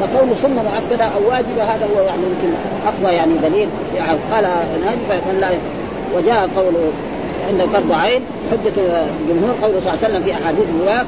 فكون 0.00 0.34
سنة 0.42 0.62
مؤكدة 0.62 1.04
أو 1.04 1.30
واجبة 1.30 1.64
هذا 1.64 1.88
هو 1.96 2.00
يعني 2.00 2.22
يمكن 2.22 2.54
أقوى 2.86 3.16
يعني 3.16 3.32
دليل. 3.42 3.68
يعني 3.96 4.18
قال 4.32 4.44
فمن 5.08 5.38
لا. 5.40 5.50
وجاء 6.16 6.48
قوله 6.56 6.92
عند 7.48 7.62
فرض 7.72 7.92
عين 7.92 8.20
حجة 8.50 8.72
الجمهور 9.20 9.54
قوله 9.62 9.80
صلى 9.80 9.92
الله 9.92 10.04
عليه 10.04 10.08
وسلم 10.08 10.22
في 10.22 10.32
أحاديث 10.32 10.64
الرواية 10.74 11.04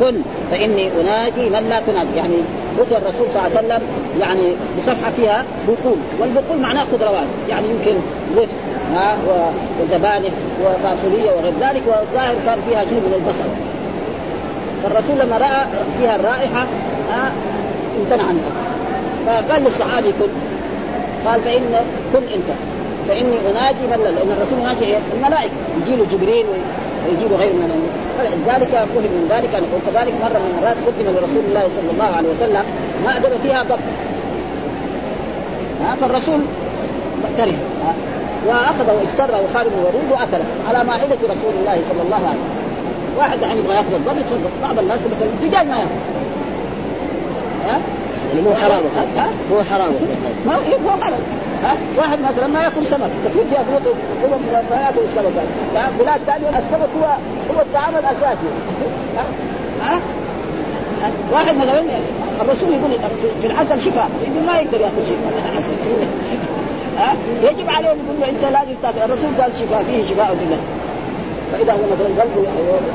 كن 0.00 0.22
فإني 0.50 0.88
أناجي 1.00 1.50
من 1.50 1.66
لا 1.68 1.80
تنادي 1.80 2.16
يعني 2.16 2.34
أتى 2.80 2.96
الرسول 2.96 3.26
صلى 3.34 3.46
الله 3.46 3.56
عليه 3.56 3.58
وسلم 3.58 3.82
يعني 4.20 4.52
بصفحة 4.78 5.10
فيها 5.16 5.44
بقول 5.68 5.96
والبقول 6.20 6.58
معناه 6.58 6.84
خضروات. 6.92 7.26
يعني 7.48 7.68
يمكن 7.68 7.94
وفق 8.36 8.48
ها 8.94 9.16
وزبانخ 9.80 10.32
وفاصولية 10.64 11.30
وغير 11.30 11.52
ذلك 11.60 11.82
والظاهر 11.86 12.34
كان 12.46 12.58
فيها 12.68 12.84
شيء 12.84 13.00
من 13.00 13.14
البصل 13.16 13.48
فالرسول 14.82 15.18
لما 15.18 15.38
رأى 15.38 15.66
فيها 15.98 16.16
الرائحة 16.16 16.66
ها 17.10 17.32
امتنع 18.00 18.22
عن 18.22 18.40
فقال 19.26 19.64
للصحابي 19.64 20.12
كن 20.12 20.28
قال 21.26 21.40
فإن 21.40 21.62
كن 22.12 22.22
أنت 22.34 22.73
فإني 23.08 23.36
اناجي 23.50 23.84
من 23.90 24.00
لأن 24.04 24.30
الرسول 24.36 24.58
يناجي 24.62 24.84
إيه؟ 24.84 24.98
الملائكة. 25.16 25.52
يجي 25.82 25.96
له 25.96 26.06
جبريل 26.12 26.46
ويجي 27.08 27.24
له 27.30 27.36
غير 27.36 27.52
من 27.52 27.88
فلذلك 28.18 28.68
فهم 28.68 29.02
من 29.16 29.26
ذلك 29.30 29.50
وكذلك 29.74 30.14
مرة 30.22 30.38
من 30.38 30.50
المرات 30.58 30.76
قدم 30.86 31.06
لرسول 31.16 31.44
الله 31.48 31.60
صلى 31.76 31.90
الله 31.92 32.16
عليه 32.16 32.28
وسلم 32.28 32.64
مأدبه 33.04 33.38
فيها 33.42 33.62
ضب 33.62 33.78
فالرسول 36.00 36.40
كره. 37.36 37.54
وأخذه 38.46 38.92
واجتره 38.92 39.40
وخارج 39.44 39.70
الورود 39.78 40.10
وأكله 40.10 40.44
على 40.68 40.84
مائدة 40.84 41.18
رسول 41.24 41.54
الله 41.60 41.78
صلى 41.88 42.02
الله 42.04 42.16
عليه 42.16 42.40
وسلم. 42.44 42.64
واحد 43.18 43.42
يعني 43.42 43.60
يبغى 43.60 43.76
يأخذ 43.76 43.94
الضب 43.94 44.16
يتفضل 44.18 44.50
بعض 44.62 44.78
الناس 44.78 44.98
مثلا 44.98 45.28
الدجاج 45.42 45.66
ما 45.66 45.76
ياكل 45.76 45.90
ها؟ 47.66 47.80
يعني 48.28 48.42
مو 48.48 48.54
حرام. 48.54 48.84
ها؟ 49.16 49.30
مو 49.50 49.62
حرام. 49.62 49.94
ما 50.46 50.54
هو 50.54 50.90
حرام 51.02 51.20
ها؟ 51.62 51.76
واحد 51.96 52.18
مثلا 52.20 52.46
ما 52.46 52.62
يأكل 52.62 52.86
سمك. 52.86 53.10
كثير 53.24 53.44
في 53.44 53.60
افريقيا 53.60 53.94
ما 54.70 54.76
يأكل 54.76 55.00
السمك. 55.04 55.32
ها؟ 55.76 55.90
بلاد 55.98 56.20
ثانية 56.26 56.48
السمك 56.48 56.88
هو 57.00 57.06
هو 57.54 57.60
الطعام 57.60 57.94
الأساسي. 57.94 58.48
ها؟ 59.16 59.24
ها؟ 59.82 60.00
واحد 61.32 61.56
مثلا 61.56 61.82
الرسول 62.40 62.68
يقول 62.72 62.90
في 63.40 63.46
العسل 63.46 63.80
شفاء 63.80 64.08
يقول 64.22 64.46
ما 64.46 64.56
يقدر 64.56 64.80
يأكل 64.80 65.02
العسل. 65.52 65.72
ها؟ 66.98 67.16
يجب 67.42 67.70
عليه 67.70 67.88
يقول 67.88 68.20
له 68.20 68.28
أنت 68.28 68.42
لازم 68.42 68.74
تاكل 68.82 68.98
الرسول 68.98 69.30
قال 69.40 69.54
شفاء 69.54 69.82
فيه 69.82 70.14
شفاء 70.14 70.36
بالله 70.40 70.58
فإذا 71.52 71.72
هو 71.72 71.86
مثلا 71.92 72.22
قلبه 72.22 72.48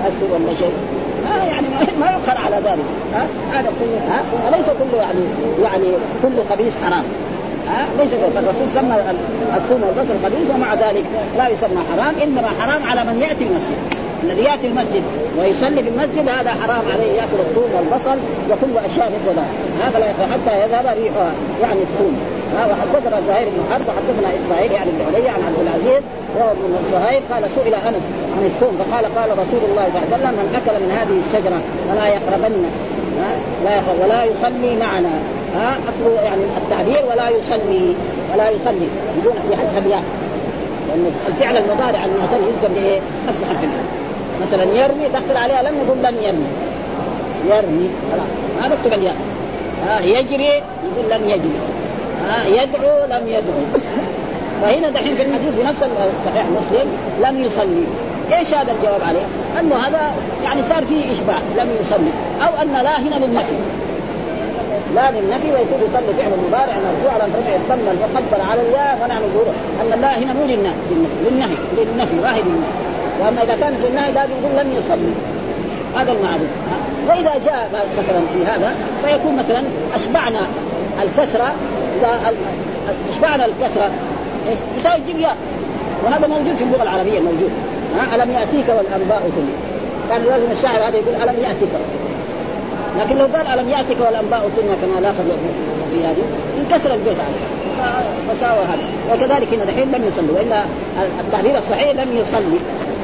يؤثر 0.03 0.33
ولا 0.33 0.55
شيء. 0.55 0.73
ما 1.25 1.43
يعني 1.45 1.67
ما 1.99 2.05
يقر 2.05 2.37
على 2.45 2.55
ذلك. 2.55 2.85
ها؟ 3.13 3.27
هذا 3.51 3.69
كله 3.79 4.15
ها؟ 4.15 4.21
وليس 4.47 4.65
كله 4.65 5.01
يعني 5.01 5.19
يعني 5.63 5.87
كل 6.23 6.43
خبيث 6.49 6.73
حرام. 6.83 7.03
ها؟ 7.69 7.87
ليس 7.97 8.09
فالرسول 8.35 8.69
سمى 8.73 8.95
الثوم 9.57 9.83
والبصل 9.83 10.13
خبيث 10.25 10.51
ومع 10.55 10.73
ذلك 10.73 11.05
لا 11.37 11.47
يسمى 11.49 11.81
حرام 11.91 12.13
إنما 12.23 12.47
حرام 12.59 12.83
على 12.83 13.11
من 13.11 13.21
يأتي 13.21 13.43
المسجد. 13.43 13.77
الذي 14.23 14.41
يأتي 14.41 14.67
المسجد 14.67 15.03
ويصلي 15.37 15.83
في 15.83 15.89
المسجد 15.89 16.29
هذا 16.29 16.49
حرام 16.49 16.83
عليه 16.93 17.11
يأكل 17.11 17.39
الثوم 17.39 17.69
والبصل 17.75 18.17
وكل 18.49 18.85
أشياء 18.85 19.11
مثل 19.15 19.39
هذا 19.83 19.99
لا 19.99 20.05
حتى 20.33 20.63
يذهب 20.63 20.85
ريحها 20.85 21.31
يعني 21.61 21.81
الثوم. 21.81 22.15
وحدثنا 22.55 23.21
زهير 23.27 23.47
بن 23.49 23.61
حرب 23.71 23.85
وحدثنا 23.87 24.29
إسماعيل 24.39 24.71
يعني 24.71 24.91
بن 24.91 25.15
علي 25.15 25.29
عن 25.29 25.41
عبد 25.47 25.59
العزيز 25.61 26.03
وهو 26.35 26.51
ابن 26.51 26.91
زهير 26.91 27.21
قال 27.31 27.43
سئل 27.55 27.73
أنس 27.73 28.03
عن 28.37 28.45
الثوم 28.45 28.77
فقال 28.79 29.05
قال 29.15 29.31
رسول 29.31 29.61
الله 29.69 29.85
صلى 29.89 30.01
الله 30.01 30.07
عليه 30.11 30.17
وسلم 30.17 30.33
من 30.33 30.55
أكل 30.55 30.83
من 30.83 30.91
هذه 30.91 31.19
الشجرة 31.25 31.59
فلا 31.89 32.07
يقربن 32.07 32.65
لا 33.65 33.75
يقرب 33.75 33.99
ولا 34.03 34.23
يصلي 34.23 34.75
معنا. 34.79 35.09
ها؟ 35.55 35.77
أصل 35.89 36.25
يعني 36.25 36.41
التعبير 36.57 37.05
ولا 37.11 37.29
يصلي 37.29 37.95
ولا 38.33 38.49
يصلي. 38.49 38.87
بدون 39.17 39.33
في 39.49 39.57
حذف 39.57 39.85
الياء 39.85 40.03
لأن 40.87 41.11
الفعل 41.27 41.57
المضارع 41.57 42.05
المعتل 42.05 42.43
يلزم 42.47 42.73
بايه؟ 42.73 42.99
نفس 43.27 43.39
حرف 43.49 43.69
مثلا 44.41 44.63
يرمي 44.63 45.07
دخل 45.13 45.37
عليها 45.37 45.61
لم 45.61 45.77
يقول 45.85 45.97
لم 45.97 46.15
يرمي. 46.21 46.49
يرمي. 47.49 47.89
ما 48.61 48.67
نكتب 48.67 48.93
الياء. 48.99 49.15
ها 49.87 49.99
يجري 49.99 50.45
يقول 50.45 51.11
لم 51.11 51.29
يجري. 51.29 51.59
ها 52.27 52.45
يدعو 52.45 53.05
لم 53.09 53.27
يدعو. 53.27 53.81
فهنا 54.61 54.89
دحين 54.89 55.15
في 55.15 55.21
الحديث 55.21 55.55
في 55.55 55.63
نفس 55.63 55.79
صحيح 56.25 56.45
مسلم 56.45 56.87
لم 57.23 57.41
يصلي. 57.41 57.83
إيش 58.37 58.53
هذا 58.53 58.71
الجواب 58.71 59.01
عليه؟ 59.03 59.25
أنه 59.59 59.75
هذا 59.75 60.11
يعني 60.43 60.61
صار 60.69 60.83
فيه 60.85 61.11
إشباع 61.11 61.37
لم 61.57 61.69
يصلي. 61.81 62.11
أو 62.41 62.61
أن 62.61 62.83
لا 62.83 62.99
هنا 62.99 63.25
للنفي. 63.25 63.55
لا 64.95 65.11
للنفي 65.11 65.47
ويكون 65.51 65.79
يصلي 65.81 66.13
فعل 66.17 66.31
مضارع 66.47 66.75
مرفوع 66.87 67.11
على 67.13 67.23
رفع 67.23 67.55
الضم 67.55 67.87
المقدر 67.91 68.41
على 68.51 68.61
الياء 68.61 68.99
ونعم 69.03 69.21
الظهور 69.23 69.53
أن 69.81 69.93
الله 69.93 70.17
هنا 70.17 70.33
مو 70.33 70.45
للنهي 70.45 70.73
للنهي 71.25 71.55
للنفي 71.77 72.15
ما 72.15 72.35
هي 72.35 72.41
للنهي 72.41 72.89
وأما 73.19 73.43
إذا 73.43 73.55
كان 73.55 73.75
في 73.75 73.87
النهي 73.87 74.11
لازم 74.11 74.31
يقول 74.31 74.65
لم 74.65 74.73
يصلي. 74.77 75.13
هذا 75.95 76.11
المعروف 76.11 76.49
وإذا 77.07 77.45
جاء 77.45 77.69
مثلا 77.97 78.21
في 78.33 78.45
هذا 78.45 78.75
فيكون 79.05 79.35
مثلا 79.35 79.63
أشبعنا 79.95 80.41
الكسرة 81.03 81.53
إذا 81.99 82.33
أشبعنا 83.09 83.45
الكسرة 83.45 83.91
يساوي 84.77 85.01
تجيب 85.01 85.19
ياء. 85.19 85.37
وهذا 86.05 86.27
موجود 86.27 86.55
في 86.55 86.63
اللغة 86.63 86.83
العربية 86.83 87.19
موجود. 87.19 87.51
ها؟ 87.95 88.15
ألم 88.15 88.31
يأتيك 88.31 88.69
والأنباء 88.69 89.21
كله 89.35 89.53
كان 90.09 90.23
لازم 90.23 90.51
الشاعر 90.51 90.89
هذا 90.89 90.97
يقول 90.97 91.15
ألم 91.15 91.35
يأتيك؟ 91.43 91.69
لكن 92.97 93.17
لو 93.17 93.25
قال 93.25 93.59
ألم 93.59 93.69
يأتك 93.69 93.95
والأنباء 94.05 94.39
ثم 94.39 94.67
كما 94.81 94.99
لاقى 94.99 95.23
في 95.91 96.05
هذه 96.05 96.23
انكسر 96.59 96.93
البيت 96.93 97.17
عليه. 97.19 97.59
فساوى 98.29 98.59
هذا. 98.59 98.83
وكذلك 99.13 99.53
هنا 99.53 99.65
دحين 99.65 99.91
لم 99.91 100.07
يصلي 100.07 100.31
وإلا 100.31 100.63
التعبير 101.19 101.57
الصحيح 101.57 101.89
لم 101.89 102.17
يصلي. 102.17 102.59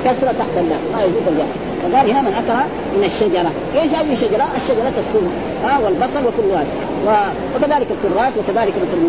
كسر 0.06 0.28
تحت 0.28 0.56
الله 0.58 0.78
ما 0.94 1.04
يجوز 1.04 1.28
الجهل 1.28 1.48
فقال 1.84 2.10
هنا 2.10 2.22
من 2.22 2.34
اكل 2.34 2.70
من 2.98 3.04
الشجرة، 3.04 3.52
إيش 3.82 3.92
هذه 3.92 4.14
الشجرة؟ 4.14 4.48
الشجرة 4.56 4.94
السم 4.98 5.28
ها 5.64 5.80
والبصل 5.80 6.26
وكل 6.28 6.50
هذا. 6.52 6.68
وكذلك 7.56 7.88
الكراس 7.96 8.34
وكذلك 8.38 8.74
مثل 8.84 9.00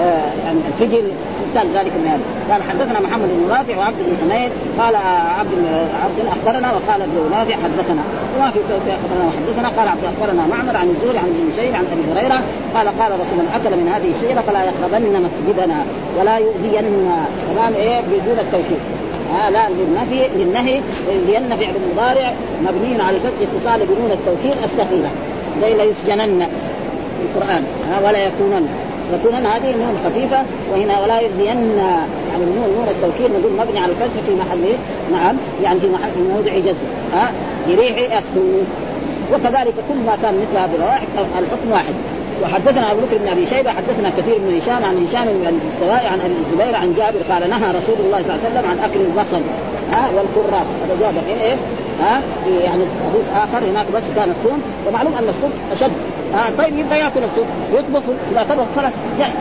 آه 0.00 0.30
يعني 0.44 0.58
الفجل 0.68 1.04
مثال 1.50 1.66
ذلك 1.74 1.92
من 2.00 2.06
هذا. 2.08 2.20
قال 2.52 2.62
حدثنا 2.62 3.00
محمد 3.00 3.28
بن 3.28 3.50
رافع 3.50 3.78
وعبد 3.78 3.96
بن 3.98 4.16
حميد 4.22 4.50
قال 4.78 4.96
عبد 5.38 5.52
عبد 6.04 6.18
أخبرنا 6.36 6.68
وقال 6.72 7.02
ابن 7.02 7.30
نافع 7.30 7.54
حدثنا. 7.54 8.02
وما 8.36 8.50
في 8.50 8.58
أخبرنا 8.98 9.24
وحدثنا. 9.28 9.68
قال 9.68 9.88
عبد 9.88 10.04
أخبرنا 10.04 10.46
معمر 10.46 10.76
عن 10.76 10.88
الزهري 10.88 11.18
عن 11.18 11.24
ابن 11.24 11.48
مسيب 11.48 11.74
عن 11.74 11.84
أبي 11.92 12.02
هريرة 12.12 12.40
قال 12.74 12.88
قال 12.88 13.12
رسول 13.12 13.38
من 13.38 13.48
أكل 13.54 13.76
من 13.76 13.88
هذه 13.88 14.10
الشجرة 14.10 14.40
فلا 14.40 14.64
يقربن 14.64 15.22
مسجدنا 15.22 15.84
ولا 16.18 16.36
يؤذين 16.38 16.84
تمام 17.54 17.74
إيه؟ 17.74 18.00
بدون 18.00 18.38
التوحيد 18.38 18.78
آه 19.34 19.50
لا 19.50 19.68
للنفي 19.68 20.28
للنهي 20.38 20.80
لأن 21.28 21.56
فعل 21.56 21.74
المضارع 21.76 22.32
مبني 22.62 23.02
على 23.02 23.20
فتح 23.20 23.32
اتصال 23.40 23.80
بنون 23.86 24.10
التوكيد 24.10 24.62
الثقيله 24.64 25.10
زي 25.62 25.74
لا 25.74 25.84
يسجنن 25.84 26.38
في 26.38 26.75
القرآن 27.24 27.64
آه 27.92 28.06
ولا 28.06 28.26
يكونن. 28.26 28.68
يكونن 29.14 29.46
هذه 29.46 29.70
نون 29.76 29.98
خفيفة 30.04 30.38
وهنا 30.72 31.00
ولا 31.00 31.20
يؤذين 31.20 31.78
يعني 32.30 32.44
النون 32.44 32.68
نون 32.76 32.88
التوكيد 32.90 33.30
نقول 33.30 33.52
مبني 33.52 33.78
على 33.78 33.92
الفتح 33.92 34.20
في 34.26 34.34
محل 34.34 34.76
نعم 35.12 35.36
يعني 35.62 35.80
في 35.80 35.86
محل 35.88 36.34
موضع 36.34 36.58
جزم 36.58 36.86
ها 37.12 37.30
بريح 37.68 37.96
السوء 37.98 38.64
وكذلك 39.32 39.74
كل 39.88 39.98
ما 40.06 40.16
كان 40.22 40.34
مثل 40.34 40.58
هذه 40.58 40.74
الروائح 40.74 41.02
الحكم 41.38 41.70
واحد. 41.72 41.94
وحدثنا 42.42 42.92
أبو 42.92 43.00
بكر 43.00 43.18
بن 43.18 43.28
أبي 43.28 43.46
شيبة 43.46 43.70
حدثنا 43.70 44.10
كثير 44.10 44.38
من 44.38 44.60
هشام 44.62 44.84
عن 44.84 45.06
هشام 45.06 45.24
بن 45.24 45.58
السواء 45.74 46.06
عن 46.06 46.20
أبي 46.20 46.34
الزبير 46.46 46.76
عن 46.76 46.94
جابر 46.96 47.18
قال 47.30 47.50
نهى 47.50 47.68
رسول 47.70 48.06
الله 48.06 48.22
صلى 48.22 48.34
الله 48.34 48.40
عليه 48.44 48.48
وسلم 48.50 48.70
عن 48.70 48.78
أكل 48.78 49.00
البصل 49.00 49.42
ها 49.92 50.08
والكراث 50.16 50.66
هذا 50.82 50.96
جابر 51.00 51.18
الحين 51.18 51.38
إيه 51.38 51.56
ها 52.02 52.22
يعني 52.64 52.84
حديث 53.12 53.28
آخر 53.36 53.66
هناك 53.70 53.86
بس 53.94 54.02
كان 54.16 54.30
الصوم 54.30 54.62
ومعلوم 54.88 55.12
أن 55.18 55.28
الصوم 55.28 55.50
أشد. 55.72 55.92
ها 56.36 56.50
طيب 56.58 56.78
يبدا 56.78 56.96
ياكل 56.96 57.20
الصوم 57.24 57.46
يطبخ 57.72 58.02
إذا 58.32 58.46
طبخ 58.50 58.64
خلاص 58.76 58.92
جائز 59.18 59.32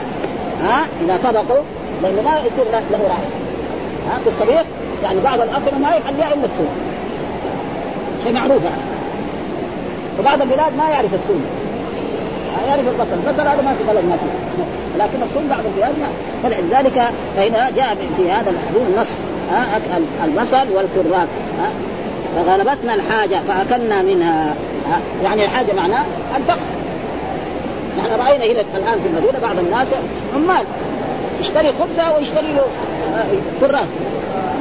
ها 0.64 0.86
إذا 1.06 1.18
طبخوا 1.18 1.64
لأنه 2.04 2.22
ما 2.22 2.38
يصير 2.38 2.66
له 2.91 3.00
راحة. 3.08 3.22
ها 4.10 4.20
في 4.24 4.30
الطبيخ 4.30 4.64
يعني 5.04 5.20
بعض 5.20 5.39
الاطعمه 5.39 5.80
ما 5.80 5.89
يحليها 5.89 6.34
إلا 6.34 6.46
الصوم 6.46 6.70
شيء 8.24 8.34
معروف 8.34 8.64
يعني. 8.64 8.82
وبعض 10.20 10.41
البلاد 10.41 10.78
ما 10.78 10.89
يعرف 10.89 11.14
الصوم 11.14 11.46
يعرف 12.68 12.88
البصل. 12.88 13.14
البصل 13.14 13.48
هذا 13.48 13.62
ما 13.62 13.74
في 13.74 13.84
بلد 13.84 14.06
ما 14.06 14.18
فيه 14.18 14.64
لكن 15.04 15.24
الصوم 15.30 15.48
بعض 15.50 15.66
البلاد 15.66 15.93
ما. 16.00 16.08
فلذلك 16.43 17.14
فهنا 17.36 17.70
جاء 17.76 17.98
في 18.18 18.32
هذا 18.32 18.50
الحديث 18.50 18.88
النص 18.96 19.10
البصل 20.24 20.68
والكرات 20.76 21.28
فغلبتنا 22.36 22.96
الحاجة 22.96 23.39
فأكلنا 23.48 24.02
منها. 24.02 24.56
يعني 25.24 25.46
الحاجة 25.46 25.74
معناه 25.74 26.06
الفقر 26.38 26.84
نحن 27.98 28.08
رأينا 28.08 28.46
هنا 28.46 28.62
الآن 28.78 29.00
في 29.00 29.08
المدينة 29.08 29.39
بعض 29.41 29.60
الناس 29.60 29.88
عمال 30.36 30.66
يشتري 31.41 31.74
خبزة 31.74 32.16
ويشتري 32.16 32.54
له 32.54 32.66
كراس 33.62 33.88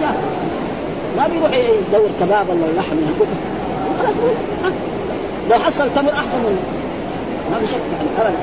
لا 0.00 0.08
ما 1.16 1.26
بيروح 1.26 1.50
يدور 1.52 2.08
كباب 2.20 2.46
ولا 2.48 2.80
لحم. 2.80 2.96
خلاص 3.98 4.14
لو 5.50 5.58
حصل 5.58 5.88
تمر 5.94 6.12
أحسن 6.12 6.38
منه 6.38 6.62
ما 7.50 7.58
في 7.58 7.66
شك 7.66 7.80
يعني 7.92 8.08
ابدا. 8.18 8.38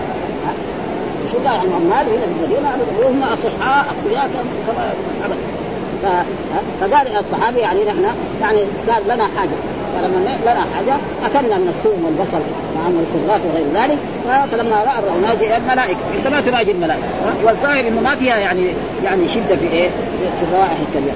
شو 1.32 1.38
قال 1.38 1.48
عن 1.48 1.74
عمال 1.74 2.10
هنا 2.10 2.26
في 2.26 2.32
المدينة؟ 2.40 2.76
ابدا 2.76 3.06
وهم 3.06 3.24
أصحاء 3.24 3.86
أقوياء 3.90 4.30
كما 4.68 4.94
ابدا. 5.26 5.62
فقال 6.82 7.16
الصحابي 7.18 7.60
يعني 7.60 7.84
نحن 7.84 8.06
يعني 8.42 8.60
صار 8.88 9.02
لنا 9.06 9.28
حاجة. 9.38 9.50
فلما 9.96 10.38
لنا 10.44 10.66
حاجة. 10.76 10.98
أكلنا 11.26 11.58
من 11.58 11.68
الثوم 11.68 12.06
والبصل 12.06 12.42
نعم 12.76 12.94
والكراس 12.98 13.42
وغير 13.46 13.68
ذلك. 13.76 13.98
فلما 14.52 14.76
رأى 14.76 15.00
الرؤى 15.00 15.58
الملائكة. 15.58 16.00
أنت 16.18 16.28
ما 16.28 16.42
تناجي 16.42 16.72
الملائكة 16.72 17.04
والظاهر 17.44 17.88
إنه 17.88 18.02
ما 18.02 18.16
فيها 18.16 18.38
يعني 18.38 18.68
يعني 19.04 19.28
شدة 19.28 19.56
في 19.56 19.68
إيه؟ 19.74 19.90
في 20.40 20.44
الرائحه 20.44 20.76
الكريهه 20.90 21.16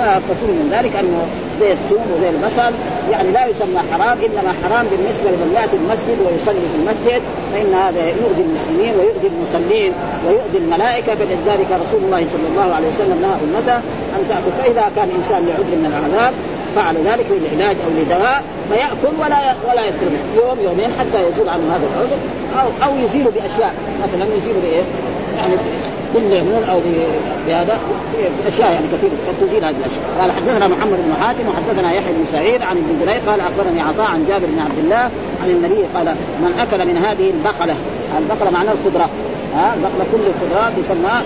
فتصور 0.00 0.50
من 0.60 0.68
ذلك 0.76 0.96
أنه 0.96 1.20
زي 1.60 1.72
الثوم 1.72 2.04
وزي 2.14 2.28
البصل 2.30 2.72
يعني 3.10 3.30
لا 3.30 3.46
يسمى 3.46 3.80
حرام 3.92 4.18
إنما 4.26 4.52
حرام 4.62 4.86
بالنسبة 4.90 5.28
لمن 5.30 5.50
ياتي 5.54 5.76
المسجد 5.76 6.18
ويصلي 6.24 6.66
في 6.72 6.76
المسجد. 6.80 7.22
فإن 7.52 7.74
هذا 7.84 8.02
يؤذي 8.22 8.42
المسلمين 8.48 8.92
ويؤذي 8.98 9.28
المصلين 9.34 9.92
ويؤذي 10.26 10.58
الملائكة. 10.64 11.14
فلذلك 11.14 11.70
رسول 11.84 12.00
الله 12.06 12.22
صلى 12.32 12.46
الله 12.52 12.74
عليه 12.74 12.88
وسلم 12.88 13.18
نهى 13.22 13.36
أمته 13.44 13.76
أن 14.16 14.22
تأكل. 14.28 14.52
فإذا 14.58 14.84
كان 14.96 15.08
إنسان 15.18 15.40
لعذر 15.46 15.76
من 15.82 15.88
العذاب 15.90 16.32
فعل 16.76 16.96
ذلك 16.96 17.26
للعلاج 17.30 17.76
أو 17.84 17.90
لدواء 18.02 18.42
فيأكل 18.70 19.14
ولا 19.20 19.54
ولا 19.70 19.84
يذكر 19.84 20.06
يوم 20.36 20.58
يومين 20.64 20.90
حتى 20.98 21.28
يزول 21.28 21.48
عنه 21.48 21.76
هذا 21.76 21.86
العذر. 21.94 22.18
أو 22.62 22.88
أو 22.88 23.04
يزيل 23.04 23.24
بأشياء. 23.24 23.74
مثلا 24.02 24.34
يزيل 24.36 24.54
بإيه؟ 24.54 24.82
يعني 25.36 25.54
بالليمون 26.14 26.64
أو 26.70 26.80
بهذا. 27.46 27.78
في 28.12 28.48
أشياء 28.48 28.72
يعني 28.72 28.86
كثير 28.92 29.10
تزيل 29.40 29.64
هذه 29.64 29.76
الأشياء. 29.80 30.04
قال 30.20 30.32
حدثنا 30.32 30.68
محمد 30.68 30.98
بن 31.06 31.14
حاتم 31.22 31.44
وحدثنا 31.48 31.92
يحيى 31.92 32.12
بن 32.12 32.24
سعيد 32.32 32.62
عن 32.62 32.76
ابن 32.76 33.00
جرير 33.00 33.20
قال 33.26 33.40
أخبرني 33.40 33.80
عطاء 33.80 34.06
عن 34.06 34.24
جابر 34.28 34.46
بن 34.46 34.58
عبد 34.58 34.78
الله 34.78 35.10
عن 35.42 35.50
النبي 35.50 35.84
قال 35.94 36.06
من 36.40 36.52
أكل 36.58 36.88
من 36.88 36.96
هذه 36.96 37.30
البقلة. 37.30 37.76
البقلة 38.18 38.50
معناه 38.50 38.72
الخضرة. 38.72 39.08
ها؟ 39.56 39.74
بقله 39.82 40.06
كل 40.12 40.22
الخضرات 40.30 40.72
يسمى 40.78 41.22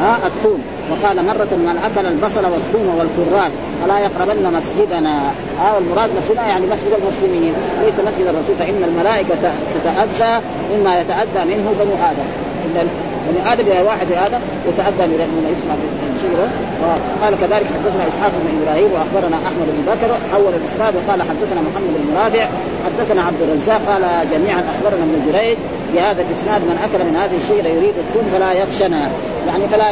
ها؟ 0.00 0.18
الثوم. 0.26 0.62
وقال 0.90 1.26
مرة 1.26 1.56
من 1.56 1.76
أكل 1.82 2.06
البصل 2.06 2.44
والثوم 2.44 2.94
والكرات 2.98 3.52
فلا 3.82 3.98
يقربن 3.98 4.52
مسجدنا؟ 4.52 5.32
ها 5.60 5.78
المراد 5.78 6.10
مسجدنا 6.18 6.46
يعني 6.48 6.66
مسجد 6.66 6.92
المسلمين 7.02 7.54
ليس 7.84 8.00
مسجد 8.00 8.26
الرسول 8.26 8.56
فإن 8.56 8.84
الملائكة 8.84 9.52
تتأذى 9.74 10.42
مما 10.74 11.00
يتأذى 11.00 11.44
منه 11.44 11.74
بنو 11.80 11.94
آدم. 12.10 12.86
بني 13.30 13.52
آدم 13.52 13.64
إلى 13.66 13.82
واحد 13.82 14.12
آدم 14.26 14.40
يتاذى 14.68 15.06
من 15.06 15.54
يسمع 15.54 15.74
شيره 16.22 16.48
وقال 16.82 17.34
كذلك 17.40 17.66
حدثنا 17.76 18.08
إسحاق 18.08 18.32
بن 18.42 18.48
إبراهيم 18.62 18.92
وأخبرنا 18.92 19.36
أحمد 19.48 19.68
بن 19.76 19.82
بكر 19.92 20.10
حول 20.32 20.52
الإسناد. 20.60 20.94
وقال 20.96 21.22
حدثنا 21.22 21.60
محمد 21.68 21.94
بن 22.04 22.16
رافع 22.22 22.46
حدثنا 22.86 23.22
عبد 23.22 23.42
الرزاق 23.42 23.80
قال 23.88 24.02
جميعا 24.32 24.62
أخبرنا 24.72 25.04
ابن 25.04 25.18
جريج 25.28 25.56
بهذا 25.92 26.22
الإسناد 26.22 26.60
من 26.70 26.76
أكل 26.86 27.04
من 27.04 27.16
هذه 27.22 27.36
الشجره 27.42 27.68
يريد 27.78 27.94
الثوم 28.04 28.26
فلا 28.32 28.52
يخشنا. 28.52 29.10
يعني 29.48 29.68
فلا 29.68 29.88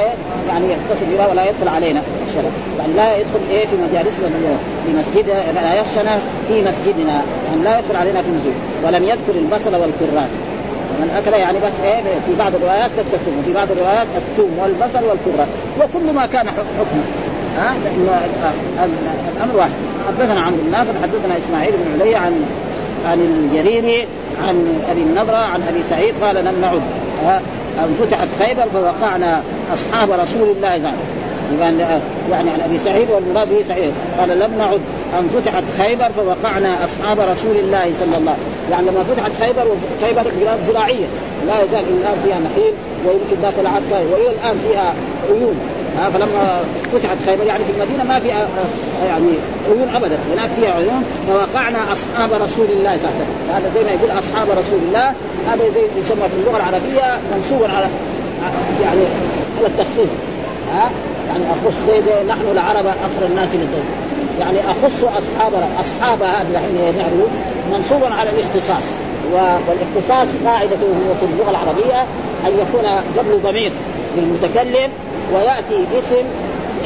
يعني 0.48 0.66
يتصل 0.72 1.06
بها 1.16 1.26
ولا 1.30 1.44
يدخل 1.48 1.68
علينا. 1.68 2.02
يعني 2.78 2.92
لا 2.96 3.16
يدخل 3.16 3.40
إيه 3.50 3.66
في 3.66 3.76
مجالسنا 3.76 4.28
في 4.86 4.90
مسجد 4.98 5.26
لا 5.54 5.74
يخشنا 5.80 6.18
في 6.48 6.62
مسجدنا. 6.68 7.22
يعني 7.46 7.60
لا 7.64 7.78
يدخل 7.78 7.96
علينا 7.96 8.22
في 8.22 8.30
مسجد. 8.30 8.54
ولم 8.84 9.04
يذكر 9.04 9.34
البصل 9.42 9.74
والكراث. 9.74 10.30
من 11.00 11.10
أكل 11.16 11.32
يعني 11.32 11.58
بس 11.58 11.72
إيه 11.84 12.02
في 12.26 12.34
بعض 12.38 12.54
الروايات 12.54 12.90
بس 12.98 13.04
الثوم 13.14 13.38
وفي 13.38 13.52
بعض 13.52 13.70
الروايات 13.70 14.06
الثوم 14.16 14.58
والبصل 14.58 15.04
والكرة 15.08 15.46
وكل 15.80 16.12
ما 16.14 16.26
كان 16.26 16.50
حكمه. 16.50 17.04
ها؟ 17.58 17.74
الأمر 19.36 19.56
واحد. 19.56 19.70
حدثنا 20.08 20.40
عمرو 20.40 20.56
بن 20.64 20.70
نافع 20.70 20.92
حدثنا 21.02 21.38
إسماعيل 21.38 21.72
بن 21.72 22.00
علي 22.00 22.14
عن 22.14 22.44
عن 23.06 23.18
الجريري 23.20 24.06
عن 24.48 24.84
أبي 24.90 25.00
النضره 25.00 25.36
عن 25.36 25.62
أبي 25.68 25.82
سعيد 25.90 26.14
قال 26.22 26.36
لم 26.36 26.60
نعد. 26.60 26.82
أن 27.78 27.96
فتحت 28.00 28.28
خيبر 28.38 28.66
فوقعنا 28.72 29.42
أصحاب 29.72 30.10
رسول 30.10 30.48
الله 30.56 30.74
ذلك. 30.74 31.27
يعني 31.60 32.50
عن 32.50 32.60
أبي 32.64 32.78
سعيد 32.78 33.10
والمراد 33.10 33.48
به 33.48 33.64
سعيد. 33.68 33.92
قال 34.18 34.38
لم 34.38 34.58
نعد 34.58 34.80
أن 35.18 35.28
فتحت 35.28 35.64
خيبر 35.78 36.08
فوقعنا 36.16 36.84
أصحاب 36.84 37.20
رسول 37.20 37.56
الله 37.56 37.90
صلى 37.94 38.04
الله 38.04 38.16
عليه 38.16 38.20
وسلم. 38.20 38.36
يعني 38.70 38.86
لما 38.86 39.04
فتحت 39.04 39.30
خيبر 39.40 39.66
خيبر 40.02 40.32
بلاد 40.40 40.62
زراعية. 40.62 41.06
لا 41.46 41.62
يزال 41.64 41.84
الآن 41.96 42.16
فيها 42.24 42.38
نخيل 42.38 42.72
ويمكن 43.06 43.42
ذات 43.42 43.58
العهد 43.60 43.82
وإلى 44.12 44.30
الآن 44.30 44.58
فيها 44.68 44.94
عيون. 45.30 45.56
فلما 46.14 46.60
فتحت 46.92 47.16
خيبر 47.26 47.44
يعني 47.44 47.64
في 47.64 47.70
المدينة 47.70 48.04
ما 48.04 48.20
في 48.20 48.28
يعني 49.08 49.32
عيون 49.70 49.88
ابدا. 49.94 50.16
هناك 50.34 50.50
فيها 50.60 50.72
عيون. 50.74 51.04
فوقعنا 51.28 51.78
أصحاب 51.92 52.32
رسول 52.32 52.66
الله 52.70 52.96
صلى 52.96 53.08
الله 53.08 53.14
عليه 53.14 53.24
وسلم. 53.24 53.54
هذا 53.54 53.70
زي 53.74 53.84
ما 53.84 53.90
يقول 53.90 54.18
أصحاب 54.18 54.48
رسول 54.50 54.80
الله. 54.88 55.08
هذا 55.50 55.64
زي 55.74 56.00
يسمى 56.00 56.28
في 56.28 56.36
اللغة 56.40 56.56
العربية 56.56 57.18
منصوبا 57.36 57.68
على 57.76 57.86
يعني 58.82 59.00
على 59.58 59.66
التخصيص. 59.66 60.10
ها؟ 60.72 60.90
يعني 61.28 61.44
أخص 61.52 61.88
نحن 62.28 62.52
العرب 62.52 62.86
أكثر 62.86 63.26
الناس 63.26 63.54
للدول 63.54 63.84
يعني 64.40 64.58
أخص 64.70 65.04
اصحاب 65.04 65.52
أصحاب 65.80 66.22
هذا 66.22 66.46
الحين 66.50 66.98
نعرف 66.98 67.30
منصوبا 67.72 68.14
على 68.14 68.30
الاختصاص. 68.30 68.84
والاختصاص 69.32 70.28
قاعدته 70.44 70.88
في 71.20 71.26
اللغة 71.26 71.50
العربية 71.50 72.00
أن 72.46 72.52
يكون 72.58 72.86
قبل 73.18 73.40
ضمير 73.42 73.72
للمتكلم 74.16 74.90
ويأتي 75.34 75.86
اسم 75.98 76.24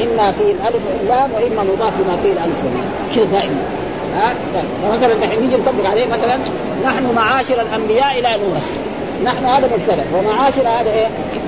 إما 0.01 0.31
فيه 0.31 0.51
الألف 0.51 0.81
واللام 0.99 1.29
وإما 1.31 1.63
مضاف 1.63 1.93
لما 1.99 2.17
فيه 2.23 2.31
الألف 2.31 2.63
واللام. 2.63 2.89
كذا 3.15 3.25
دائما. 3.25 3.61
ها؟ 4.15 4.33
فمثلا 4.83 5.13
الحين 5.13 5.39
نيجي 5.41 5.55
نطبق 5.55 5.89
عليه 5.89 6.05
مثلا 6.05 6.37
نحن 6.85 7.15
معاشر 7.15 7.61
الأنبياء 7.61 8.21
لا 8.21 8.37
نورث 8.37 8.79
نحن 9.25 9.45
هذا 9.45 9.69
مبتدأ 9.77 10.03
ومعاشر 10.17 10.61
هذا 10.61 10.91
إيه؟ 10.91 11.07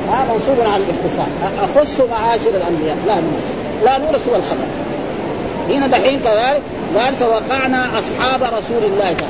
ها 0.09 0.25
منصوب 0.33 0.73
على 0.73 0.83
الاختصاص. 0.83 1.27
أخص 1.63 2.01
معاشر 2.11 2.49
الأنبياء. 2.49 2.97
لا 3.07 3.15
نورث. 3.15 3.55
لا 3.83 3.97
نورث 3.97 4.29
هو 4.29 4.35
الخبر 4.35 4.67
هنا 5.69 5.87
دحين 5.87 6.19
كذلك 6.19 6.61
قال 6.97 7.15
فوقعنا 7.15 7.99
أصحاب 7.99 8.43
رسول 8.43 8.83
الله 8.83 9.15
صلى 9.19 9.27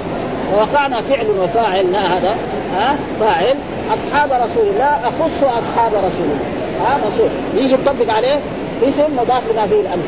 ووقعنا 0.53 1.01
فعل 1.01 1.25
وفاعل 1.39 1.91
لا 1.91 1.99
هذا 1.99 2.35
ها 2.77 2.95
فاعل. 3.19 3.55
أصحاب 3.93 4.31
رسول 4.31 4.67
الله 4.73 4.99
أخص 5.07 5.43
أصحاب 5.43 5.91
رسول 5.93 6.25
الله. 6.25 6.45
ها 6.81 6.97
منصوب 6.97 7.29
يجي 7.55 7.73
يطبق 7.73 8.13
عليه 8.13 8.39
اسم 8.83 9.17
مضاف 9.17 9.41
لما 9.51 9.67
فيه 9.67 9.81
الألف 9.81 10.05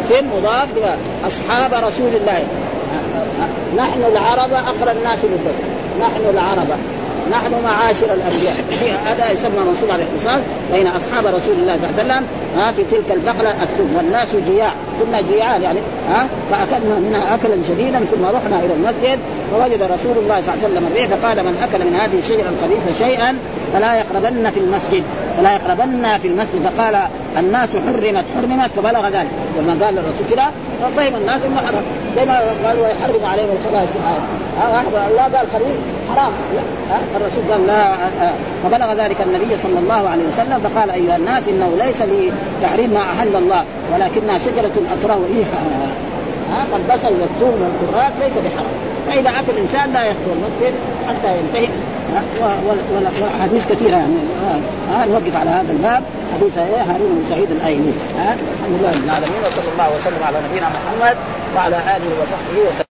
اسم 0.00 0.26
مضاف 0.38 0.68
لما 0.76 0.96
أصحاب 1.26 1.84
رسول 1.84 2.08
الله. 2.14 2.44
نحن 3.76 4.04
العرب 4.12 4.52
اقرى 4.52 4.92
الناس 4.98 5.24
للدنيا 5.24 5.70
نحن 6.00 6.20
العرب. 6.30 6.68
نحن 7.32 7.52
معاشر 7.64 8.06
الأنبياء. 8.14 8.56
هذا 9.04 9.30
يسمى 9.30 9.60
منصوب 9.68 9.90
على 9.90 10.02
الاختصاص 10.02 10.40
بين 10.72 10.86
أصحاب 10.86 11.26
رسول 11.26 11.54
الله 11.54 11.76
صلى 11.76 11.88
الله 11.90 11.98
عليه 11.98 12.04
وسلم 12.04 12.26
ها 12.56 12.72
في 12.72 12.82
تلك 12.90 13.10
البقلة 13.10 13.50
الثم 13.62 13.96
والناس 13.96 14.36
جياع. 14.36 14.72
كنا 15.00 15.20
جياعا 15.20 15.58
يعني 15.58 15.78
ها 16.10 16.26
فأكلنا 16.50 16.98
منها 16.98 17.34
أكلا 17.34 17.56
شديدا 17.68 17.98
ثم 17.98 18.24
رحنا 18.24 18.58
إلى 18.64 18.74
المسجد 18.74 19.18
فوجد 19.50 19.82
رسول 19.82 20.18
الله 20.18 20.40
صلى 20.40 20.54
الله 20.54 20.64
عليه 20.64 20.74
وسلم 20.74 20.86
الريح 20.86 21.06
فقال 21.06 21.36
من 21.36 21.54
أكل 21.62 21.84
من 21.84 21.96
هذه 22.00 22.18
الشجره 22.18 22.48
الخبيثه 22.48 23.06
شيئا 23.06 23.36
فلا 23.72 23.94
يقربن 23.94 24.50
في 24.50 24.60
المسجد 24.60 25.02
فلا 25.36 25.52
يقربن 25.52 26.18
في 26.22 26.28
المسجد. 26.28 26.60
فقال 26.64 26.98
الناس 27.38 27.76
حرمت 27.76 28.24
حرمت 28.36 28.70
فبلغ 28.76 29.08
ذلك. 29.08 29.30
لما 29.58 29.84
قال 29.84 29.98
الرسول 29.98 30.26
كده 30.30 30.46
فطيب 30.82 31.16
الناس 31.16 31.42
إنه 31.44 31.56
حرم. 31.56 31.82
زي 32.16 32.24
ما 32.24 32.40
قالوا 32.66 32.88
يحرم 32.88 33.24
عليهم 33.24 33.48
الخبائث. 33.60 33.90
في 33.90 33.96
الايه 34.90 35.08
الله 35.08 35.22
قال 35.22 35.46
خبيث 35.54 35.76
حرام. 36.10 36.32
لا 36.54 36.96
الرسول 37.16 37.44
قال 37.50 37.66
لا 37.66 37.94
فبلغ 38.64 39.04
ذلك 39.04 39.20
النبي 39.20 39.62
صلى 39.62 39.78
الله 39.78 40.08
عليه 40.08 40.24
وسلم. 40.28 40.60
فقال 40.60 40.90
أيها 40.90 41.16
الناس 41.16 41.48
إنه 41.48 41.72
ليس 41.84 42.02
لي 42.02 42.32
تحريم 42.62 42.90
ما 42.90 43.00
أحل 43.00 43.36
الله 43.36 43.64
ولكنها 43.94 44.38
شجرة 44.38 44.72
اكره 44.92 45.20
ريحها. 45.34 45.86
ها 46.52 46.76
البصل 46.76 47.12
والثوم 47.20 47.62
والكرات 47.62 48.12
ليس 48.20 48.32
بحرام. 48.32 48.70
فإذا 49.06 49.30
أكل 49.30 49.52
الإنسان 49.52 49.92
لا 49.92 50.04
يدخل 50.04 50.30
المسجد 50.36 50.74
حتى 51.08 51.38
ينتهي. 51.38 51.68
وأحاديث 53.22 53.66
كثيرة 53.72 53.96
يعني. 53.96 54.14
ها 54.90 55.06
نوقف 55.06 55.36
على 55.36 55.50
هذا 55.50 55.72
الباب. 55.72 56.02
حديث 56.34 56.58
إيه 56.58 56.82
هارون 56.82 57.10
بن 57.10 57.24
سعيد 57.30 57.50
الايلي 57.50 57.92
ها 58.18 58.34
الحمد 58.34 58.78
لله 58.80 58.90
رب 58.90 59.04
العالمين 59.04 59.40
وصلى 59.46 59.72
الله 59.72 59.96
وسلم 59.96 60.22
على 60.26 60.38
نبينا 60.50 60.68
محمد 60.68 61.16
وعلى 61.56 61.76
آله 61.76 62.22
وصحبه 62.22 62.68
وسلم. 62.68 62.89